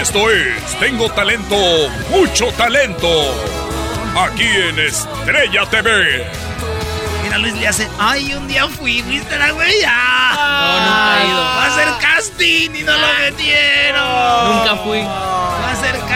[0.00, 1.54] Esto es Tengo Talento,
[2.08, 3.06] mucho talento.
[4.18, 6.24] Aquí en Estrella TV.
[7.24, 9.74] Mira, Luis le hace, ay, un día fui, ¿viste la güey?
[9.86, 11.40] Ah, No, nunca he ido.
[11.42, 14.56] Va a hacer casting y no lo metieron.
[14.56, 15.00] Nunca fui.
[15.02, 16.15] Va a hacer casting.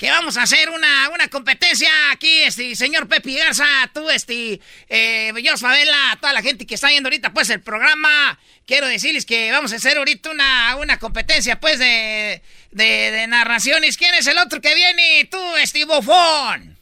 [0.00, 4.58] que vamos a hacer una, una competencia aquí, este, señor Pepe Garza, tú, este,
[4.88, 8.38] eh, yo, Favela, toda la gente que está viendo ahorita, pues, el programa.
[8.66, 12.40] Quiero decirles que vamos a hacer ahorita una, una competencia, pues, de,
[12.70, 13.98] de, de narraciones.
[13.98, 15.28] ¿Quién es el otro que viene?
[15.30, 16.78] Tú, este, bofón.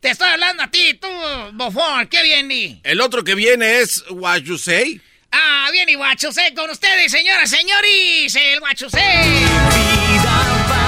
[0.00, 1.08] Te estoy hablando a ti, tú,
[1.52, 2.06] bofón.
[2.06, 2.80] ¿Qué viene?
[2.84, 4.98] El otro que viene es Guayusei.
[5.30, 9.42] Ah, bien y guachusé con ustedes, señoras, señores, el guachusé.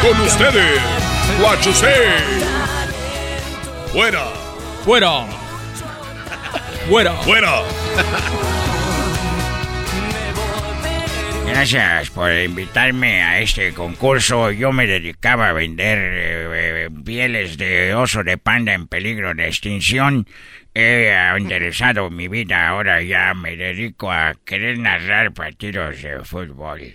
[0.01, 0.81] Con ustedes,
[1.41, 1.95] Guachusé.
[3.93, 4.25] Fuera.
[4.85, 5.27] Fuera.
[6.89, 7.13] Fuera.
[7.13, 7.63] Fuera.
[11.47, 14.51] Gracias por invitarme a este concurso.
[14.51, 19.47] Yo me dedicaba a vender eh, eh, pieles de oso de panda en peligro de
[19.47, 20.27] extinción.
[20.75, 22.69] He enderezado mi vida.
[22.69, 26.95] Ahora ya me dedico a querer narrar partidos de fútbol.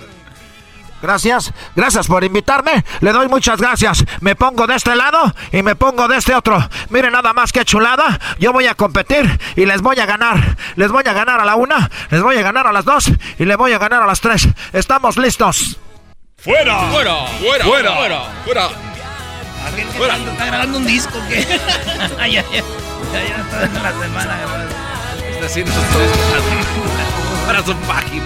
[1.01, 2.83] Gracias, gracias por invitarme.
[2.99, 4.05] Le doy muchas gracias.
[4.19, 6.57] Me pongo de este lado y me pongo de este otro.
[6.89, 8.19] Miren nada más que chulada.
[8.39, 10.57] Yo voy a competir y les voy a ganar.
[10.75, 13.45] Les voy a ganar a la una, les voy a ganar a las dos y
[13.45, 14.47] les voy a ganar a las tres.
[14.73, 15.77] ¿Estamos listos?
[16.37, 16.89] ¡Fuera!
[16.91, 17.15] ¡Fuera!
[17.39, 17.65] ¡Fuera!
[17.65, 17.95] ¡Fuera!
[17.95, 18.21] ¡Fuera!
[18.45, 18.69] ¡Fuera!
[19.65, 21.45] ¿Alguien que está, está grabando un disco que
[22.19, 22.63] ay, ay, ay.
[23.13, 24.39] Ya, ya está en la semana.
[25.31, 28.25] Está haciendo sus para su página.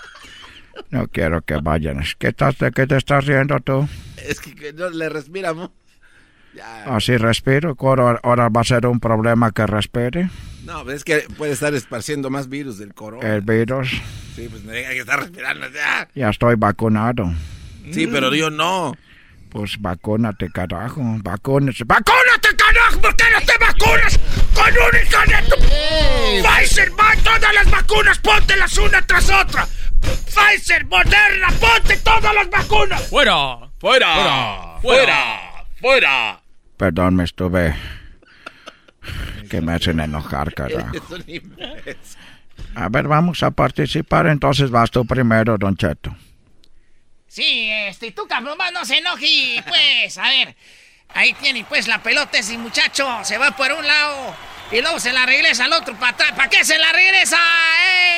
[0.89, 2.03] No quiero que vayan.
[2.17, 3.87] ¿Qué, estás, de qué te estás riendo tú?
[4.17, 5.69] Es que, no le respiramos.
[6.53, 6.83] Ya.
[6.95, 7.77] Así respiro.
[7.79, 10.29] Ahora, ahora va a ser un problema que respire.
[10.65, 13.33] No, es que puede estar esparciendo más virus del corona.
[13.33, 13.89] El virus.
[14.35, 16.07] Sí, pues no diga que está respirando ya.
[16.13, 17.33] Ya estoy vacunado.
[17.91, 18.93] Sí, pero yo no.
[19.49, 21.01] Pues vacúnate, carajo.
[21.21, 21.83] Vacúnate.
[21.83, 23.01] ¡Vacúnate, carajo!
[23.01, 24.19] ¿Por qué no te vacunas
[24.53, 25.55] con un hija de tu...
[26.47, 29.67] Pfizer, va todas las vacunas, póntelas una tras otra.
[30.01, 33.07] Pfizer, Moderna, ponte todas las vacunas.
[33.09, 33.69] ¡Fuera!
[33.79, 34.79] ¡Fuera!
[34.81, 35.65] ¡Fuera!
[35.79, 36.41] ¡Fuera!
[36.77, 37.75] Perdón, me estuve...
[39.49, 40.91] Que me hacen enojar, carajo.
[42.75, 44.27] A ver, vamos a participar.
[44.27, 46.15] Entonces vas tú primero, Don Cheto.
[47.27, 50.55] Sí, este, tú cabrón, más no se enoje, pues, a ver.
[51.13, 53.07] Ahí tiene, pues, la pelota ese muchacho.
[53.23, 54.35] Se va por un lado
[54.71, 56.31] y luego se la regresa al otro para atrás.
[56.35, 57.37] ¿Para qué se la regresa?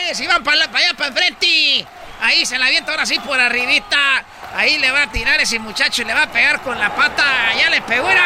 [0.09, 0.15] ¡Eh!
[0.15, 1.85] Si van para allá, para enfrente.
[2.21, 4.23] Ahí se la avienta ahora sí por arribita.
[4.55, 7.53] Ahí le va a tirar ese muchacho y le va a pegar con la pata.
[7.57, 8.23] Ya le pegó, era.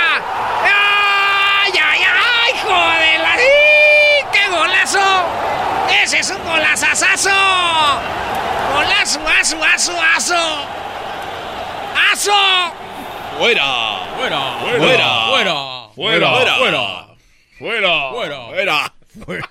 [1.66, 2.54] ¡Ay, ay, ay!
[2.64, 3.20] ¡Joder!
[3.22, 4.28] la- ¡Sí!
[4.34, 5.26] ¡Qué golazo!
[6.04, 7.30] ¡Ese es un golazazazo!
[8.74, 10.68] ¡Golazo, aso, aso, aso!
[12.12, 12.74] ¡Aso!
[13.40, 13.64] ¡Fuera!
[14.18, 14.40] ¡Fuera!
[14.60, 15.26] ¡Fuera!
[15.28, 15.54] ¡Fuera!
[15.96, 16.56] ¡Fuera!
[16.58, 17.07] ¡Fuera!
[17.60, 18.12] ¡Fuera!
[18.12, 18.94] ¡Fuera!
[19.26, 19.50] ¡Fuera!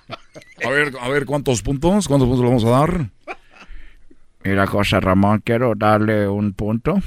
[0.65, 2.07] A ver, a ver, ¿cuántos puntos?
[2.07, 3.09] ¿Cuántos puntos le vamos a dar?
[4.43, 7.01] Mira, José Ramón, quiero darle un punto.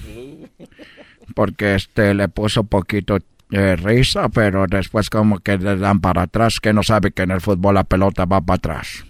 [1.35, 3.18] Porque este le puso poquito
[3.51, 7.31] eh, risa, pero después como que le dan para atrás, que no sabe que en
[7.31, 9.05] el fútbol la pelota va para atrás.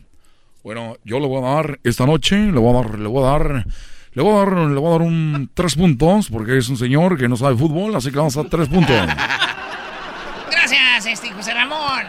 [0.62, 3.26] Bueno, yo le voy a dar esta noche, le voy a dar, le voy a
[3.26, 3.66] dar,
[4.12, 7.18] le voy a dar, le voy a dar un tres puntos, porque es un señor
[7.18, 8.96] que no sabe fútbol, así que vamos a dar tres puntos.
[11.02, 12.05] Gracias, este José Ramón.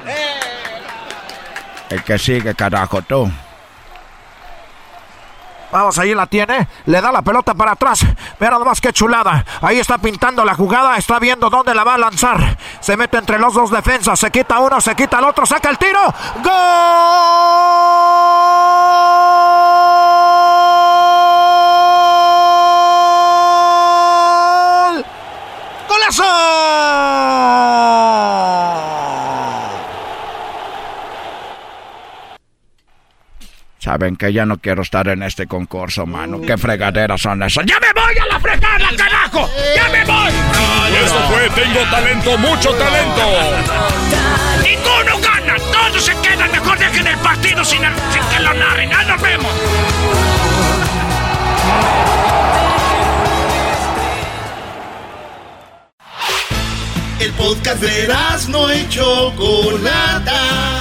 [1.90, 3.32] El que sigue, carajo, tú.
[5.72, 6.68] Vamos, ahí la tiene.
[6.88, 8.06] Le da la pelota para atrás.
[8.38, 9.46] Mira nomás qué chulada.
[9.62, 10.98] Ahí está pintando la jugada.
[10.98, 12.58] Está viendo dónde la va a lanzar.
[12.82, 14.20] Se mete entre los dos defensas.
[14.20, 15.46] Se quita uno, se quita el otro.
[15.46, 16.14] Saca el tiro.
[16.44, 16.52] ¡Gol!
[25.88, 26.61] ¡Golazo!
[33.92, 36.40] Saben que ya no quiero estar en este concurso, mano.
[36.40, 37.66] ¿Qué fregaderas son esas?
[37.66, 39.50] ¡Ya me voy a la fregada, carajo!
[39.76, 40.32] ¡Ya me voy!
[41.04, 43.22] Esto fue Tengo Talento, mucho talento.
[44.64, 45.58] ¡Ninguno gana!
[45.58, 46.50] ¡Todos se quedan!
[46.54, 47.82] Mejor dejen el partido sin,
[48.14, 48.92] sin que lo narren.
[48.94, 49.52] ¡Ah, nos vemos!
[57.20, 58.08] El podcast de
[58.48, 60.81] no y Chocolata.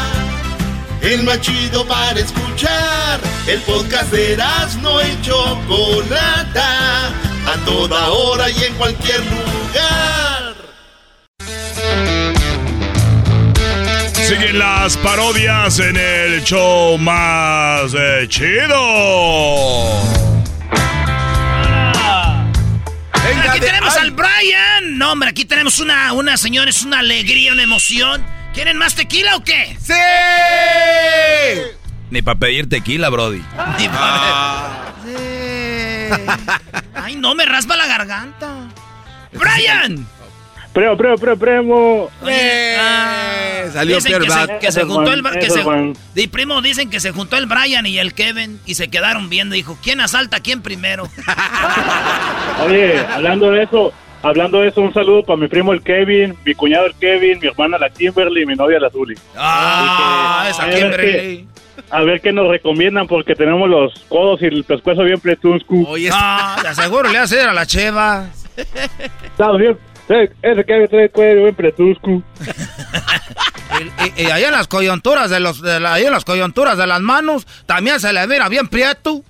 [1.02, 3.20] El más chido para escuchar.
[3.46, 4.36] El podcast de
[4.82, 7.08] no y Chocolata.
[7.46, 10.54] A toda hora y en cualquier lugar.
[14.12, 19.90] Siguen las parodias en el show más eh, chido.
[23.48, 24.98] aquí tenemos al Brian.
[24.98, 28.24] No, hombre, aquí tenemos una, una señora, es una alegría, una emoción.
[28.54, 29.76] ¿Quieren más tequila o qué?
[29.80, 29.92] ¡Sí!
[32.10, 33.42] Ni para pedir tequila, Brody.
[33.78, 34.94] Ni para
[36.94, 38.68] Ay, no, me raspa la garganta.
[39.32, 40.06] ¡Brian!
[40.72, 42.10] Primo, primo, primo, primo.
[42.78, 45.22] Ah, salió dicen que se, que se juntó el...
[45.40, 45.64] Que se,
[46.14, 49.56] y primo, dicen que se juntó el Brian y el Kevin y se quedaron viendo.
[49.56, 51.08] Dijo, ¿quién asalta a quién primero?
[52.64, 53.92] Oye, hablando de eso,
[54.22, 57.48] hablando de eso, un saludo para mi primo el Kevin, mi cuñado el Kevin, mi
[57.48, 59.14] hermana la Kimberly y mi novia la Zuli.
[59.36, 61.44] Ah, esa a ver
[61.90, 65.86] A ver qué nos recomiendan porque tenemos los codos y el pescuezo bien pretuscu.
[65.88, 68.26] Oye, Ah, de aseguro le hace a la cheva.
[68.56, 69.78] Está bien.
[70.08, 72.22] Ese ese Kevin trae el cuello bien pretuscu.
[74.16, 76.86] Y, y ahí en las coyunturas de los, de la- ahí en las coyunturas de
[76.86, 79.22] las manos, también se le mira bien prieto.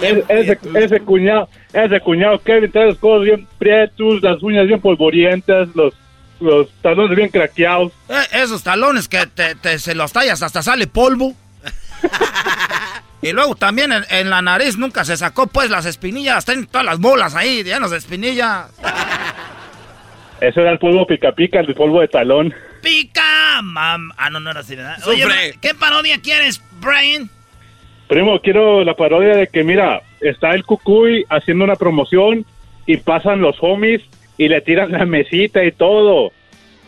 [0.00, 4.80] Ese, ese, ese cuñado, ese cuñado Kevin trae los codos bien prietos, las uñas bien
[4.80, 5.94] polvorientas, los,
[6.40, 7.92] los talones bien craqueados.
[8.08, 11.34] Eh, esos talones que te, te- se los tallas hasta sale polvo.
[13.22, 16.84] y luego también en, en la nariz nunca se sacó pues las espinillas, están todas
[16.84, 18.66] las bolas ahí, llenas de espinillas.
[20.40, 22.54] Eso era el polvo pica pica, el polvo de talón.
[22.82, 24.12] Pica, mam.
[24.18, 24.98] Ah, no, no era así, ¿verdad?
[25.08, 25.24] Oye,
[25.62, 27.30] ¿qué parodia quieres, Brian?
[28.08, 32.44] Primo, quiero la parodia de que, mira, está el Cucuy haciendo una promoción
[32.86, 34.02] y pasan los homies
[34.38, 36.32] y le tiran la mesita y todo.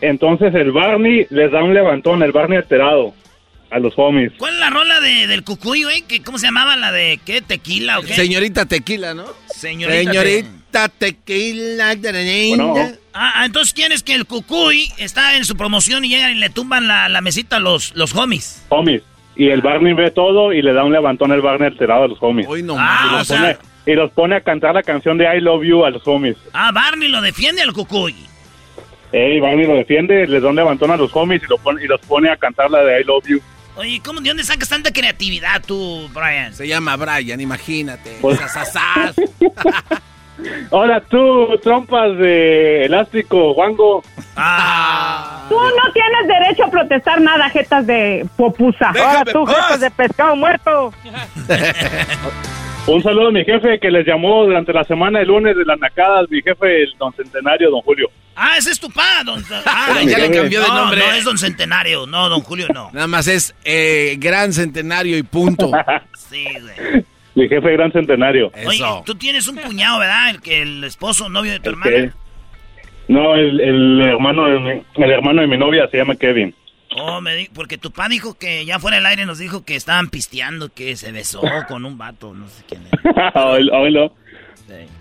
[0.01, 3.13] Entonces el Barney les da un levantón, el Barney alterado
[3.69, 4.31] a los homies.
[4.37, 6.01] ¿Cuál es la rola de, del cucuy, güey?
[6.03, 7.41] ¿Qué- ¿Cómo se llamaba la de qué?
[7.41, 8.13] ¿Tequila o qué?
[8.13, 9.25] Señorita Tequila, ¿no?
[9.47, 11.93] Señorita, Señorita Tequila.
[13.13, 16.35] Ah, ah, entonces quién es que el cucuy está en su promoción y llegan y
[16.39, 18.63] le tumban la, la mesita a los, los homies.
[18.69, 19.01] Homies.
[19.39, 22.17] Y el Barney ve todo y le da un levantón al Barney alterado a los
[22.21, 22.45] homies.
[22.61, 25.33] no Ah, y, o los sea- pone, y los pone a cantar la canción de
[25.33, 26.35] I Love You a los homies.
[26.51, 28.13] Ah, Barney lo defiende al cucuy.
[29.13, 31.87] Ey, Barney lo defiende, les da un levantón a los homies y, lo pone, y
[31.87, 33.39] los pone a cantar la de I Love You.
[33.77, 36.53] Oye, ¿cómo, ¿de dónde sacas tanta creatividad tú, Brian?
[36.53, 38.17] Se llama Brian, imagínate.
[38.19, 39.15] Pues- Sasasas.
[40.71, 44.03] Ahora tú, trompas de elástico, Wango.
[44.35, 45.45] Ah.
[45.49, 48.91] Tú no tienes derecho a protestar nada, jetas de popusa.
[48.93, 49.55] Déjame Ahora tú, paz.
[49.55, 50.93] jetas de pescado muerto.
[52.87, 55.77] Un saludo a mi jefe que les llamó durante la semana el lunes de las
[55.79, 58.09] nacadas, mi jefe, el don Centenario, don Julio.
[58.35, 59.43] Ah, ese es tu pa, don...
[59.65, 60.99] Ah, Ya le cambió de no, nombre.
[61.05, 62.07] No, es don Centenario.
[62.07, 62.89] No, don Julio, no.
[62.93, 65.71] Nada más es eh, gran centenario y punto.
[66.29, 67.05] Sí, güey.
[67.35, 68.51] Mi jefe, gran Centenario.
[68.65, 70.29] Oye, tú tienes un cuñado, ¿verdad?
[70.31, 71.91] El que el esposo, novio de tu hermana.
[71.91, 72.11] Que-
[73.07, 76.53] No, el, el hermano de mi, el hermano de mi novia se llama Kevin.
[76.97, 79.75] Oh, me di- porque tu pa dijo que ya fuera del aire nos dijo que
[79.75, 83.31] estaban pisteando, que se besó con un vato, no sé quién era.
[83.45, 84.15] Oílo, oílo.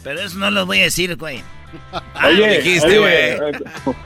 [0.05, 1.41] Pero eso no lo voy a decir, güey.
[2.25, 3.97] Oye, lo dijiste, oye, güey.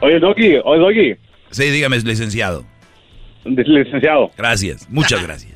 [0.00, 1.16] Oye, Doggy, oye, Doggy.
[1.50, 2.64] Sí, dígame, licenciado.
[3.44, 4.30] Licenciado.
[4.36, 5.54] Gracias, muchas gracias.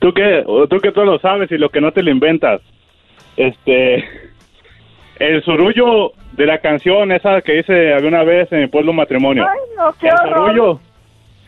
[0.00, 2.60] Tú que, tú que todo lo sabes y lo que no te lo inventas.
[3.36, 4.04] Este,
[5.18, 9.44] el surullo de la canción esa que hice alguna vez en mi pueblo matrimonio.
[9.76, 10.38] no, qué el horror.
[10.54, 10.80] surullo,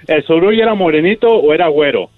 [0.07, 2.11] el surullo era morenito o era güero.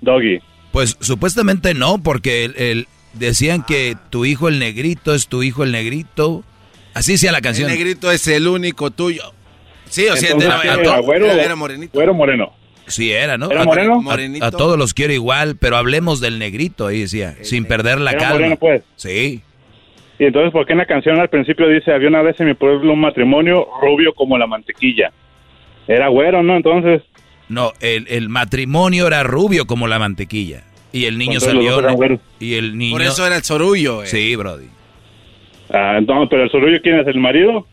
[0.00, 0.38] Doggy.
[0.72, 5.64] Pues supuestamente no, porque el, el- decían que tu hijo el negrito es tu hijo
[5.64, 6.44] el negrito.
[6.94, 7.68] Así decía la El canción.
[7.70, 9.22] negrito es el único tuyo.
[9.86, 11.92] Sí, o sea, Entonces, era, ¿qué era- era, güero, era- era morenito.
[11.94, 12.52] Güero moreno.
[12.88, 13.50] Sí, era, ¿no?
[13.50, 14.00] ¿Era A- moreno?
[14.40, 18.20] a- todos los quiero igual, pero hablemos del negrito, ahí decía, sin perder la Era
[18.20, 18.34] calma.
[18.34, 18.82] moreno, pues.
[18.96, 19.42] Sí.
[20.18, 22.54] Y entonces, ¿por qué en la canción al principio dice, había una vez en mi
[22.54, 25.12] pueblo un matrimonio rubio como la mantequilla?
[25.86, 26.56] Era güero, ¿no?
[26.56, 27.02] Entonces,
[27.48, 30.64] No, el, el matrimonio era rubio como la mantequilla.
[30.92, 31.80] Y el niño salió.
[32.40, 32.92] Y el niño.
[32.92, 34.02] Por eso era el sorullo.
[34.02, 34.06] eh.
[34.06, 34.66] Sí, Brody.
[35.72, 37.06] ah, entonces, pero el surullo, ¿quién es?
[37.06, 37.66] ¿El marido?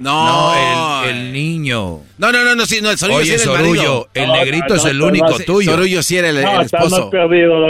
[0.00, 2.00] No, el, el niño.
[2.18, 4.08] No, no, no, no, sí, no, el Sorullo Oye, sí era el Sorullo, marido.
[4.14, 5.70] el No, negrito no, es el no, único tuyo.
[5.72, 7.10] Sorullo sí era el, No, el esposo.
[7.10, 7.58] perdido.
[7.60, 7.68] No,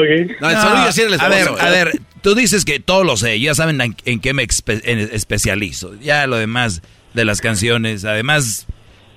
[0.51, 1.55] el Sorullo sí era el a esposo.
[1.57, 4.45] ver, a ver, tú dices que todo lo sé, ya saben en, en qué me
[4.45, 5.95] espe- en- especializo.
[6.01, 6.83] Ya lo demás
[7.15, 8.67] de las canciones, además,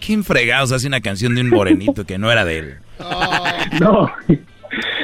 [0.06, 2.77] ¿quién fregados hace una canción de un morenito que no era de él?
[3.80, 4.11] No.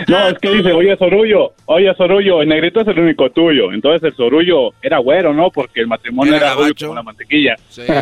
[0.09, 3.71] No, es que dice, oye, Sorullo, oye, Sorullo, el negrito es el único tuyo.
[3.71, 5.49] Entonces el Sorullo era güero, ¿no?
[5.51, 7.55] Porque el matrimonio Era era, como la mantequilla.
[7.69, 7.83] Sí.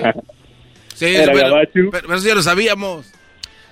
[0.95, 1.71] Sí, Era pero, gabacho.
[1.73, 3.13] pero- pero eso ya lo sabíamos.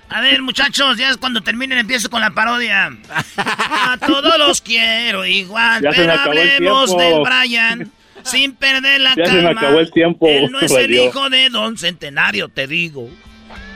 [0.08, 2.92] A ver, muchachos, ya es cuando terminen empiezo con la parodia.
[3.36, 7.24] A todos los quiero igual, Ya pero acabó el hablemos del tiempo.
[7.24, 7.92] Brian
[8.22, 9.32] sin perder la Ya calma.
[9.40, 13.10] se me acabó el tiempo, Él no es el hijo de Don Centenario, te digo.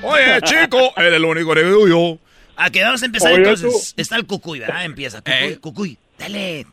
[0.05, 2.19] Oye, chico, eres el único negrito yo.
[2.63, 3.95] A que vamos a empezar Oye, entonces.
[3.97, 4.85] Está el cucuy, ¿verdad?
[4.85, 5.23] Empieza.
[5.23, 5.97] Cucuy, cucuy.
[6.19, 6.67] Dale.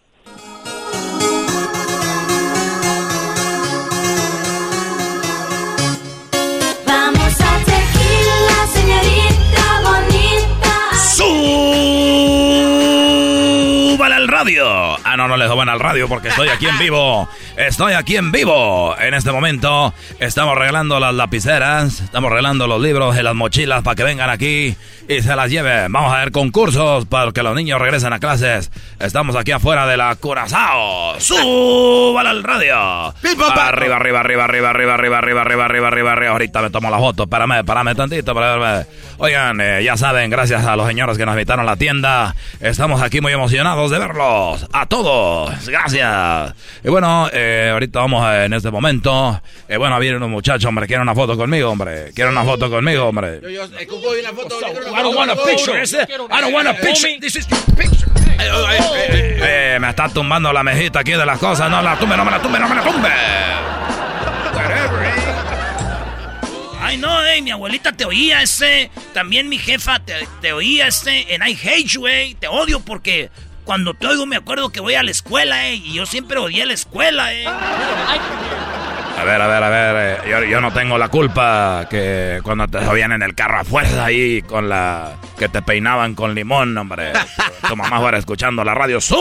[6.85, 10.73] Vamos a tequila, señorita bonita.
[13.95, 14.97] ¡Súbale al radio!
[15.05, 17.29] Ah, no, no le suban al radio porque estoy aquí en vivo.
[17.55, 18.93] Estoy aquí en vivo.
[18.99, 23.95] En este momento estamos regalando las lapiceras, estamos regalando los libros y las mochilas para
[23.95, 24.75] que vengan aquí
[25.07, 25.91] y se las lleven.
[25.91, 28.71] Vamos a ver concursos para que los niños regresen a clases.
[28.99, 31.19] Estamos aquí afuera de la Curazao.
[31.19, 32.75] ¡Súbale al radio!
[32.77, 36.31] Arriba, arriba, arriba, arriba, arriba, arriba, arriba, arriba, arriba, arriba, arriba.
[36.31, 37.23] Ahorita me tomo la foto.
[37.23, 38.31] Espérame, espérame tantito.
[38.31, 38.85] espérame.
[39.19, 42.35] Oigan, eh, ya saben, gracias a los señores que nos invitaron a la tienda.
[42.59, 44.67] Estamos aquí muy emocionados de verlos.
[44.73, 45.67] A todos.
[45.67, 46.53] Gracias.
[46.83, 49.41] Y bueno, eh, ahorita vamos a- en este momento.
[49.67, 50.85] Eh, bueno, viene un muchacho, hombre.
[50.87, 52.11] Quiere una foto conmigo, hombre.
[52.13, 53.39] Quiere una foto conmigo, hombre.
[53.41, 53.87] Yo, yo, eh,
[54.21, 54.55] una foto.
[55.03, 55.49] Yo quiero una I don't foto, want a una foto.
[55.49, 56.37] picture.
[56.37, 57.19] I don't want a picture.
[57.19, 58.07] This is your picture.
[58.39, 61.69] Eh, me está tumbando la mejita aquí de las cosas.
[61.69, 63.09] No la tumbe, no me la tumbe, no me la tumbe.
[66.79, 68.89] Ay, no, eh, mi abuelita te oía ese.
[69.13, 71.33] También mi jefa te, te oía ese.
[71.33, 72.35] En I hate you, eh.
[72.39, 73.29] Te odio porque
[73.65, 75.75] cuando te oigo me acuerdo que voy a la escuela, eh.
[75.75, 77.45] Y yo siempre odié la escuela, eh.
[79.17, 80.19] A ver, a ver, a ver.
[80.25, 83.63] eh, yo, yo no tengo la culpa que cuando te subían en el carro a
[83.63, 85.15] fuerza ahí con la...
[85.39, 87.13] que te peinaban con limón, hombre.
[87.67, 89.01] Tu mamá fuera escuchando la radio.
[89.01, 89.15] ¡Su!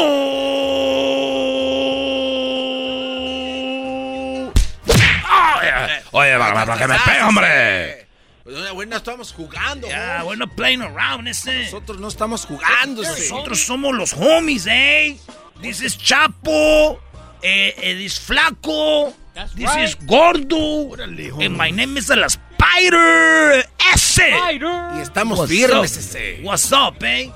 [4.85, 5.73] Oye,
[6.13, 8.07] Oye, para, que me pegue, hombre.
[8.45, 9.89] Pues, oye, güey, no estamos jugando.
[9.89, 11.65] Ya, not playing around, ese.
[11.65, 13.03] Nosotros no estamos jugando.
[13.03, 13.31] ese.
[13.31, 15.17] Nosotros somos los homies, eh.
[15.63, 17.01] This is Chapo.
[17.43, 18.19] Eh, eh, this
[19.37, 19.85] This right.
[19.85, 20.95] is Gordo.
[20.95, 23.63] And my name is the Spider.
[23.93, 24.31] Ese.
[24.31, 25.99] Y estamos What's firmes, up?
[25.99, 26.41] ese.
[26.43, 27.31] What's up, eh?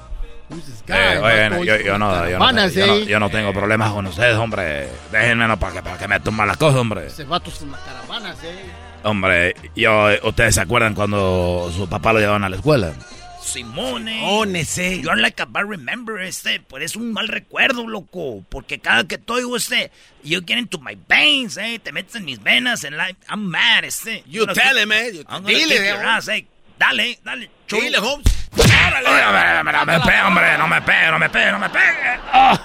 [0.89, 3.07] Eh, oye, yo, yo no, yo, no, Caravanas, yo, no, eh.
[3.07, 4.89] yo no tengo problemas con ustedes, hombre.
[5.13, 7.07] Déjenme no, para que, para que me tumban las cosas, hombre.
[7.07, 8.71] Ese vato es una caravana, eh.
[9.03, 12.95] Hombre, yo, ¿ustedes se acuerdan cuando su papá lo llevaban a la escuela?
[13.41, 14.21] Simone.
[14.21, 15.01] Simón, ese.
[15.01, 16.61] You're like a bad remember, este.
[16.61, 18.45] Pues es un mal recuerdo, loco.
[18.49, 19.91] Porque cada que te oigo, este,
[20.23, 21.79] you get into my veins, eh.
[21.83, 23.09] Te metes en mis venas, en la...
[23.29, 24.23] I'm mad, este.
[24.27, 25.11] You I'm tell him, eh.
[25.13, 26.07] You- I'm gonna Dile, kick your eh.
[26.07, 26.47] ass, eh.
[26.79, 27.51] Dale, dale.
[27.67, 27.83] chulo.
[27.83, 28.25] Dile, Holmes.
[28.53, 32.21] Ver, no me pegue, hombre, no me pegue, no me pegue, no me pegue.
[32.33, 32.61] Ah,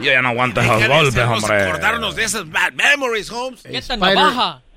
[0.00, 1.62] yo ya no aguanto esos golpes, hombre.
[1.62, 3.64] acordarnos de esas bad memories, Holmes.
[3.64, 4.16] Spider,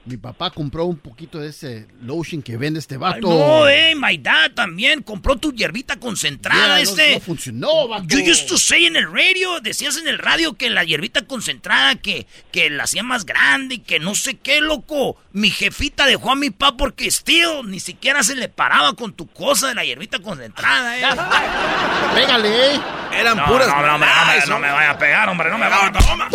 [0.07, 3.27] Mi papá compró un poquito de ese lotion que vende este Ay, vato.
[3.27, 7.13] no, eh, my dad también compró tu hierbita concentrada, Yeah, no- este.
[7.15, 8.05] no funcionó, vato.
[8.07, 11.95] You used to say en el radio, decías en el radio que la hierbita concentrada,
[11.95, 15.17] que, que la hacía más grande y que no sé qué, loco.
[15.33, 19.27] Mi jefita dejó a mi papá porque still ni siquiera se le paraba con tu
[19.27, 21.03] cosa de la hierbita concentrada, eh.
[22.15, 22.79] Pégale, eh.
[23.11, 23.67] Eran No, puras.
[23.67, 25.87] no, no, no, me- no, me, no me vaya a pegar, hombre, no me vaya
[25.87, 26.29] a pegar.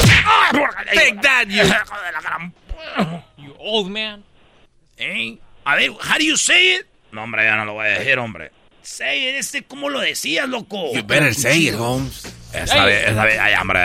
[0.95, 1.63] Take that, you.
[1.63, 2.53] Hijo de la gran-
[2.99, 3.23] You
[3.63, 4.23] old man.
[4.97, 6.87] Eh, A ver, how do you say it?
[7.13, 8.51] No, hombre, ya no lo voy a decir, hombre.
[8.83, 10.93] Say it, este, ¿cómo lo decías, loco?
[10.93, 12.25] You better say it, Holmes.
[12.53, 13.81] Esta vez, esta vez, ay, hombre.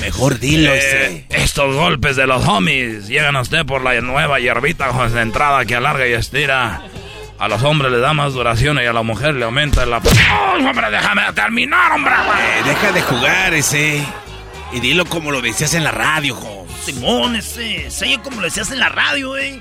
[0.00, 0.78] Mejor dilo, Eh,
[1.28, 1.42] ese.
[1.42, 6.06] estos golpes de los homies llegan a usted por la nueva hierbita concentrada que alarga
[6.06, 6.82] y estira.
[7.38, 9.98] A los hombres le da más duración y a la mujer le aumenta la...
[9.98, 12.12] ¡Oh, hombre, déjame terminar, hombre!
[12.14, 14.02] Eh, deja de jugar, ese.
[14.72, 16.65] Y dilo como lo decías en la radio, Holmes.
[16.86, 19.60] Simón, ese, it como lo decías en la radio, eh.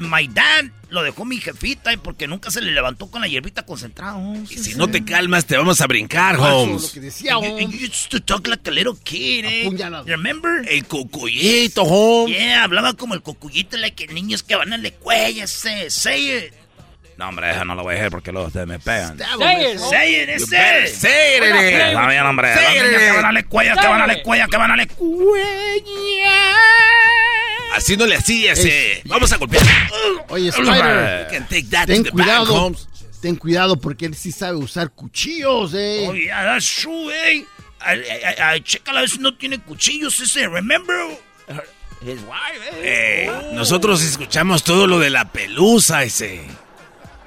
[0.00, 3.64] My dad lo dejó mi jefita, eh, porque nunca se le levantó con la hierbita
[3.64, 4.16] concentrada.
[4.16, 6.92] oh, Y si no te calmas, te vamos a brincar, Holmes.
[6.94, 9.70] decía, You, you used to talk like a little kid, eh.
[10.04, 10.68] Remember?
[10.68, 12.36] El cucuyito, Holmes.
[12.36, 15.86] Yeah, hablaba como el cocuyito, like que niños que van a la escuela, ese.
[15.86, 16.52] It.
[17.22, 19.16] No, hombre, eso no lo voy a decir porque luego ustedes me pegan.
[19.16, 19.78] Say it.
[19.78, 20.96] Say it, better ese.
[20.96, 21.86] say it, ese.
[21.86, 22.48] Está bien, hombre.
[22.48, 22.98] Niños eh.
[22.98, 25.46] que van a la escuela, que van a la escuela, que van a la escuela.
[27.76, 29.02] haciéndole así ese.
[29.04, 29.62] Vamos a golpear.
[30.30, 32.54] Oye, You Spider, can take that ten to the back, cuidado.
[32.56, 32.88] Holmes.
[33.20, 36.06] Ten cuidado porque él sí sabe usar cuchillos, eh.
[36.08, 37.46] Oh, yeah, that's true, eh.
[38.64, 40.96] Chécala, a si no tiene cuchillos ese, remember?
[42.00, 43.26] His wife, eh.
[43.28, 46.40] Eh, nosotros escuchamos todo lo de la pelusa ese.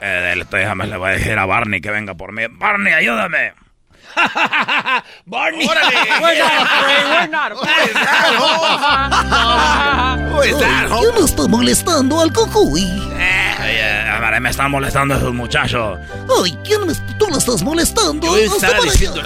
[0.07, 2.43] Eh, déjame, le voy a decir a Barney que venga por mí.
[2.47, 3.53] Barney, ayúdame.
[5.25, 5.67] Barney.
[5.67, 5.95] Órale.
[6.21, 7.51] We're not afraid, we're not
[11.01, 12.83] ¿Quién está molestando al Cucuy?
[12.83, 15.97] Oye, hombre, me están molestando esos muchachos.
[16.43, 18.27] Ay, ¿quién me, tú lo estás molestando?
[18.27, 19.23] Yo estaba diciendo-.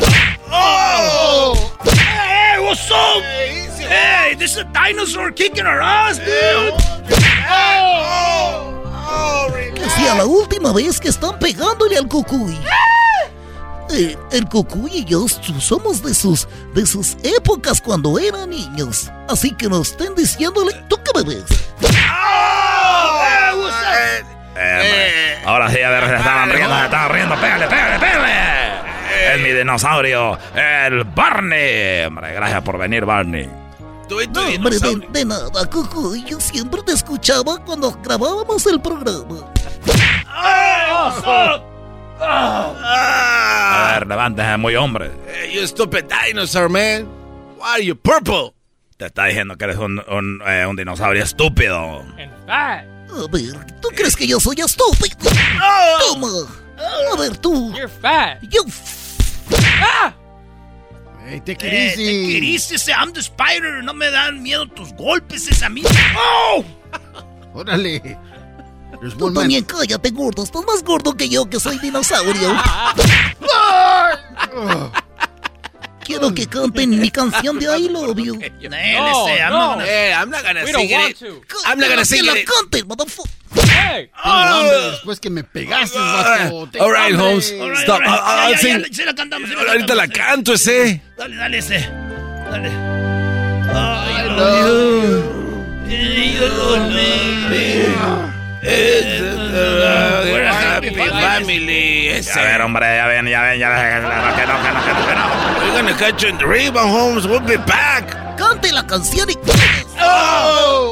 [0.50, 1.56] Oh!
[1.84, 3.22] Hey, what's up?
[3.22, 6.74] Hey, this is a dinosaur kicking our ass, dude.
[7.08, 7.16] Que
[9.90, 12.58] sea la última vez que están pegándole al Cucuy.
[13.92, 19.12] Eh, el Cucuy y yo somos de sus, de sus épocas cuando eran niños.
[19.28, 21.46] Así que no estén diciéndole, ¿tú qué me ves?
[24.62, 27.36] Eh, hombre, ahora sí, a ver, se estaban riendo, se estaban riendo.
[27.36, 28.60] Pégale, pégale, pégale.
[29.34, 32.06] Es mi dinosaurio, el Barney.
[32.06, 33.50] Hombre, gracias por venir, Barney.
[34.10, 36.24] No, hombre, de, de nada, Cucuy.
[36.26, 39.52] Yo siempre te escuchaba cuando grabábamos el programa.
[42.22, 45.12] A ver, levántese, muy hombre.
[45.28, 47.08] Hey, you stupid dinosaur, man.
[47.58, 48.54] Why are you purple?
[48.98, 52.04] Te está diciendo que eres un, un, eh, un dinosaurio estúpido.
[52.48, 52.84] A
[53.32, 55.32] ver, ¿tú crees que yo soy estúpido?
[56.00, 56.28] Toma.
[57.14, 57.72] A ver, tú.
[57.74, 58.42] You're fat.
[58.50, 58.62] Yo.
[61.30, 63.84] Hey, te Eh, te querís ese, I'm the spider.
[63.84, 65.84] No me dan miedo tus golpes, ese a mí.
[66.18, 66.66] ¡Oh!
[67.54, 68.18] Órale.
[69.18, 70.44] Tú también cállate, gordo.
[70.44, 72.50] Estás más gordo que yo, que soy dinosaurio.
[76.10, 78.34] Quiero que canten mi canción de I Love You.
[78.34, 78.42] No, not
[79.52, 81.22] gonna- Hey, I'm not gonna sing it.
[81.68, 82.48] I'm not gonna Que sing la it.
[82.50, 83.30] canten, motherfucker.
[83.70, 84.10] Hey.
[84.24, 86.68] Tengo hambre después que me pegaste, vato.
[86.80, 87.14] All right.
[87.16, 87.54] Holmes.
[87.84, 88.02] Stop.
[88.02, 88.80] I'll- I'll Ya, ya, sing.
[88.80, 91.00] ya, sí la cantamos, sí la Ahorita la canto ese.
[91.16, 91.80] Dale, dale ese.
[92.50, 92.70] Dale.
[93.72, 95.36] I love
[95.90, 98.39] We're a
[100.82, 102.10] happy family.
[102.10, 104.04] A ver, hombre, ya ven, ya ven, ya ven.
[104.36, 105.24] Que no, que no, que no.
[105.60, 107.28] We're gonna catch you in the rebound, Holmes.
[107.28, 108.38] We'll be back.
[108.38, 109.38] Cante la canción y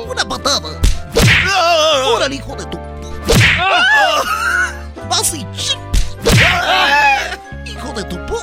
[0.09, 0.79] Una patada.
[2.05, 2.77] Órale, hijo de tu.
[5.09, 5.45] Vas y
[7.65, 8.37] Hijo de tu pu.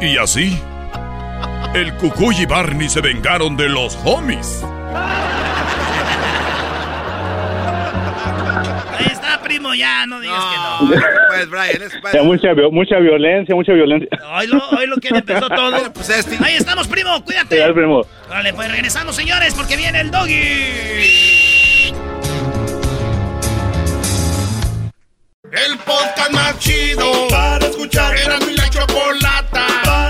[0.00, 0.58] Y así,
[1.74, 4.64] el Cucuy y Barney se vengaron de los homies.
[8.98, 11.02] Ahí está, primo, ya, no digas que no.
[11.28, 14.08] Pues, Brian, es Ya, mucha, vi- mucha violencia, mucha violencia.
[14.34, 15.92] Hoy lo, hoy lo que empezó todo.
[15.92, 16.38] Pues este.
[16.44, 17.62] Ahí estamos, primo, cuídate.
[17.62, 18.02] al primo.
[18.28, 21.94] Vale, pues regresamos, señores, porque viene el doggy.
[25.52, 28.16] El podcast más chido para escuchar.
[28.16, 30.09] Era mi la chocolata para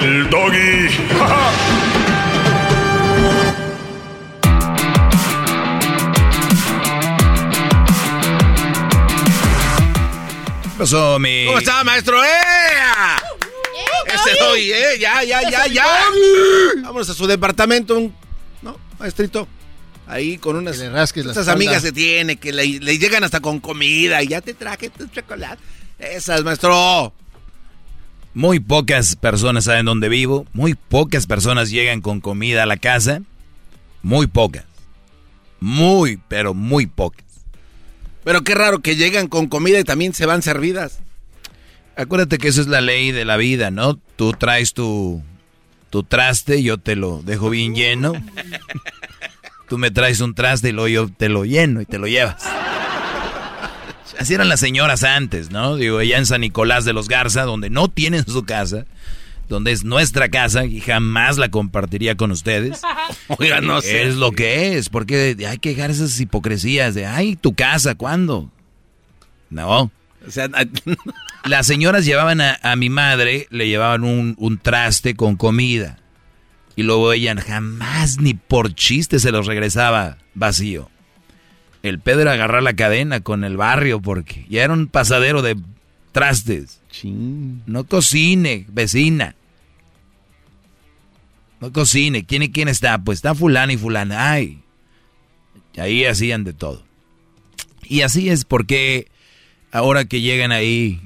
[0.00, 0.88] El doggy.
[10.62, 11.46] ¿Qué pasó, mi...?
[11.46, 12.22] ¿Cómo está, maestro?
[12.22, 12.28] ¡Eh!
[14.06, 14.98] Ese doy, ¿eh?
[14.98, 15.86] Ya, ya, ya, ya.
[16.82, 18.14] Vámonos a su departamento, un-
[18.62, 19.46] ¿no, maestrito?
[20.06, 20.76] Ahí con unas...
[20.78, 24.22] Que le rasques la Esas amigas que tiene, que le, le llegan hasta con comida
[24.22, 25.62] y ya te traje tu chocolate.
[25.98, 27.12] Esas, maestro.
[28.38, 30.46] Muy pocas personas saben dónde vivo.
[30.52, 33.20] Muy pocas personas llegan con comida a la casa.
[34.00, 34.64] Muy pocas.
[35.58, 37.24] Muy, pero muy pocas.
[38.22, 41.00] Pero qué raro que llegan con comida y también se van servidas.
[41.96, 43.98] Acuérdate que esa es la ley de la vida, ¿no?
[44.14, 45.20] Tú traes tu,
[45.90, 48.12] tu traste, yo te lo dejo bien lleno.
[49.68, 52.44] Tú me traes un traste y luego yo te lo lleno y te lo llevas.
[54.18, 55.76] Así eran las señoras antes, ¿no?
[55.76, 58.84] Digo, allá en San Nicolás de los Garza, donde no tienen su casa,
[59.48, 62.82] donde es nuestra casa y jamás la compartiría con ustedes.
[63.38, 64.08] Oiga, no sé.
[64.08, 68.50] Es lo que es, porque hay que dejar esas hipocresías de, ay, tu casa, ¿cuándo?
[69.50, 69.90] No.
[70.26, 70.48] O sea,
[71.44, 75.98] Las señoras llevaban a, a mi madre, le llevaban un, un traste con comida.
[76.74, 80.90] Y luego ella jamás ni por chiste se los regresaba vacío.
[81.82, 85.56] El pedo era agarrar la cadena con el barrio porque ya era un pasadero de
[86.12, 86.80] trastes.
[87.04, 89.36] No cocine, vecina.
[91.60, 92.24] No cocine.
[92.24, 92.98] ¿Quién y quién está?
[92.98, 94.32] Pues está fulana y fulana.
[94.32, 94.60] Ay.
[95.76, 96.82] Ahí hacían de todo.
[97.84, 99.08] Y así es porque
[99.70, 101.00] ahora que llegan ahí,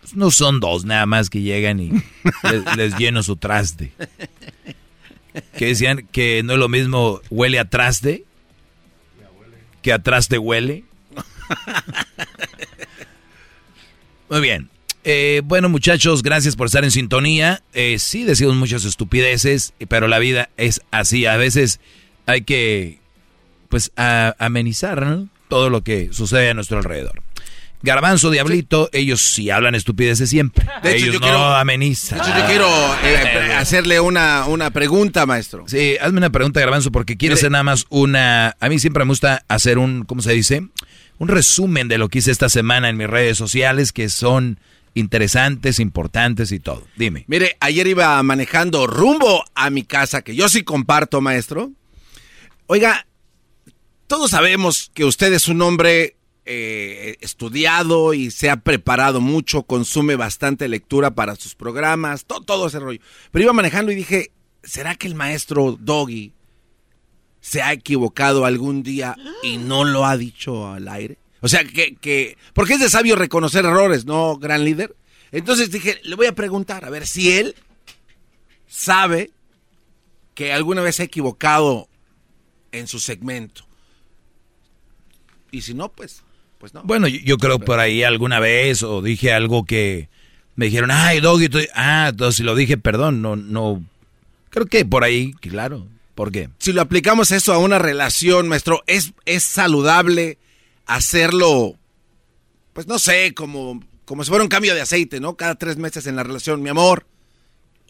[0.00, 1.90] pues no son dos nada más que llegan y
[2.42, 3.92] les, les lleno su traste.
[5.56, 8.24] Que decían que no es lo mismo huele a traste
[9.84, 10.82] que a traste huele.
[14.30, 14.70] Muy bien.
[15.04, 17.62] Eh, bueno, muchachos, gracias por estar en sintonía.
[17.74, 21.26] Eh, sí, decimos muchas estupideces, pero la vida es así.
[21.26, 21.80] A veces
[22.24, 22.98] hay que,
[23.68, 27.23] pues, amenizar todo lo que sucede a nuestro alrededor.
[27.84, 30.66] Garbanzo, Diablito, ellos sí hablan estupideces siempre.
[30.82, 32.18] De hecho, ellos yo no quiero- amenizan.
[32.18, 32.68] De hecho, yo quiero
[33.04, 35.64] eh, hacerle una, una pregunta, maestro.
[35.68, 38.56] Sí, hazme una pregunta, Garbanzo, porque quiero hacer nada más una...
[38.58, 40.66] A mí siempre me gusta hacer un, ¿cómo se dice?
[41.18, 44.58] Un resumen de lo que hice esta semana en mis redes sociales, que son
[44.94, 46.86] interesantes, importantes y todo.
[46.96, 47.24] Dime.
[47.28, 51.70] Mire, ayer iba manejando rumbo a mi casa, que yo sí comparto, maestro.
[52.66, 53.06] Oiga,
[54.06, 60.16] todos sabemos que usted es un hombre eh, estudiado y se ha preparado mucho, consume
[60.16, 63.00] bastante lectura para sus programas, to- todo ese rollo.
[63.30, 64.30] Pero iba manejando y dije,
[64.62, 66.32] ¿será que el maestro Doggy
[67.40, 71.18] se ha equivocado algún día y no lo ha dicho al aire?
[71.40, 74.94] O sea, que, que porque es de sabio reconocer errores, ¿no, gran líder?
[75.32, 77.54] Entonces dije, le voy a preguntar, a ver si él
[78.66, 79.30] sabe
[80.34, 81.88] que alguna vez se ha equivocado
[82.72, 83.64] en su segmento.
[85.50, 86.22] Y si no, pues,
[86.64, 86.82] pues no.
[86.82, 90.08] Bueno, yo, yo creo por ahí alguna vez o dije algo que
[90.56, 91.58] me dijeron, ay, Doggy, tú-".
[91.74, 93.84] ah, entonces si lo dije, perdón, no, no,
[94.48, 96.48] creo que por ahí, claro, ¿por qué?
[96.56, 100.38] Si lo aplicamos eso a una relación, maestro, es, es saludable
[100.86, 101.74] hacerlo,
[102.72, 105.36] pues no sé, como, como si fuera un cambio de aceite, ¿no?
[105.36, 107.06] Cada tres meses en la relación, mi amor.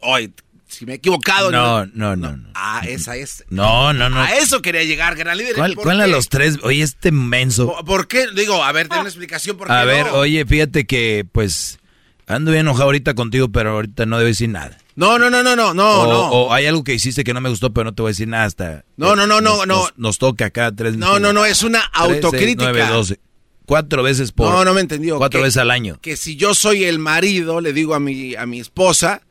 [0.03, 0.33] Hoy,
[0.75, 1.51] si me he equivocado.
[1.51, 2.49] No, no, no, no.
[2.55, 3.45] Ah, esa es.
[3.49, 4.21] No, no, no.
[4.21, 5.55] A eso quería llegar, gran líder.
[5.55, 6.59] ¿Cuál, ¿Por cuál a los tres?
[6.63, 7.67] Oye, este menso.
[7.67, 8.27] ¿Por- ¿Por qué?
[8.35, 10.15] Digo, a ver, ten una explicación por qué A ver, no?
[10.15, 11.79] oye, fíjate que, pues,
[12.27, 14.77] ando bien enojado ahorita contigo, pero ahorita no debo decir nada.
[14.97, 16.29] No, no, no, no, no, no, o, no.
[16.31, 18.29] o hay algo que hiciste que no me gustó, pero no te voy a decir
[18.29, 18.85] nada hasta...
[18.97, 19.75] No, no, no, no, nos, no.
[19.77, 22.71] Nos, nos toca cada tres No, no, no, es una autocrítica.
[22.71, 23.21] 9, 12.
[23.67, 24.53] Cuatro veces por...
[24.53, 25.17] No, no me entendió.
[25.19, 25.99] Cuatro Que- veces al año.
[26.01, 29.23] Que si yo soy el marido, le digo a mi, a mi esposa,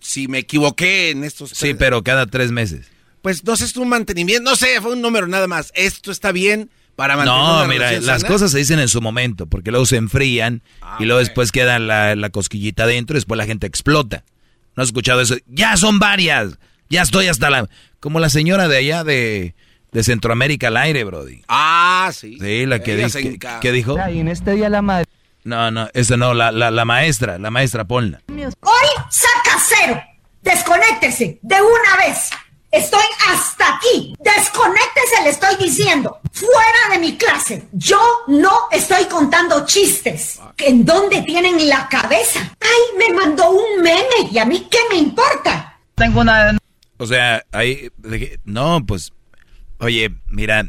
[0.00, 1.50] si me equivoqué en estos...
[1.50, 2.86] Sí, pero cada tres meses.
[3.22, 5.72] Pues no sé, es un mantenimiento, no sé, fue un número nada más.
[5.74, 8.28] Esto está bien para mantener No, una mira, las sana?
[8.28, 10.62] cosas se dicen en su momento, porque luego se enfrían
[11.00, 14.24] y luego después queda la, la cosquillita adentro y después la gente explota.
[14.76, 15.36] ¿No has escuchado eso?
[15.46, 16.58] Ya son varias.
[16.88, 17.68] Ya estoy hasta la...
[17.98, 19.54] Como la señora de allá de,
[19.90, 21.42] de Centroamérica al aire, Brody.
[21.48, 22.38] Ah, sí.
[22.40, 23.96] Sí, la que, Ella di- se que- enca- que dijo.
[24.12, 25.06] Y en este día la madre.
[25.42, 28.20] No, no, esa no, la, la, la maestra, la maestra, ponla.
[28.28, 30.00] Hoy saca cero.
[30.42, 32.30] Desconéctese de una vez.
[32.70, 34.14] Estoy hasta aquí.
[34.18, 36.20] Desconéctese, le estoy diciendo.
[36.32, 37.66] Fuera de mi clase.
[37.72, 40.40] Yo no estoy contando chistes.
[40.58, 42.40] ¿En dónde tienen la cabeza?
[42.60, 45.78] Ay, me mandó un meme y a mí qué me importa.
[45.94, 46.58] Tengo una.
[46.98, 49.12] O sea, ahí, dije, no, pues,
[49.78, 50.64] oye, mira,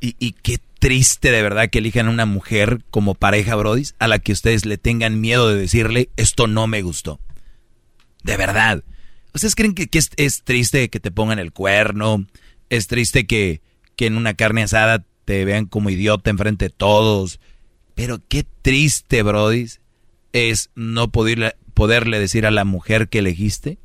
[0.00, 4.08] y, y qué triste de verdad que elijan a una mujer como pareja, Brody, a
[4.08, 7.20] la que ustedes le tengan miedo de decirle, esto no me gustó.
[8.26, 8.82] De verdad.
[9.32, 12.26] ¿Ustedes creen que, es triste que te pongan el cuerno?
[12.70, 13.62] ¿Es triste que,
[13.94, 17.38] que en una carne asada te vean como idiota enfrente de todos?
[17.94, 19.66] Pero qué triste, Brody,
[20.32, 23.78] es no poderle, poderle decir a la mujer que elegiste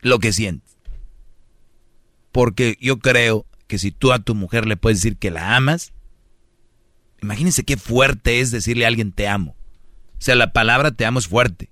[0.00, 0.78] lo que sientes.
[2.32, 5.92] Porque yo creo que si tú a tu mujer le puedes decir que la amas,
[7.20, 9.54] imagínense qué fuerte es decirle a alguien te amo.
[10.12, 11.68] O sea, la palabra te amo es fuerte.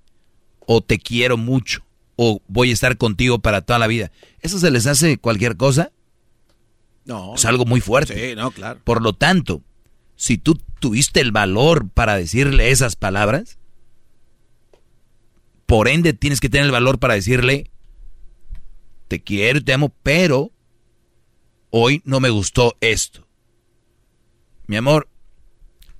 [0.67, 1.83] O te quiero mucho.
[2.15, 4.11] O voy a estar contigo para toda la vida.
[4.41, 5.91] ¿Eso se les hace cualquier cosa?
[7.05, 7.33] No.
[7.33, 8.29] Es algo muy fuerte.
[8.29, 8.79] Sí, no, claro.
[8.83, 9.63] Por lo tanto,
[10.15, 13.57] si tú tuviste el valor para decirle esas palabras,
[15.65, 17.71] por ende tienes que tener el valor para decirle,
[19.07, 20.51] te quiero y te amo, pero
[21.69, 23.27] hoy no me gustó esto.
[24.65, 25.09] Mi amor,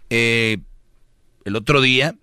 [0.09, 0.57] eh,
[1.45, 2.15] el otro día,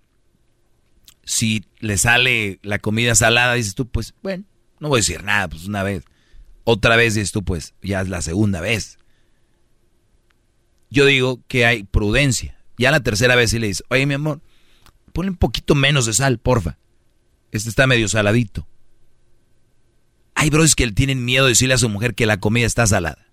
[1.24, 4.44] si le sale la comida salada, dices tú, pues bueno,
[4.80, 6.04] no voy a decir nada, pues una vez.
[6.64, 8.98] Otra vez dices tú, pues ya es la segunda vez.
[10.90, 12.58] Yo digo que hay prudencia.
[12.78, 14.40] Ya la tercera vez sí le dices, oye mi amor,
[15.12, 16.78] ponle un poquito menos de sal, porfa.
[17.52, 18.66] Este está medio saladito.
[20.34, 23.24] Hay bros que tienen miedo de decirle a su mujer que la comida está salada.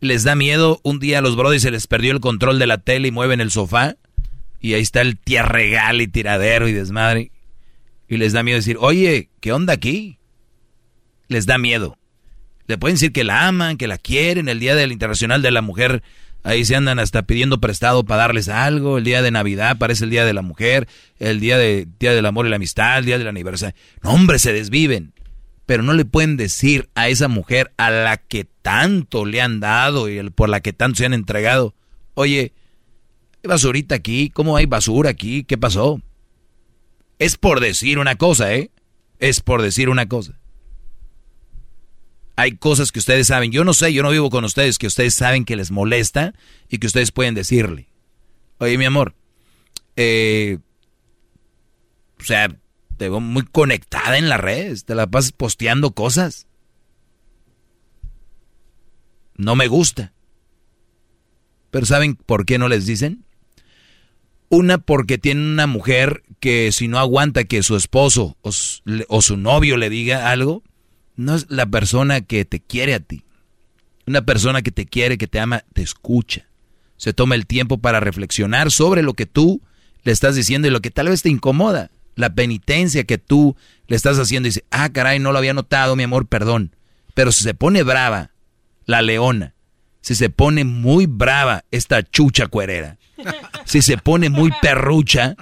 [0.00, 2.78] Les da miedo, un día a los brodis se les perdió el control de la
[2.78, 3.96] tele y mueven el sofá
[4.60, 7.30] y ahí está el tierregal y tiradero y desmadre.
[8.08, 10.18] Y les da miedo decir, oye, ¿qué onda aquí?
[11.28, 11.98] Les da miedo.
[12.66, 14.48] Le pueden decir que la aman, que la quieren.
[14.48, 16.02] El Día del Internacional de la Mujer,
[16.42, 18.98] ahí se andan hasta pidiendo prestado para darles algo.
[18.98, 20.88] El Día de Navidad parece el Día de la Mujer.
[21.18, 23.76] El Día, de, día del Amor y la Amistad, el Día del Aniversario.
[24.02, 25.12] No, hombre, se desviven.
[25.66, 30.08] Pero no le pueden decir a esa mujer a la que tanto le han dado
[30.08, 31.74] y por la que tanto se han entregado,
[32.14, 32.52] oye,
[33.42, 34.30] ¿hay basurita aquí?
[34.30, 35.44] ¿Cómo hay basura aquí?
[35.44, 36.00] ¿Qué pasó?
[37.18, 38.70] Es por decir una cosa, ¿eh?
[39.18, 40.38] Es por decir una cosa.
[42.36, 43.50] Hay cosas que ustedes saben.
[43.50, 46.34] Yo no sé, yo no vivo con ustedes, que ustedes saben que les molesta
[46.68, 47.88] y que ustedes pueden decirle.
[48.58, 49.14] Oye, mi amor,
[49.96, 50.58] eh,
[52.20, 52.48] o sea,
[52.96, 56.46] te veo muy conectada en las redes, te la pasas posteando cosas.
[59.36, 60.12] No me gusta.
[61.70, 63.24] Pero ¿saben por qué no les dicen?
[64.48, 68.52] Una porque tiene una mujer que si no aguanta que su esposo o,
[69.22, 70.62] su novio le diga algo,
[71.16, 73.24] no es la persona que te quiere a ti.
[74.06, 76.48] Una persona que te quiere, que te ama, te escucha.
[76.96, 79.60] Se toma el tiempo para reflexionar sobre lo que tú
[80.02, 81.90] le estás diciendo y lo que tal vez te incomoda.
[82.14, 83.56] La penitencia que tú
[83.86, 86.74] le estás haciendo y dice, ah, caray, no lo había notado, mi amor, perdón.
[87.14, 88.30] Pero si se pone brava,
[88.86, 89.54] la leona,
[90.00, 92.97] si se pone muy brava esta chucha cuerera,
[93.64, 95.36] si se pone muy perrucha,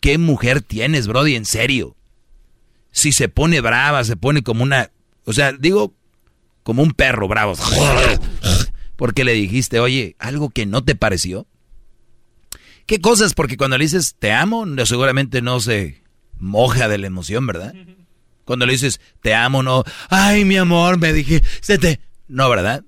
[0.00, 1.36] ¿qué mujer tienes, Brody?
[1.36, 1.96] En serio.
[2.92, 4.90] Si se pone brava, se pone como una,
[5.24, 5.94] o sea, digo,
[6.62, 7.54] como un perro bravo.
[8.96, 11.46] Porque le dijiste, oye, algo que no te pareció.
[12.86, 13.34] ¿Qué cosas?
[13.34, 16.02] Porque cuando le dices te amo, seguramente no se
[16.38, 17.74] moja de la emoción, ¿verdad?
[18.44, 22.00] Cuando le dices te amo, no, ay, mi amor, me dije, se.
[22.26, 22.84] No, ¿verdad?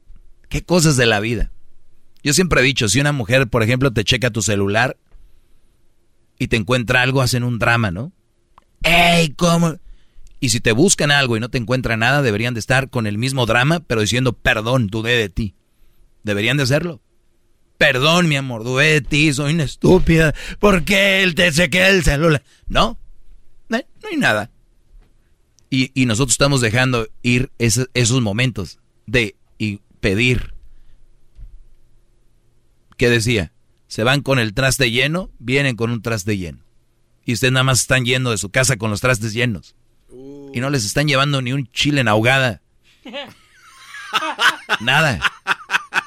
[0.48, 1.52] ¿Qué cosas de la vida?
[2.22, 4.96] Yo siempre he dicho, si una mujer, por ejemplo, te checa tu celular
[6.38, 8.12] y te encuentra algo, hacen un drama, ¿no?
[8.82, 9.76] ¡Ey, cómo!
[10.40, 13.18] Y si te buscan algo y no te encuentran nada, deberían de estar con el
[13.18, 15.54] mismo drama, pero diciendo, perdón, dudé de ti.
[16.24, 17.00] Deberían de hacerlo.
[17.78, 20.34] Perdón, mi amor, dudé de ti, soy una estúpida.
[20.58, 22.42] ¿Por qué él te chequea el celular?
[22.68, 22.98] No,
[23.68, 24.50] no, hay nada.
[25.70, 30.54] Y, y, nosotros estamos dejando ir esos, esos momentos de y pedir
[33.02, 33.50] ¿Qué decía?
[33.88, 36.60] Se van con el traste lleno, vienen con un traste lleno.
[37.24, 39.74] Y ustedes nada más están yendo de su casa con los trastes llenos.
[40.54, 42.62] Y no les están llevando ni un chile en ahogada.
[44.80, 45.18] Nada.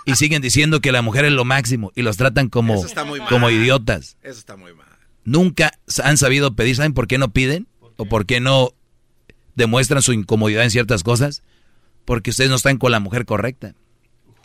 [0.05, 2.81] Y siguen diciendo que la mujer es lo máximo y los tratan como,
[3.27, 4.15] como idiotas.
[4.23, 4.87] Eso está muy mal.
[5.25, 6.77] Nunca han sabido pedir.
[6.77, 7.67] ¿Saben por qué no piden?
[7.97, 8.71] ¿O por qué no
[9.55, 11.43] demuestran su incomodidad en ciertas cosas?
[12.05, 13.75] Porque ustedes no están con la mujer correcta.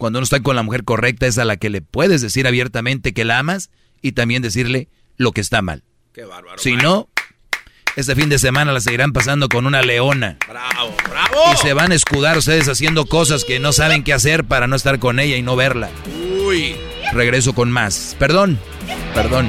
[0.01, 3.13] Cuando uno está con la mujer correcta es a la que le puedes decir abiertamente
[3.13, 3.69] que la amas
[4.01, 4.89] y también decirle
[5.19, 5.85] lo que está mal.
[6.15, 6.57] Qué bárbaro.
[6.57, 7.11] Si no,
[7.97, 10.39] este fin de semana la seguirán pasando con una leona.
[10.49, 11.53] Bravo, bravo.
[11.53, 14.75] Y se van a escudar ustedes haciendo cosas que no saben qué hacer para no
[14.75, 15.91] estar con ella y no verla.
[16.47, 16.77] Uy.
[17.13, 18.17] Regreso con más.
[18.19, 18.59] Perdón,
[19.15, 19.49] perdón.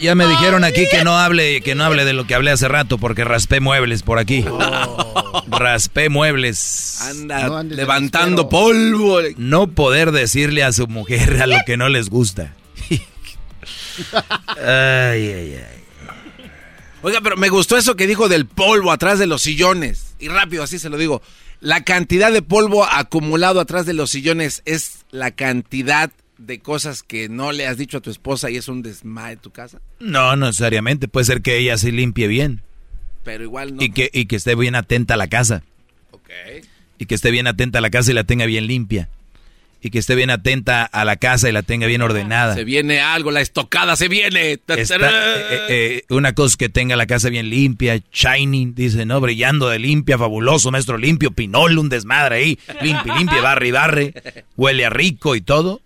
[0.00, 2.68] ya, me dijeron aquí que no hable, que no hable de lo que hablé hace
[2.68, 4.44] rato, porque raspé muebles por aquí.
[5.48, 7.00] Raspé muebles.
[7.02, 9.20] Anda No levantando polvo.
[9.36, 12.54] No poder decirle a su mujer a lo que no les gusta.
[12.90, 13.00] ay,
[14.62, 15.78] ay, ay.
[17.02, 20.14] Oiga, pero me gustó eso que dijo del polvo atrás de los sillones.
[20.18, 21.22] Y rápido, así se lo digo.
[21.60, 27.28] La cantidad de polvo acumulado atrás de los sillones es la cantidad de cosas que
[27.28, 29.80] no le has dicho a tu esposa y es un desmadre tu casa.
[30.00, 31.08] No, no necesariamente.
[31.08, 32.62] Puede ser que ella se limpie bien.
[33.24, 33.82] Pero igual no.
[33.82, 35.62] Y que, y que esté bien atenta a la casa.
[36.12, 36.30] Ok.
[36.98, 39.08] Y que esté bien atenta a la casa y la tenga bien limpia.
[39.80, 42.54] Y que esté bien atenta a la casa y la tenga bien ordenada.
[42.54, 44.58] Se viene algo, la estocada se viene.
[44.66, 49.20] Está- eh, eh, una cosa es que tenga la casa bien limpia, shining, dice, ¿no?
[49.20, 52.58] Brillando de limpia, fabuloso, maestro limpio, pinol, un desmadre ahí.
[52.82, 54.14] Limpia, limpia, barre y barre.
[54.56, 55.80] Huele a rico y todo.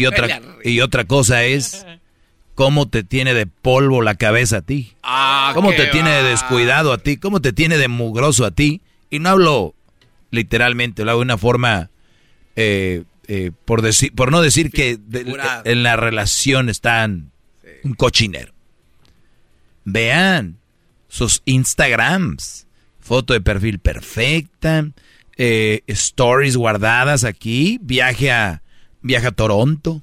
[0.00, 1.86] Y otra, y otra cosa es
[2.54, 4.94] cómo te tiene de polvo la cabeza a ti.
[5.02, 7.16] Ah, ¿Cómo te tiene de descuidado a ti?
[7.16, 8.80] ¿Cómo te tiene de mugroso a ti?
[9.10, 9.74] Y no hablo
[10.30, 11.90] literalmente, lo hago de una forma,
[12.56, 15.62] eh, eh, por, decir, por no decir que de- Figurado.
[15.64, 17.30] en la relación están
[17.62, 17.68] Sí.
[17.84, 18.52] Un cochinero.
[19.84, 20.56] Vean
[21.08, 22.66] sus Instagrams.
[23.00, 24.86] Foto de perfil perfecta.
[25.42, 27.78] eh, stories guardadas aquí.
[27.82, 28.62] Viaje a,
[29.02, 30.02] viaje a Toronto.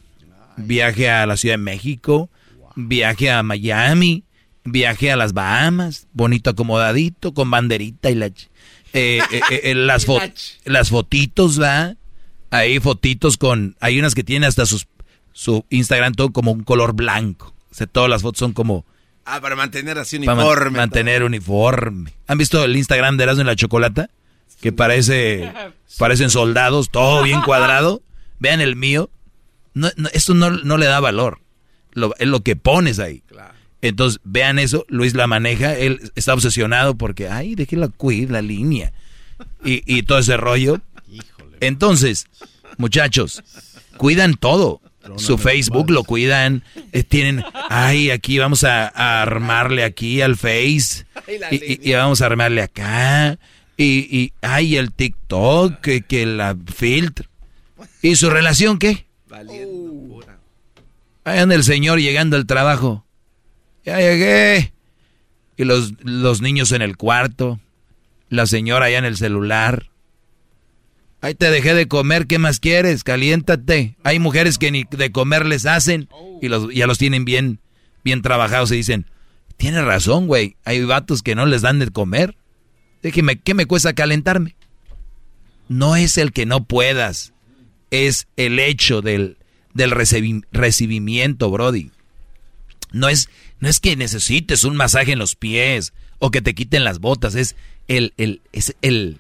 [0.58, 2.30] Viaje a la Ciudad de México.
[2.76, 4.24] Viaje a Miami.
[4.64, 6.08] Viaje a las Bahamas.
[6.14, 7.34] Bonito acomodadito.
[7.34, 8.28] Con banderita y la...
[8.28, 8.50] ch-
[8.94, 10.22] eh, eh, eh, eh, las, fo-
[10.66, 11.96] las fotitos, ¿va?
[12.50, 13.76] Ahí fotitos con...
[13.80, 14.88] Hay unas que tienen hasta sus,
[15.34, 17.54] su Instagram todo como un color blanco.
[17.72, 18.86] O sea, todas las fotos son como...
[19.26, 20.78] Ah, para mantener así Para uniforme.
[20.78, 22.14] mantener uniforme.
[22.28, 24.10] ¿Han visto el Instagram de Erasmo y la Chocolata?
[24.62, 25.52] Que parece,
[26.00, 28.02] parecen soldados, todo bien cuadrado.
[28.40, 29.10] Vean el mío.
[29.74, 31.40] No, no, esto no, no le da valor.
[31.94, 33.24] Lo, es lo que pones ahí.
[33.82, 34.86] Entonces, vean eso.
[34.90, 35.76] Luis la maneja.
[35.76, 38.92] Él está obsesionado porque, ay, déjela cuidar la línea.
[39.64, 40.82] Y, y todo ese rollo.
[41.60, 42.28] Entonces,
[42.78, 43.44] muchachos,
[43.98, 44.82] cuidan todo.
[45.16, 46.64] Su Facebook lo cuidan.
[46.92, 51.06] eh, tienen, ay, aquí vamos a, a armarle aquí al Face.
[51.52, 53.40] Y, y- y vamos a armarle acá.
[53.78, 57.28] Y, y ay, el TikTok, que, que la filtro.
[58.08, 59.06] ¿Y su relación qué?
[61.26, 63.06] Ahí anda el señor llegando al trabajo.
[63.84, 64.72] Ya llegué.
[65.58, 67.60] Y los, los niños en el cuarto.
[68.30, 69.90] La señora allá en el celular.
[71.20, 73.04] Ahí te dejé de comer, ¿qué más quieres?
[73.04, 73.98] Caliéntate.
[74.04, 76.08] Hay mujeres que ni de comer les hacen
[76.42, 77.60] y los, ya los tienen bien,
[78.06, 79.06] bien trabajados y dicen,
[79.58, 80.56] tienes razón, güey.
[80.64, 82.38] Hay vatos que no les dan de comer.
[83.04, 84.56] Déjeme, ¿qué me cuesta calentarme?
[85.68, 87.34] No es el que no puedas,
[87.92, 89.38] es el hecho del,
[89.74, 91.92] del recibi- recibimiento, Brody.
[92.92, 96.84] No es, no es que necesites un masaje en los pies o que te quiten
[96.84, 97.56] las botas, es
[97.88, 99.20] el, el, es el,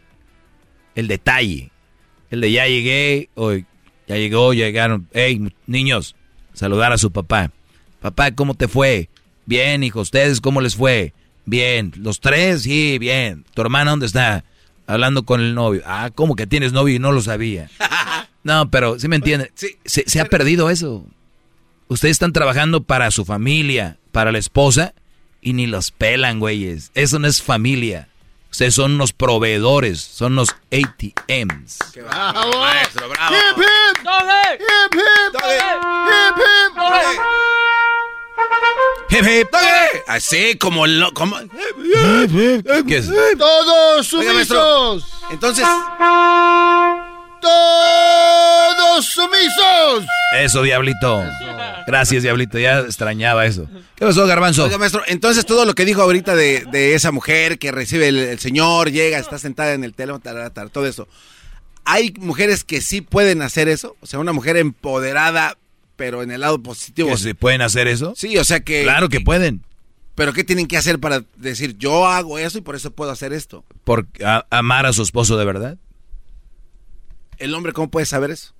[0.95, 1.71] el detalle.
[2.29, 5.07] El de ya llegué, o ya llegó, llegaron.
[5.13, 6.15] Hey, niños,
[6.53, 7.51] saludar a su papá.
[8.01, 9.09] Papá, ¿cómo te fue?
[9.45, 11.13] Bien, hijo, ¿ustedes cómo les fue?
[11.45, 11.93] Bien.
[11.97, 12.63] ¿Los tres?
[12.63, 13.45] Sí, bien.
[13.53, 14.43] ¿Tu hermana dónde está?
[14.87, 15.81] Hablando con el novio.
[15.85, 17.69] Ah, ¿cómo que tienes novio y no lo sabía?
[18.47, 19.51] No, pero sí me entienden.
[19.83, 21.05] se, se ha perdido eso.
[21.89, 24.93] Ustedes están trabajando para su familia, para la esposa,
[25.41, 26.91] y ni los pelan, güeyes.
[26.95, 28.07] Eso no es familia.
[28.49, 31.77] Ustedes son unos proveedores, son los ATMs.
[31.93, 32.57] ¡Bravo!
[32.57, 33.35] Maestro, bravo.
[33.35, 34.03] ¡Hip, hip!
[34.05, 34.53] ¡Doggy!
[34.53, 35.35] ¡Hip, hip!
[39.11, 39.27] ¡Hip, hip!
[39.27, 40.03] Hip, hip.
[40.07, 41.37] Así como lo, como.
[42.87, 43.11] ¿Qué es?
[43.37, 45.05] ¡Todos Oiga, maestro, sumisos!
[45.31, 45.65] Entonces,
[47.41, 50.05] ¡Todos sumisos!
[50.39, 51.23] Eso, Diablito.
[51.85, 52.59] Gracias, Diablito.
[52.59, 53.67] Ya extrañaba eso.
[53.95, 54.65] ¿Qué pasó, Garbanzo?
[54.65, 58.17] oiga, maestro, entonces todo lo que dijo ahorita de, de esa mujer que recibe el,
[58.17, 61.07] el señor, llega, está sentada en el teléfono, tarara, tarara, todo eso.
[61.85, 65.57] Hay mujeres que sí pueden hacer eso, o sea, una mujer empoderada,
[65.95, 67.09] pero en el lado positivo.
[67.09, 68.13] ¿Que se pueden hacer eso?
[68.15, 68.83] Sí, o sea que.
[68.83, 69.63] Claro que pueden.
[70.15, 73.31] Pero ¿qué tienen que hacer para decir yo hago eso y por eso puedo hacer
[73.33, 73.63] esto?
[73.83, 75.77] Por a- amar a su esposo de verdad.
[77.37, 78.53] El hombre, ¿cómo puede saber eso?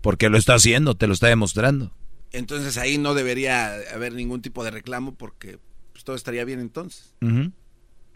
[0.00, 1.92] Porque lo está haciendo, te lo está demostrando.
[2.32, 5.58] Entonces ahí no debería haber ningún tipo de reclamo porque
[5.92, 7.14] pues, todo estaría bien entonces.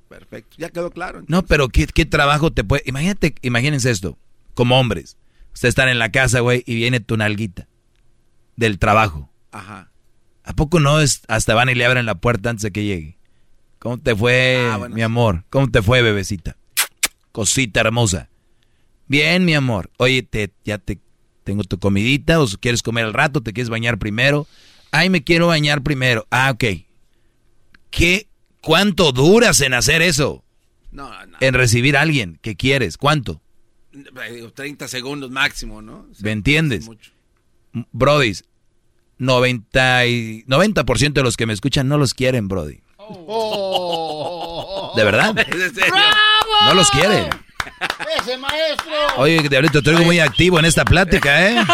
[0.08, 1.22] Perfecto, ya quedó claro.
[1.28, 2.82] No, pero ¿qué, qué trabajo te puede...
[2.86, 4.18] Imagínate, imagínense esto,
[4.54, 5.16] como hombres.
[5.54, 7.68] Ustedes están en la casa, güey, y viene tu nalguita
[8.56, 9.30] del trabajo.
[9.52, 9.90] Ajá.
[10.44, 13.18] ¿A poco no es hasta van y le abren la puerta antes de que llegue?
[13.78, 15.44] ¿Cómo te fue, Ah, bueno, mi amor?
[15.48, 16.56] ¿Cómo te fue, bebecita?
[17.32, 18.28] Cosita hermosa.
[19.10, 19.90] Bien, mi amor.
[19.96, 21.00] Oye, te, ya te
[21.42, 24.46] tengo tu comidita, o quieres comer al rato, te quieres bañar primero.
[24.92, 26.28] Ay, me quiero bañar primero.
[26.30, 26.64] Ah, ok.
[27.90, 28.28] ¿Qué?
[28.62, 30.44] ¿Cuánto duras en hacer eso?
[30.92, 31.38] No, no.
[31.40, 32.96] En recibir a alguien que quieres.
[32.96, 33.42] ¿Cuánto?
[33.92, 36.06] Eh, 30 segundos máximo, ¿no?
[36.08, 36.88] O sea, ¿Me entiendes?
[37.90, 38.44] Brodis,
[39.18, 42.78] 90, y, 90% de los que me escuchan no los quieren, Brody.
[42.96, 44.92] Oh.
[44.94, 45.36] ¿De verdad?
[45.48, 45.94] ¿Es en serio?
[46.64, 47.28] No los quieren.
[48.20, 48.92] ¡Ese maestro!
[49.16, 51.56] Oye, Diablito, te oigo muy activo en esta plática, ¿eh?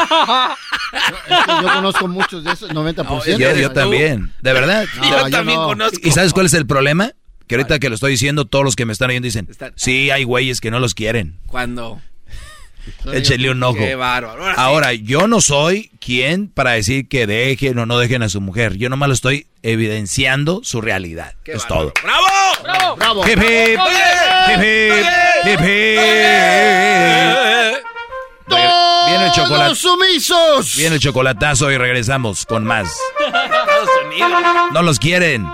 [0.93, 3.37] Es que yo conozco muchos de esos, 90%.
[3.37, 4.87] Yo, yo también, de verdad.
[5.01, 5.89] No, yo no.
[6.03, 7.13] ¿Y sabes cuál es el problema?
[7.47, 10.25] Que ahorita que lo estoy diciendo, todos los que me están oyendo dicen, sí, hay
[10.25, 11.39] güeyes que no los quieren.
[11.47, 12.01] Cuando.
[13.13, 13.79] Échale un ojo.
[13.79, 14.45] Qué bárbaro.
[14.57, 15.03] Ahora sí.
[15.03, 18.77] Yo no soy quien para decir que dejen o no dejen a su mujer.
[18.77, 21.35] Yo nomás lo estoy evidenciando su realidad.
[21.45, 21.93] Qué es bárbaro.
[21.93, 22.05] todo.
[22.05, 22.27] ¡Bravo!
[22.63, 22.97] ¡Bravo!
[22.97, 23.29] ¡Bravo!
[23.29, 23.81] Hip, hip,
[24.51, 27.37] hip, hip, hip, hip.
[28.49, 29.75] ¡Todos Viene el chocolate.
[29.75, 30.77] sumisos!
[30.77, 32.97] Viene el chocolatazo y regresamos con más.
[34.73, 35.49] No los quieren.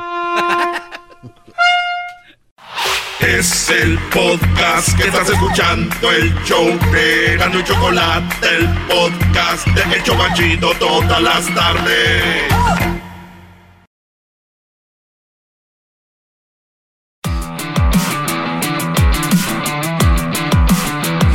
[3.20, 9.96] Es el podcast que estás escuchando, el show de Gano y Chocolate, el podcast de
[9.96, 12.91] El Chobachito todas las tardes.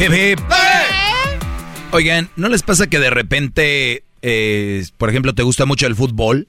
[0.08, 0.40] Hip, hip.
[1.92, 6.48] Oigan, ¿no les pasa que de repente, eh, por ejemplo, te gusta mucho el fútbol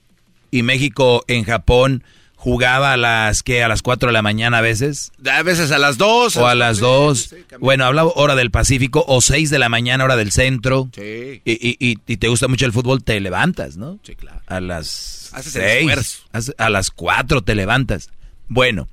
[0.51, 2.05] y México en Japón
[2.37, 5.11] jugaba a las que a las 4 de la mañana a veces?
[5.29, 6.37] A veces a las 2.
[6.37, 7.35] O a las 2.
[7.61, 10.89] Bueno, hablaba hora del Pacífico o 6 de la mañana hora del centro.
[10.95, 11.43] Sí.
[11.45, 13.99] Y, y, y, y te gusta mucho el fútbol, te levantas, ¿no?
[14.05, 14.41] Sí, claro.
[14.47, 15.79] A las Haces el 6.
[15.81, 16.19] esfuerzo.
[16.33, 18.11] hace- A las 4 te levantas.
[18.49, 18.89] Bueno.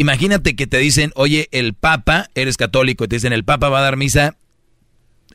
[0.00, 3.80] Imagínate que te dicen, oye, el Papa, eres católico, y te dicen, el Papa va
[3.80, 4.38] a dar misa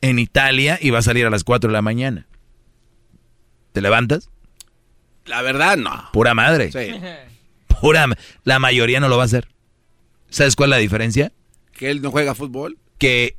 [0.00, 2.26] en Italia y va a salir a las 4 de la mañana.
[3.70, 4.28] ¿Te levantas?
[5.24, 6.08] La verdad, no.
[6.12, 6.72] Pura madre.
[6.72, 6.92] Sí.
[7.80, 8.06] Pura,
[8.42, 9.46] la mayoría no lo va a hacer.
[10.30, 11.32] ¿Sabes cuál es la diferencia?
[11.72, 12.76] ¿Que él no juega fútbol?
[12.98, 13.36] Que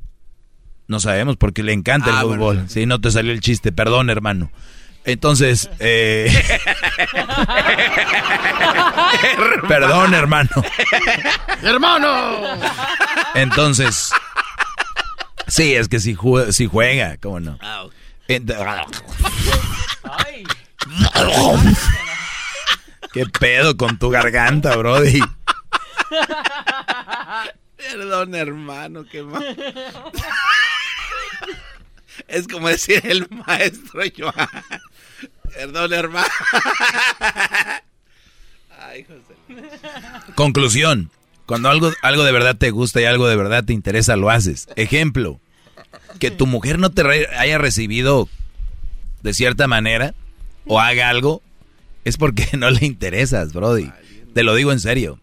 [0.86, 2.42] no sabemos porque le encanta Ah, el bueno.
[2.42, 2.64] fútbol.
[2.70, 4.50] Sí, no te salió el chiste, perdón, hermano.
[5.08, 6.28] Entonces, eh,
[9.68, 10.50] perdón, hermano.
[11.62, 12.40] ¡Hermano!
[13.34, 14.10] Entonces,
[15.46, 17.58] sí, es que si, jue- si juega, ¿cómo no?
[17.62, 17.84] Ah,
[23.12, 25.20] ¿Qué pedo con tu garganta, Brody?
[27.76, 29.56] Perdón, hermano, qué mal.
[32.26, 34.48] Es como decir el maestro Joan.
[35.54, 36.26] Perdón, hermano.
[38.80, 39.34] Ay, José.
[40.34, 41.10] Conclusión.
[41.46, 44.68] Cuando algo, algo de verdad te gusta y algo de verdad te interesa, lo haces.
[44.76, 45.40] Ejemplo.
[46.18, 48.28] Que tu mujer no te re- haya recibido
[49.22, 50.14] de cierta manera
[50.66, 51.42] o haga algo,
[52.04, 53.90] es porque no le interesas, Brody.
[54.34, 55.20] Te lo digo en serio.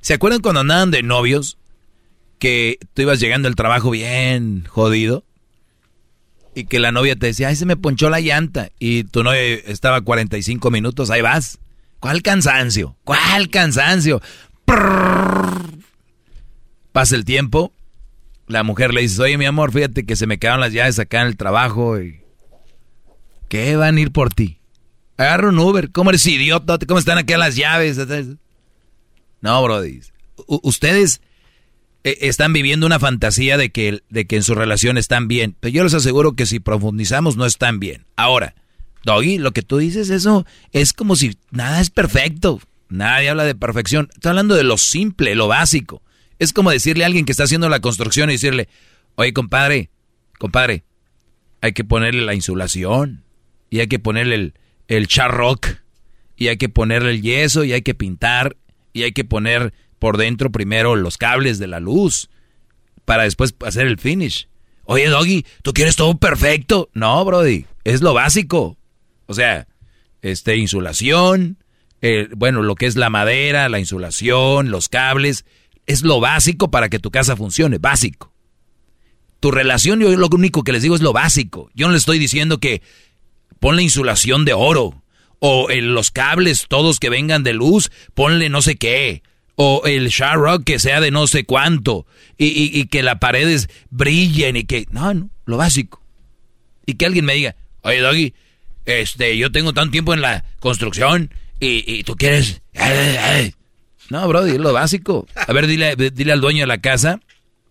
[0.00, 1.56] ¿Se acuerdan cuando andaban de novios?
[2.38, 5.24] Que tú ibas llegando al trabajo bien jodido.
[6.54, 8.70] Y que la novia te decía, ay, se me ponchó la llanta.
[8.78, 11.58] Y tu novia estaba 45 minutos, ahí vas.
[12.00, 12.96] ¿Cuál cansancio?
[13.04, 14.20] ¿Cuál cansancio?
[16.92, 17.72] Pasa el tiempo,
[18.46, 21.22] la mujer le dice, oye mi amor, fíjate que se me quedaron las llaves acá
[21.22, 22.20] en el trabajo y...
[23.48, 24.58] ¿Qué van a ir por ti?
[25.16, 26.78] Agarra un Uber, ¿cómo eres idiota?
[26.86, 27.98] ¿Cómo están aquí las llaves?
[29.40, 30.00] No, Brody.
[30.46, 31.20] Ustedes
[32.04, 35.84] están viviendo una fantasía de que, de que en su relación están bien, pero yo
[35.84, 38.04] les aseguro que si profundizamos no están bien.
[38.14, 38.54] Ahora,
[39.04, 42.60] Doggy, lo que tú dices, eso es como si nada es perfecto.
[42.88, 44.10] Nadie habla de perfección.
[44.12, 46.02] Estoy hablando de lo simple, lo básico.
[46.38, 48.68] Es como decirle a alguien que está haciendo la construcción y decirle,
[49.14, 49.90] oye, compadre,
[50.38, 50.84] compadre,
[51.60, 53.24] hay que ponerle la insulación
[53.70, 54.54] y hay que ponerle el,
[54.88, 55.66] el charrock
[56.36, 58.56] y hay que ponerle el yeso y hay que pintar
[58.92, 59.72] y hay que poner
[60.04, 62.28] por dentro primero los cables de la luz
[63.06, 64.48] para después hacer el finish.
[64.82, 66.90] Oye, Doggy, ¿tú quieres todo perfecto?
[66.92, 68.76] No, Brody, es lo básico.
[69.24, 69.66] O sea,
[70.20, 71.56] este, insulación,
[72.02, 75.46] eh, bueno, lo que es la madera, la insulación, los cables,
[75.86, 78.30] es lo básico para que tu casa funcione, básico.
[79.40, 81.70] Tu relación, yo lo único que les digo es lo básico.
[81.72, 82.82] Yo no les estoy diciendo que
[83.58, 85.02] ponle insulación de oro,
[85.38, 89.22] o eh, los cables todos que vengan de luz, ponle no sé qué,
[89.56, 92.06] o el rock que sea de no sé cuánto,
[92.38, 96.02] y, y- que las paredes brillen y que, no, no, lo básico.
[96.86, 98.34] Y que alguien me diga, oye Doggy,
[98.84, 102.60] este, yo tengo tanto tiempo en la construcción y, y tú quieres...
[102.74, 103.54] ay, ay".
[104.10, 105.26] No, es lo básico.
[105.34, 107.20] A ver, dile, dile al dueño de la casa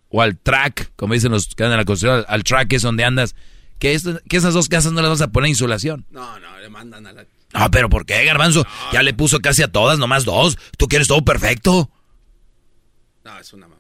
[0.10, 3.04] o al track, como dicen los que andan en la construcción, al, track es donde
[3.04, 3.36] andas,
[3.78, 6.06] que, esto- que esas dos casas no las vas a poner insulación.
[6.10, 7.26] No, no, le mandan a la...
[7.54, 8.66] No, pero ¿por qué, Garbanzo?
[8.92, 10.58] Ya le puso casi a todas, nomás dos.
[10.78, 11.90] ¿Tú quieres todo perfecto?
[13.24, 13.68] No, es una...
[13.68, 13.78] mam-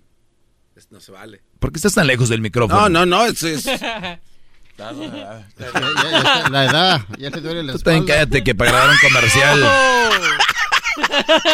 [0.75, 1.41] es- no se vale.
[1.59, 2.81] ¿Por qué estás tan lejos del micrófono?
[2.89, 3.41] No, no, no, es...
[3.43, 4.91] es- está
[6.49, 8.21] la edad, ya te duele la Tú también espalda.
[8.25, 9.63] cállate que para grabar un comercial...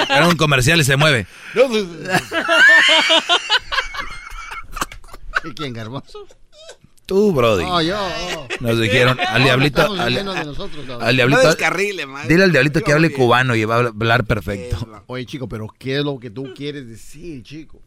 [0.09, 1.25] Era un comercial y se mueve.
[5.45, 6.27] ¿Y quién, Garbanzo?
[7.09, 7.63] Tú, Brody.
[7.63, 7.97] No, yo.
[8.37, 8.47] oh.
[8.59, 9.81] Nos dijeron al diablito...
[9.81, 10.99] Al, riendo de nosotros, no.
[10.99, 11.41] al diablito...
[11.41, 12.31] No descarrile, maestro.
[12.31, 14.87] dile al diablito que hable cubano y va a hablar perfecto.
[15.07, 17.81] Oye, chico, pero ¿qué es lo que tú quieres decir, chico?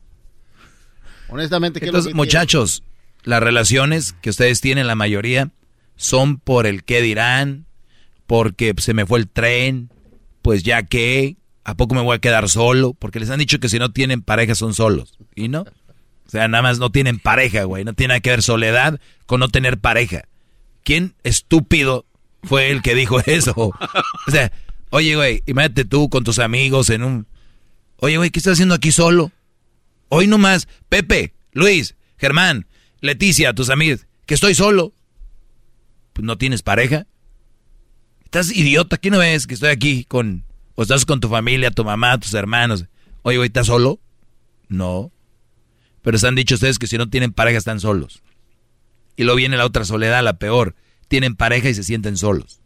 [1.28, 2.83] Honestamente, ¿qué es lo Entonces, que muchachos,
[3.23, 5.52] las relaciones que ustedes tienen, la mayoría,
[5.94, 7.67] son por el qué dirán,
[8.26, 9.89] porque se me fue el tren,
[10.42, 12.92] pues ya que, ¿a poco me voy a quedar solo?
[12.94, 15.65] Porque les han dicho que si no tienen pareja son solos, ¿y no?
[16.33, 19.51] Sea, nada más no tienen pareja, güey, no tiene nada que ver soledad con no
[19.51, 20.23] tener pareja.
[20.83, 22.07] ¿Quién estúpido
[22.43, 23.52] fue el que dijo eso?
[23.55, 24.51] O sea,
[24.89, 27.27] oye, güey, imagínate tú con tus amigos en un...
[27.99, 29.31] Oye, güey, ¿qué estás haciendo aquí solo?
[30.09, 32.67] Hoy nomás, Pepe, Luis, Germán,
[33.02, 34.94] Leticia, tus amigos, que estoy solo.
[36.15, 37.07] Pues no tienes pareja.
[38.25, 40.47] Estás idiota, ¿qué no ves que estoy aquí con...
[40.77, 42.86] O estás con tu familia, tu mamá, tus hermanos.
[43.20, 44.01] Oye, güey, ¿estás solo?
[44.69, 45.12] No.
[46.03, 48.23] Pero se han dicho ustedes que si no tienen pareja están solos.
[49.17, 50.75] Y luego viene la otra soledad, la peor.
[51.09, 52.61] Tienen pareja y se sienten solos.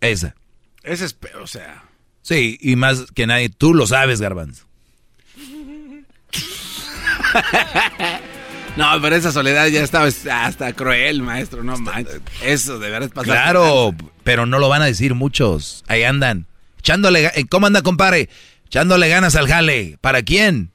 [0.00, 0.34] Esa.
[0.82, 1.84] Ese es, pe- o sea.
[2.22, 4.66] Sí, y más que nadie, tú lo sabes, Garbanzo.
[8.76, 11.64] No, pero esa soledad ya estaba hasta cruel, maestro.
[11.64, 12.20] No manches.
[12.42, 13.24] Eso de verdad pasa.
[13.24, 15.82] Claro, pero no lo van a decir muchos.
[15.88, 16.46] Ahí andan.
[16.80, 18.28] Echándole, eh, ¿cómo anda, compadre?
[18.66, 19.96] Echándole ganas al jale.
[20.02, 20.72] ¿Para quién?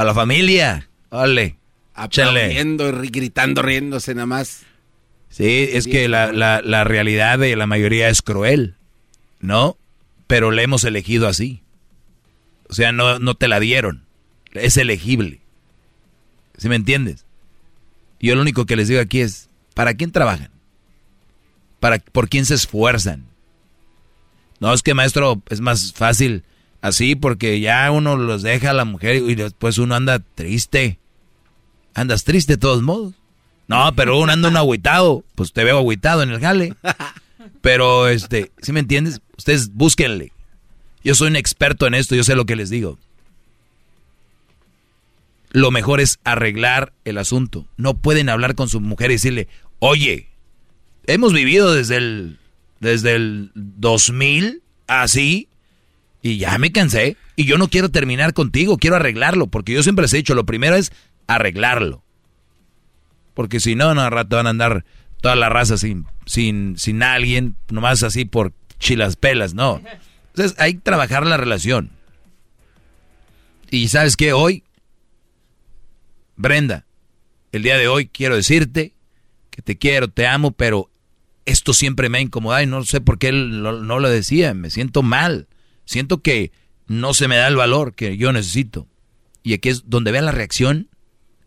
[0.00, 0.88] Para la familia.
[1.10, 1.56] Ole.
[1.94, 2.40] Échale.
[2.40, 4.62] Aplaudiendo, y ri- gritando, riéndose nada más.
[5.28, 8.76] Sí, es que la, la, la realidad de la mayoría es cruel,
[9.40, 9.76] ¿no?
[10.26, 11.60] Pero le hemos elegido así.
[12.70, 14.06] O sea, no, no te la dieron.
[14.52, 15.40] Es elegible.
[16.56, 17.26] ¿Sí me entiendes?
[18.20, 20.48] Yo lo único que les digo aquí es, ¿para quién trabajan?
[21.78, 23.26] ¿Para, ¿Por quién se esfuerzan?
[24.60, 26.42] No, es que maestro, es más fácil
[26.82, 30.98] así porque ya uno los deja a la mujer y después uno anda triste.
[31.94, 33.14] Andas triste de todos modos.
[33.68, 35.24] No, pero uno anda un agüitado.
[35.34, 36.74] Pues te veo agüitado en el jale.
[37.60, 39.20] Pero, este, ¿sí me entiendes?
[39.36, 40.32] Ustedes búsquenle.
[41.04, 42.98] Yo soy un experto en esto, yo sé lo que les digo.
[45.50, 47.66] Lo mejor es arreglar el asunto.
[47.76, 50.28] No pueden hablar con su mujer y decirle, oye,
[51.06, 52.38] hemos vivido desde el,
[52.80, 55.48] desde el 2000 así
[56.22, 57.16] y ya me cansé.
[57.36, 59.46] Y yo no quiero terminar contigo, quiero arreglarlo.
[59.46, 60.92] Porque yo siempre les he dicho, lo primero es
[61.26, 62.02] arreglarlo.
[63.34, 64.84] Porque si no, no, al rato van a andar
[65.20, 69.80] toda la raza sin, sin, sin alguien, nomás así por chilas pelas, no.
[70.28, 71.90] Entonces hay que trabajar la relación.
[73.70, 74.64] Y sabes qué, hoy,
[76.36, 76.86] Brenda,
[77.52, 78.94] el día de hoy quiero decirte
[79.50, 80.90] que te quiero, te amo, pero
[81.44, 85.02] esto siempre me ha incomodado y no sé por qué no lo decía, me siento
[85.02, 85.48] mal,
[85.90, 86.52] siento que
[86.86, 88.86] no se me da el valor que yo necesito.
[89.42, 90.88] Y aquí es donde vean la reacción,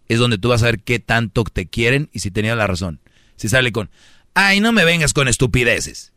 [0.09, 2.99] es donde tú vas a ver qué tanto te quieren y si tenía la razón.
[3.37, 3.89] Si sale con,
[4.33, 6.11] ay, no me vengas con estupideces.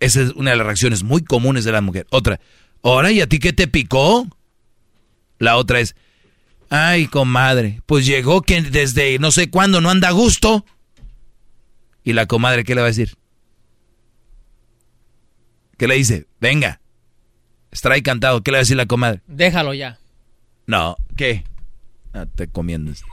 [0.00, 2.06] Esa es una de las reacciones muy comunes de la mujer.
[2.10, 2.40] Otra,
[2.82, 4.26] ahora, ¿y a ti qué te picó?
[5.38, 5.94] La otra es,
[6.70, 10.64] ay, comadre, pues llegó que desde no sé cuándo no anda a gusto.
[12.02, 13.16] ¿Y la comadre qué le va a decir?
[15.76, 16.26] ¿Qué le dice?
[16.40, 16.80] Venga,
[17.78, 18.42] extrae cantado.
[18.42, 19.22] ¿Qué le va a decir la comadre?
[19.28, 20.00] Déjalo ya.
[20.66, 21.44] No, ¿qué?
[22.12, 23.04] Ah, te comiendas.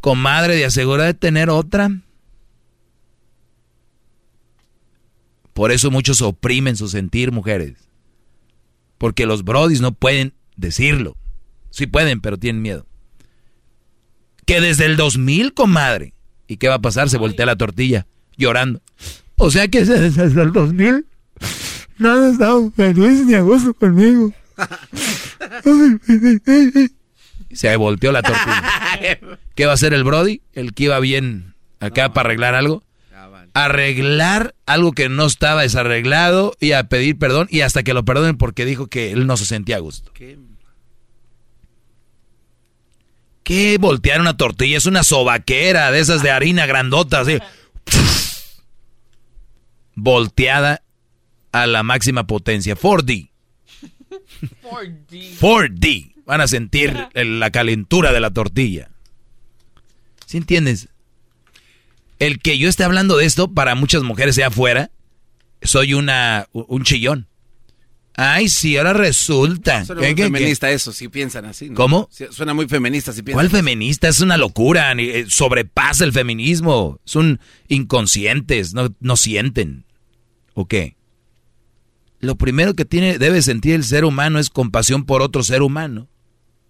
[0.00, 1.90] Comadre, ¿de asegura de tener otra?
[5.52, 7.74] Por eso muchos oprimen su sentir, mujeres.
[8.98, 11.16] Porque los brodis no pueden decirlo.
[11.70, 12.86] Sí pueden, pero tienen miedo.
[14.46, 16.12] Que desde el 2000, comadre.
[16.48, 17.08] ¿Y qué va a pasar?
[17.08, 18.82] Se voltea la tortilla, llorando.
[19.36, 21.06] O sea que desde el 2000
[22.00, 24.32] no han estado feliz ni a gusto conmigo.
[27.52, 29.38] Se volteó la tortilla.
[29.54, 30.40] ¿Qué va a hacer el Brody?
[30.52, 32.82] El que iba bien acá para arreglar algo.
[33.52, 38.38] Arreglar algo que no estaba desarreglado y a pedir perdón y hasta que lo perdonen
[38.38, 40.12] porque dijo que él no se sentía a gusto.
[43.42, 44.78] ¿Qué voltear una tortilla?
[44.78, 47.38] Es una sobaquera de esas de harina grandota, así.
[49.96, 50.82] Volteada
[51.52, 52.76] a la máxima potencia.
[52.76, 53.30] 4D.
[55.40, 56.12] 4D.
[56.26, 58.90] Van a sentir la calentura de la tortilla.
[60.26, 60.88] ¿Sí entiendes?
[62.18, 64.90] El que yo esté hablando de esto para muchas mujeres sea afuera,
[65.62, 67.26] soy una un chillón.
[68.14, 69.84] Ay, sí, ahora resulta.
[69.86, 70.30] Suena ¿Qué, muy qué, qué?
[70.30, 71.70] feminista eso, si piensan así.
[71.70, 71.74] ¿no?
[71.74, 72.08] ¿Cómo?
[72.30, 74.08] Suena muy feminista si piensan ¿Cuál feminista?
[74.08, 74.92] Es una locura.
[74.98, 77.00] eh, Sobrepasa el feminismo.
[77.04, 79.84] Son inconscientes, no, no sienten.
[80.54, 80.96] ¿O qué?
[82.20, 86.08] Lo primero que tiene, debe sentir el ser humano es compasión por otro ser humano.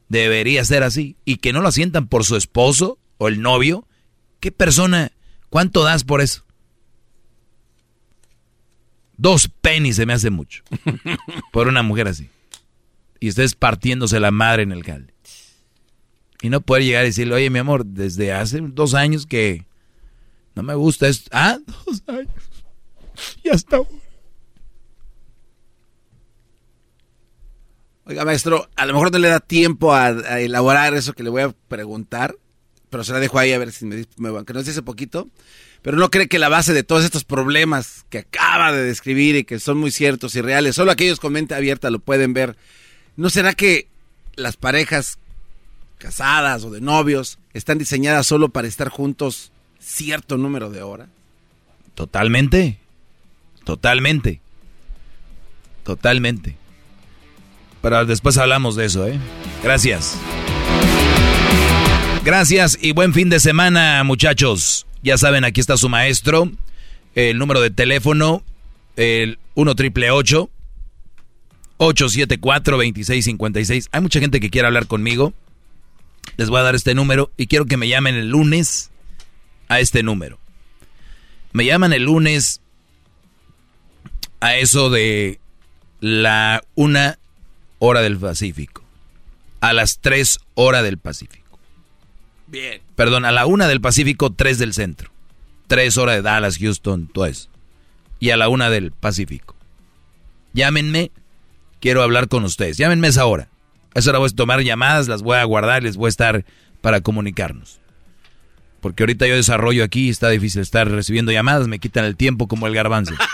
[0.08, 1.16] Debería ser así.
[1.24, 3.86] Y que no lo sientan por su esposo o el novio.
[4.38, 5.12] ¿Qué persona?
[5.48, 6.44] ¿Cuánto das por eso?
[9.16, 10.62] Dos pennies se me hace mucho.
[11.52, 12.30] por una mujer así.
[13.18, 15.12] Y ustedes partiéndose la madre en el jale.
[16.42, 19.66] Y no poder llegar y decirle, oye, mi amor, desde hace dos años que
[20.54, 21.28] no me gusta esto.
[21.32, 22.32] Ah, dos años.
[23.42, 23.90] Y hasta ahora.
[28.10, 31.42] Oiga, maestro, a lo mejor no le da tiempo a, elaborar eso que le voy
[31.42, 32.34] a preguntar,
[32.90, 35.28] pero se la dejo ahí a ver si me, me que nos dice poquito.
[35.80, 39.44] Pero no cree que la base de todos estos problemas que acaba de describir y
[39.44, 42.56] que son muy ciertos y reales, solo aquellos con mente abierta lo pueden ver.
[43.14, 43.86] ¿No será que
[44.34, 45.18] las parejas
[45.98, 51.08] casadas o de novios están diseñadas solo para estar juntos cierto número de horas?
[51.94, 52.80] Totalmente.
[53.64, 54.40] Totalmente.
[55.84, 56.59] Totalmente.
[57.82, 59.18] Pero después hablamos de eso, ¿eh?
[59.62, 60.18] Gracias.
[62.24, 64.86] Gracias y buen fin de semana, muchachos.
[65.02, 66.50] Ya saben, aquí está su maestro.
[67.14, 68.42] El número de teléfono,
[68.96, 73.88] el 1 triple 874 2656.
[73.90, 75.32] Hay mucha gente que quiere hablar conmigo.
[76.36, 78.90] Les voy a dar este número y quiero que me llamen el lunes
[79.68, 80.38] a este número.
[81.52, 82.60] Me llaman el lunes
[84.40, 85.40] a eso de
[86.00, 87.19] la una
[87.80, 88.84] hora del Pacífico.
[89.60, 91.58] A las tres horas del Pacífico.
[92.46, 92.80] Bien.
[92.94, 95.10] Perdón, a la una del Pacífico, tres del centro.
[95.66, 97.48] Tres horas de Dallas, Houston, todo eso.
[98.20, 99.56] Y a la una del Pacífico.
[100.52, 101.10] Llámenme,
[101.80, 102.76] quiero hablar con ustedes.
[102.76, 103.48] Llámenme esa hora.
[103.94, 106.44] A esa hora voy a tomar llamadas, las voy a guardar, les voy a estar
[106.80, 107.80] para comunicarnos.
[108.80, 112.66] Porque ahorita yo desarrollo aquí, está difícil estar recibiendo llamadas, me quitan el tiempo como
[112.66, 113.14] el garbanzo.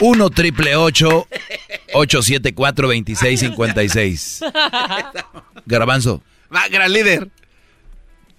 [0.00, 1.63] 1 triple 874
[1.94, 4.40] 2656.
[5.66, 6.22] Garbanzo.
[6.54, 7.28] Va, gran líder.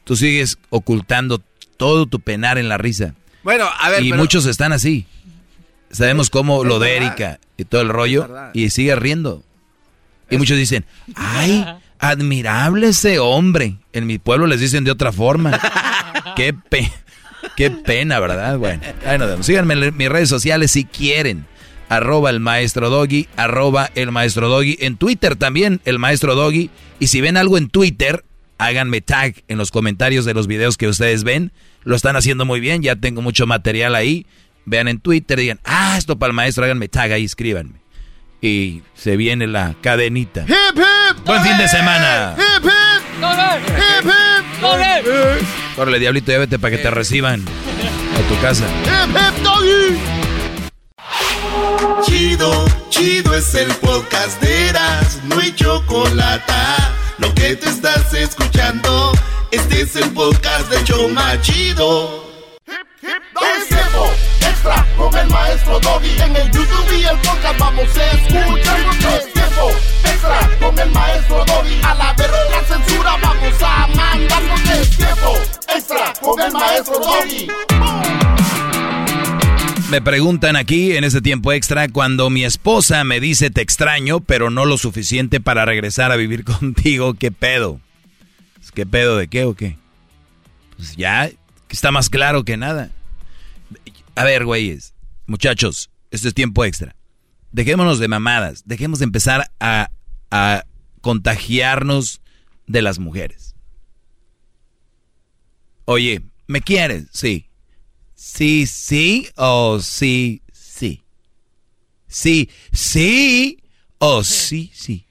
[0.03, 1.41] Tú sigues ocultando
[1.77, 3.15] todo tu penar en la risa.
[3.43, 4.03] Bueno, a ver.
[4.03, 5.05] Y pero- muchos están así.
[5.91, 8.27] Sabemos cómo lo de Erika y todo el rollo.
[8.53, 9.43] Y sigue riendo.
[10.29, 10.85] Y muchos dicen,
[11.15, 11.65] ay,
[11.99, 13.75] admirable ese hombre.
[13.93, 15.59] En mi pueblo les dicen de otra forma.
[16.35, 16.91] qué, pe-
[17.55, 18.57] qué pena, ¿verdad?
[18.57, 19.45] Bueno, ahí nos vemos.
[19.45, 21.45] Síganme en mis redes sociales si quieren.
[21.89, 24.77] Arroba el maestro Doggy, arroba el maestro Doggy.
[24.81, 26.69] En Twitter también, el maestro Doggy.
[26.99, 28.25] Y si ven algo en Twitter,
[28.57, 31.51] háganme tag en los comentarios de los videos que ustedes ven.
[31.83, 34.25] Lo están haciendo muy bien, ya tengo mucho material ahí.
[34.65, 37.79] Vean en Twitter, digan, ah, esto para el maestro, háganme tag ahí, escríbanme.
[38.41, 40.41] Y se viene la cadenita.
[40.47, 42.35] Hip, hip, Buen fin de semana.
[42.37, 43.03] hip, hip,
[43.75, 48.65] hip, hip, Córrele, diablito, ya vete para que te reciban a tu casa.
[48.85, 50.14] hip, hip, doggy.
[52.03, 56.53] Chido, chido es el podcast de Eras, no hay chocolate.
[57.17, 59.11] Lo que te estás escuchando,
[59.51, 62.23] este es el podcast de Choma Chido.
[62.61, 64.09] Es tiempo
[64.41, 66.21] extra con el maestro Doggy.
[66.21, 68.79] En el YouTube y el podcast vamos a escuchar.
[69.17, 69.71] Es tiempo
[70.03, 71.81] extra con el maestro Doggy.
[71.83, 74.61] A la verga la censura vamos a mandarnos.
[74.69, 75.33] Es tiempo
[75.67, 77.47] extra con el maestro Doggy.
[79.89, 84.49] Me preguntan aquí en este tiempo extra cuando mi esposa me dice te extraño, pero
[84.49, 87.79] no lo suficiente para regresar a vivir contigo, ¿qué pedo?
[88.73, 89.77] ¿Qué pedo de qué o qué?
[90.75, 91.31] Pues ya
[91.69, 92.91] está más claro que nada.
[94.15, 94.93] A ver, güeyes,
[95.27, 96.95] muchachos, esto es tiempo extra.
[97.51, 99.91] Dejémonos de mamadas, dejemos de empezar a,
[100.29, 100.65] a
[100.99, 102.21] contagiarnos
[102.67, 103.55] de las mujeres.
[105.85, 107.05] Oye, ¿me quieres?
[107.11, 107.47] Sí.
[108.27, 111.03] Sí, sí o sí, sí.
[112.07, 113.61] Sí, sí
[113.99, 115.05] o sí, sí.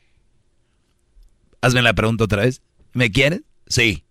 [1.61, 2.61] Hazme la pregunta otra vez.
[2.93, 3.43] ¿Me quieres?
[3.69, 4.05] Sí.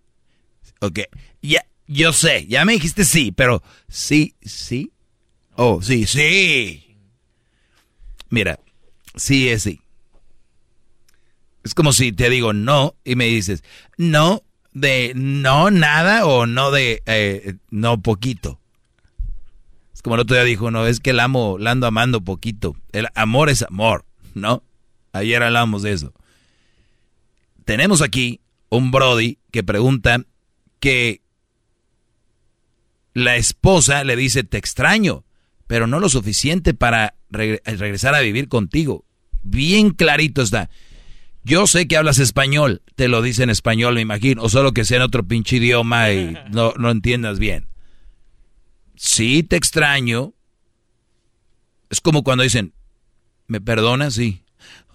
[0.80, 1.02] Ok.
[1.42, 4.94] Ya, yo sé, ya me dijiste sí, pero sí, sí.
[5.56, 6.96] Oh, sí, sí.
[8.30, 8.58] Mira,
[9.16, 9.82] sí es sí.
[11.66, 13.66] Es como si te digo no y me dices
[13.98, 18.62] no de no nada o no de eh, no poquito.
[20.04, 22.76] Como el otro día dijo, no, es que el amo, la ando amando poquito.
[22.92, 24.62] El amor es amor, ¿no?
[25.14, 26.14] Ayer hablamos de eso.
[27.66, 30.24] Tenemos aquí un Brody que pregunta
[30.80, 31.22] que
[33.14, 35.24] la esposa le dice, te extraño,
[35.68, 39.06] pero no lo suficiente para regre- regresar a vivir contigo.
[39.44, 40.70] Bien clarito está.
[41.46, 44.86] Yo sé que hablas español, te lo dice en español, me imagino, o solo que
[44.86, 47.68] sea en otro pinche idioma y no, no entiendas bien.
[49.04, 50.34] Sí, te extraño.
[51.90, 52.74] Es como cuando dicen,
[53.48, 54.14] ¿me perdonas?
[54.14, 54.46] Sí.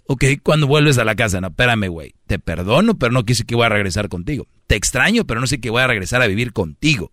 [0.07, 2.15] Ok, cuando vuelves a la casa, no, espérame, güey.
[2.27, 4.49] Te perdono, pero no quise que voy a regresar contigo.
[4.67, 7.13] Te extraño, pero no sé que voy a regresar a vivir contigo.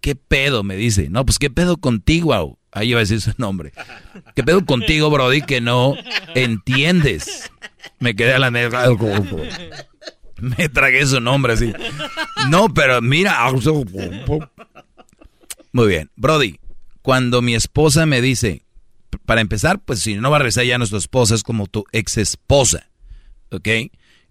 [0.00, 0.62] ¿Qué pedo?
[0.62, 1.10] Me dice.
[1.10, 2.58] No, pues qué pedo contigo, au?
[2.70, 3.72] Ahí iba a decir su nombre.
[4.36, 5.96] ¿Qué pedo contigo, Brody, que no
[6.36, 7.50] entiendes?
[7.98, 8.86] Me quedé a la mesa.
[10.38, 11.72] Me tragué su nombre así.
[12.50, 13.50] No, pero mira.
[15.74, 16.08] Muy bien.
[16.14, 16.60] Brody,
[17.02, 18.62] cuando mi esposa me dice,
[19.26, 22.16] para empezar, pues si no va a regresar ya nuestra esposa, es como tu ex
[22.16, 22.88] esposa.
[23.50, 23.68] ¿Ok?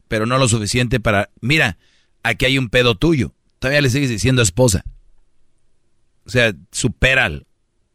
[0.07, 1.30] Pero no lo suficiente para.
[1.41, 1.77] Mira,
[2.23, 3.33] aquí hay un pedo tuyo.
[3.59, 4.85] Todavía le sigues diciendo esposa.
[6.25, 7.45] O sea, supéralo.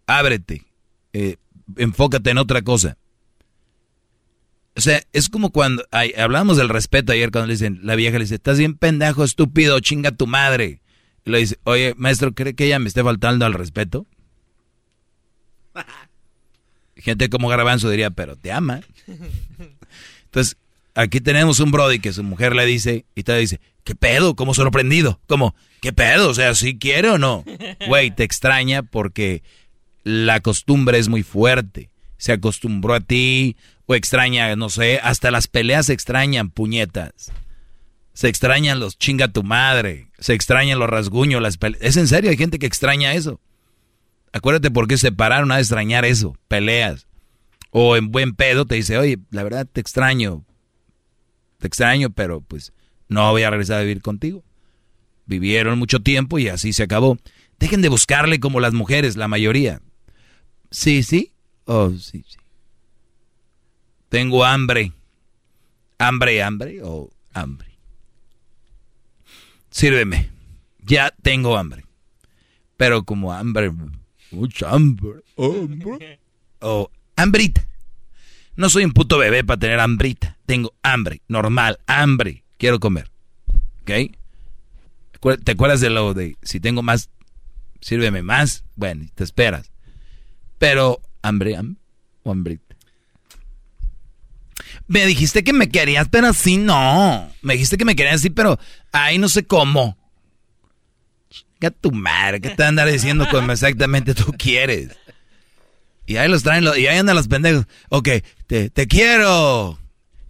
[0.06, 0.66] Ábrete.
[1.14, 1.36] Eh,
[1.78, 2.98] enfócate en otra cosa.
[4.76, 5.86] O sea, es como cuando
[6.18, 9.80] hablamos del respeto ayer cuando le dicen, la vieja le dice, estás bien pendejo, estúpido,
[9.80, 10.82] chinga tu madre.
[11.28, 14.06] Y le dice, oye, maestro, ¿cree que ella me esté faltando al respeto?
[16.96, 18.80] Gente como Garbanzo diría, pero te ama.
[20.24, 20.56] Entonces,
[20.94, 24.36] aquí tenemos un Brody que su mujer le dice, y te dice, ¿qué pedo?
[24.36, 25.20] Como sorprendido.
[25.26, 26.30] Como, ¿qué pedo?
[26.30, 27.44] O sea, ¿sí quiere o no?
[27.86, 29.42] Güey, te extraña porque
[30.04, 31.90] la costumbre es muy fuerte.
[32.16, 37.32] Se acostumbró a ti, o extraña, no sé, hasta las peleas extrañan, puñetas.
[38.18, 41.80] Se extrañan los chinga tu madre, se extrañan los rasguños, las peleas.
[41.84, 43.40] Es en serio, hay gente que extraña eso.
[44.32, 47.06] Acuérdate por qué se pararon a extrañar eso, peleas.
[47.70, 50.44] O en buen pedo te dice, oye, la verdad te extraño,
[51.58, 52.72] te extraño, pero pues
[53.06, 54.42] no voy a regresar a vivir contigo.
[55.26, 57.18] Vivieron mucho tiempo y así se acabó.
[57.60, 59.80] Dejen de buscarle como las mujeres, la mayoría.
[60.72, 61.34] Sí, sí.
[61.66, 62.38] Oh, sí, sí.
[64.08, 64.92] Tengo hambre.
[65.98, 67.67] ¿Hambre, hambre o hambre?
[69.78, 70.28] Sírveme.
[70.80, 71.84] Ya tengo hambre.
[72.76, 73.72] Pero como hambre,
[74.32, 76.18] mucha hambre, hambre.
[76.58, 77.64] O hambrita.
[78.56, 80.36] No soy un puto bebé para tener hambrita.
[80.46, 82.42] Tengo hambre, normal, hambre.
[82.56, 83.08] Quiero comer.
[83.82, 84.16] ¿Ok?
[85.44, 87.08] ¿Te acuerdas de lo de si tengo más,
[87.80, 88.64] sírveme más?
[88.74, 89.70] Bueno, te esperas.
[90.58, 91.80] Pero hambre, hambre
[92.24, 92.67] o hambrita.
[94.88, 97.30] Me dijiste que me querías, pero así no.
[97.42, 98.58] Me dijiste que me querías así, pero
[98.90, 99.96] ahí no sé cómo.
[101.28, 104.96] Chica tu madre, ¿qué te andar diciendo como exactamente tú quieres?
[106.06, 107.66] Y ahí los traen, y ahí andan los pendejos.
[107.90, 108.08] Ok,
[108.46, 109.78] te, te quiero.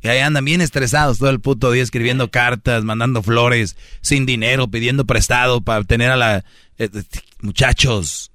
[0.00, 4.68] Y ahí andan bien estresados todo el puto día escribiendo cartas, mandando flores, sin dinero,
[4.68, 6.38] pidiendo prestado para tener a la...
[6.78, 7.02] eh, eh,
[7.42, 8.32] muchachos.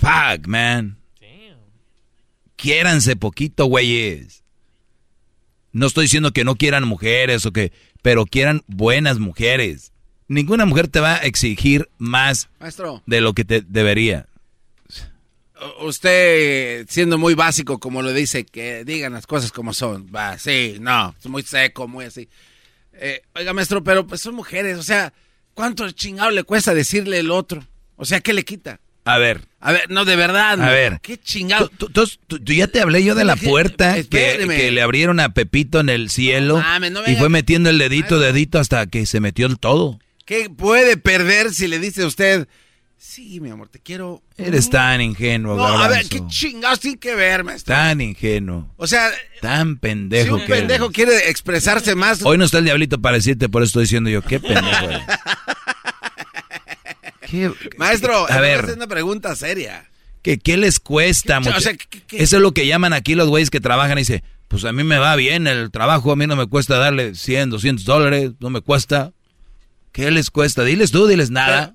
[0.00, 0.98] Fuck, man.
[2.56, 4.43] Quiéranse poquito, güeyes.
[5.74, 9.92] No estoy diciendo que no quieran mujeres o que, pero quieran buenas mujeres.
[10.28, 13.02] Ninguna mujer te va a exigir más Maestro.
[13.06, 14.26] de lo que te debería.
[15.80, 20.06] Usted, siendo muy básico, como lo dice, que digan las cosas como son.
[20.14, 22.28] Va, sí, no, es muy seco, muy así.
[22.92, 25.12] Eh, oiga, maestro, pero pues son mujeres, o sea,
[25.54, 27.66] ¿cuánto chingado le cuesta decirle el otro?
[27.96, 28.78] O sea, ¿qué le quita?
[29.06, 30.60] A ver, A ver, no, de verdad.
[30.62, 30.98] a ver.
[31.02, 31.68] ¿Qué chingado?
[31.68, 35.34] Tú, tú- tú- tú ya te hablé yo de la puerta que, le abrieron a
[35.34, 39.20] Pepito en el cielo mames, no y fue metiendo el dedito, dedito hasta que se
[39.20, 39.98] metió el todo.
[40.24, 42.48] ¿Qué puede perder si le dice a usted,
[42.96, 44.22] sí, mi amor, te quiero?
[44.38, 46.06] Eres tan ingenuo, No, a ver.
[46.08, 47.74] ¿qué chingados tiene que ver, maestro?
[47.74, 49.10] Tan ingenuo, O sea,
[49.42, 50.94] tan pendejo si un que pendejo eres.
[50.94, 54.22] quiere expresarse más, Hoy no está el diablito para decirte, por eso estoy diciendo yo,
[54.22, 55.02] qué pendejo eres.
[57.34, 59.90] ¿Qué- maestro, a ver, es una pregunta seria.
[60.22, 61.40] ¿qué, qué les cuesta?
[61.40, 63.60] ¿Qué- o mucha- sea, qué- qué- Eso es lo que llaman aquí los güeyes que
[63.60, 66.46] trabajan y dicen, pues a mí me va bien el trabajo, a mí no me
[66.46, 69.12] cuesta darle 100, 200 dólares, no me cuesta.
[69.92, 70.64] ¿Qué les cuesta?
[70.64, 71.74] Diles tú, diles nada.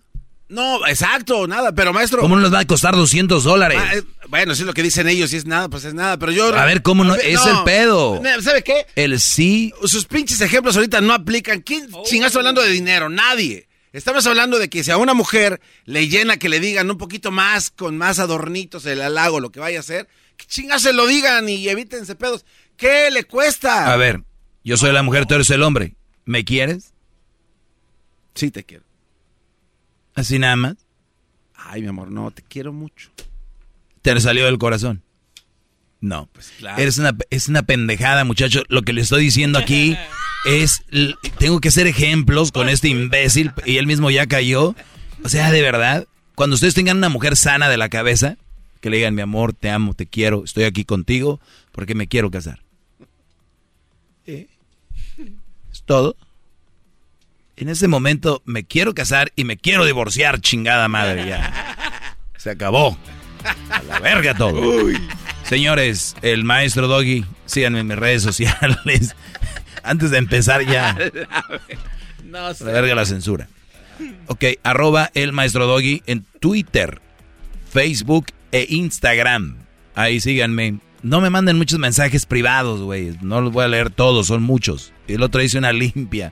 [0.50, 2.22] No, exacto, nada, pero maestro.
[2.22, 3.78] ¿Cómo no les va a costar 200 dólares?
[3.80, 6.18] Ah, eh, bueno, si es lo que dicen ellos, si es nada, pues es nada,
[6.18, 6.48] pero yo...
[6.56, 7.14] A ver, ¿cómo no?
[7.14, 8.20] Es el pedo.
[8.42, 8.88] ¿Sabe qué?
[8.96, 9.72] El sí.
[9.86, 11.62] Sus pinches ejemplos ahorita no aplican.
[11.62, 13.10] ¿Quién chingados está hablando de dinero?
[13.10, 13.69] Nadie.
[13.92, 17.32] Estamos hablando de que si a una mujer le llena que le digan un poquito
[17.32, 21.08] más, con más adornitos, el halago, lo que vaya a hacer, que chingados se lo
[21.08, 22.46] digan y evítense pedos.
[22.78, 23.92] ¿Qué le cuesta?
[23.92, 24.24] A ver,
[24.64, 25.96] yo soy la mujer, tú eres el hombre.
[26.26, 26.94] ¿Me quieres?
[28.36, 28.84] Sí, te quiero.
[30.14, 30.76] Así nada más.
[31.56, 33.10] Ay, mi amor, no, te quiero mucho.
[34.02, 35.04] ¿Te salió del corazón?
[36.00, 36.30] No.
[36.32, 36.82] Pues claro.
[36.82, 38.64] Eres una, es una pendejada, muchacho.
[38.70, 39.98] Lo que le estoy diciendo aquí
[40.46, 40.84] es,
[41.38, 44.76] tengo que hacer ejemplos con este imbécil y él mismo ya cayó.
[45.24, 48.38] O sea, de verdad, cuando ustedes tengan una mujer sana de la cabeza,
[48.82, 51.40] que le digan, mi amor, te amo, te quiero, estoy aquí contigo
[51.72, 52.62] porque me quiero casar.
[54.26, 54.48] ¿Eh?
[55.72, 56.16] Es todo.
[57.58, 62.16] En ese momento me quiero casar y me quiero divorciar, chingada madre, ya.
[62.38, 62.98] Se acabó.
[63.70, 64.62] A la verga todo.
[65.44, 69.16] Señores, el maestro Doggy, síganme en mis redes sociales.
[69.84, 70.98] Antes de empezar ya.
[72.26, 73.48] No A la verga la censura.
[74.28, 77.02] Ok, arroba el maestro Doggy en Twitter,
[77.72, 79.56] Facebook e Instagram.
[79.96, 80.80] Ahí síganme.
[81.02, 83.18] No me manden muchos mensajes privados, güey.
[83.22, 84.94] No los voy a leer todos, son muchos.
[85.08, 86.32] El otro dice una limpia.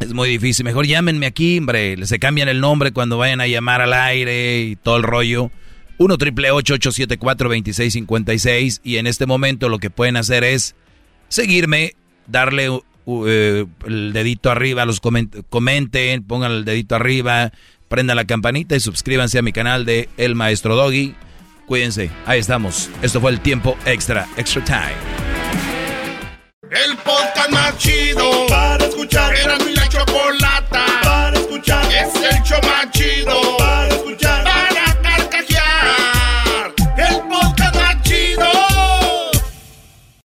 [0.00, 0.64] Es muy difícil.
[0.64, 2.04] Mejor llámenme aquí, hombre.
[2.06, 5.50] Se cambian el nombre cuando vayan a llamar al aire y todo el rollo.
[5.98, 10.74] 1 triple 874 2656 Y en este momento lo que pueden hacer es
[11.32, 11.96] seguirme,
[12.26, 12.82] darle uh,
[13.26, 17.52] eh, el dedito arriba, los coment- comenten, pongan el dedito arriba,
[17.88, 21.14] prendan la campanita y suscríbanse a mi canal de El Maestro Doggy.
[21.66, 22.90] Cuídense, ahí estamos.
[23.00, 25.22] Esto fue el tiempo extra, extra time.
[26.70, 29.34] El podcast más chido para escuchar.
[29.34, 31.84] Era mi la chocolata para escuchar.
[31.86, 33.56] Es el show más chido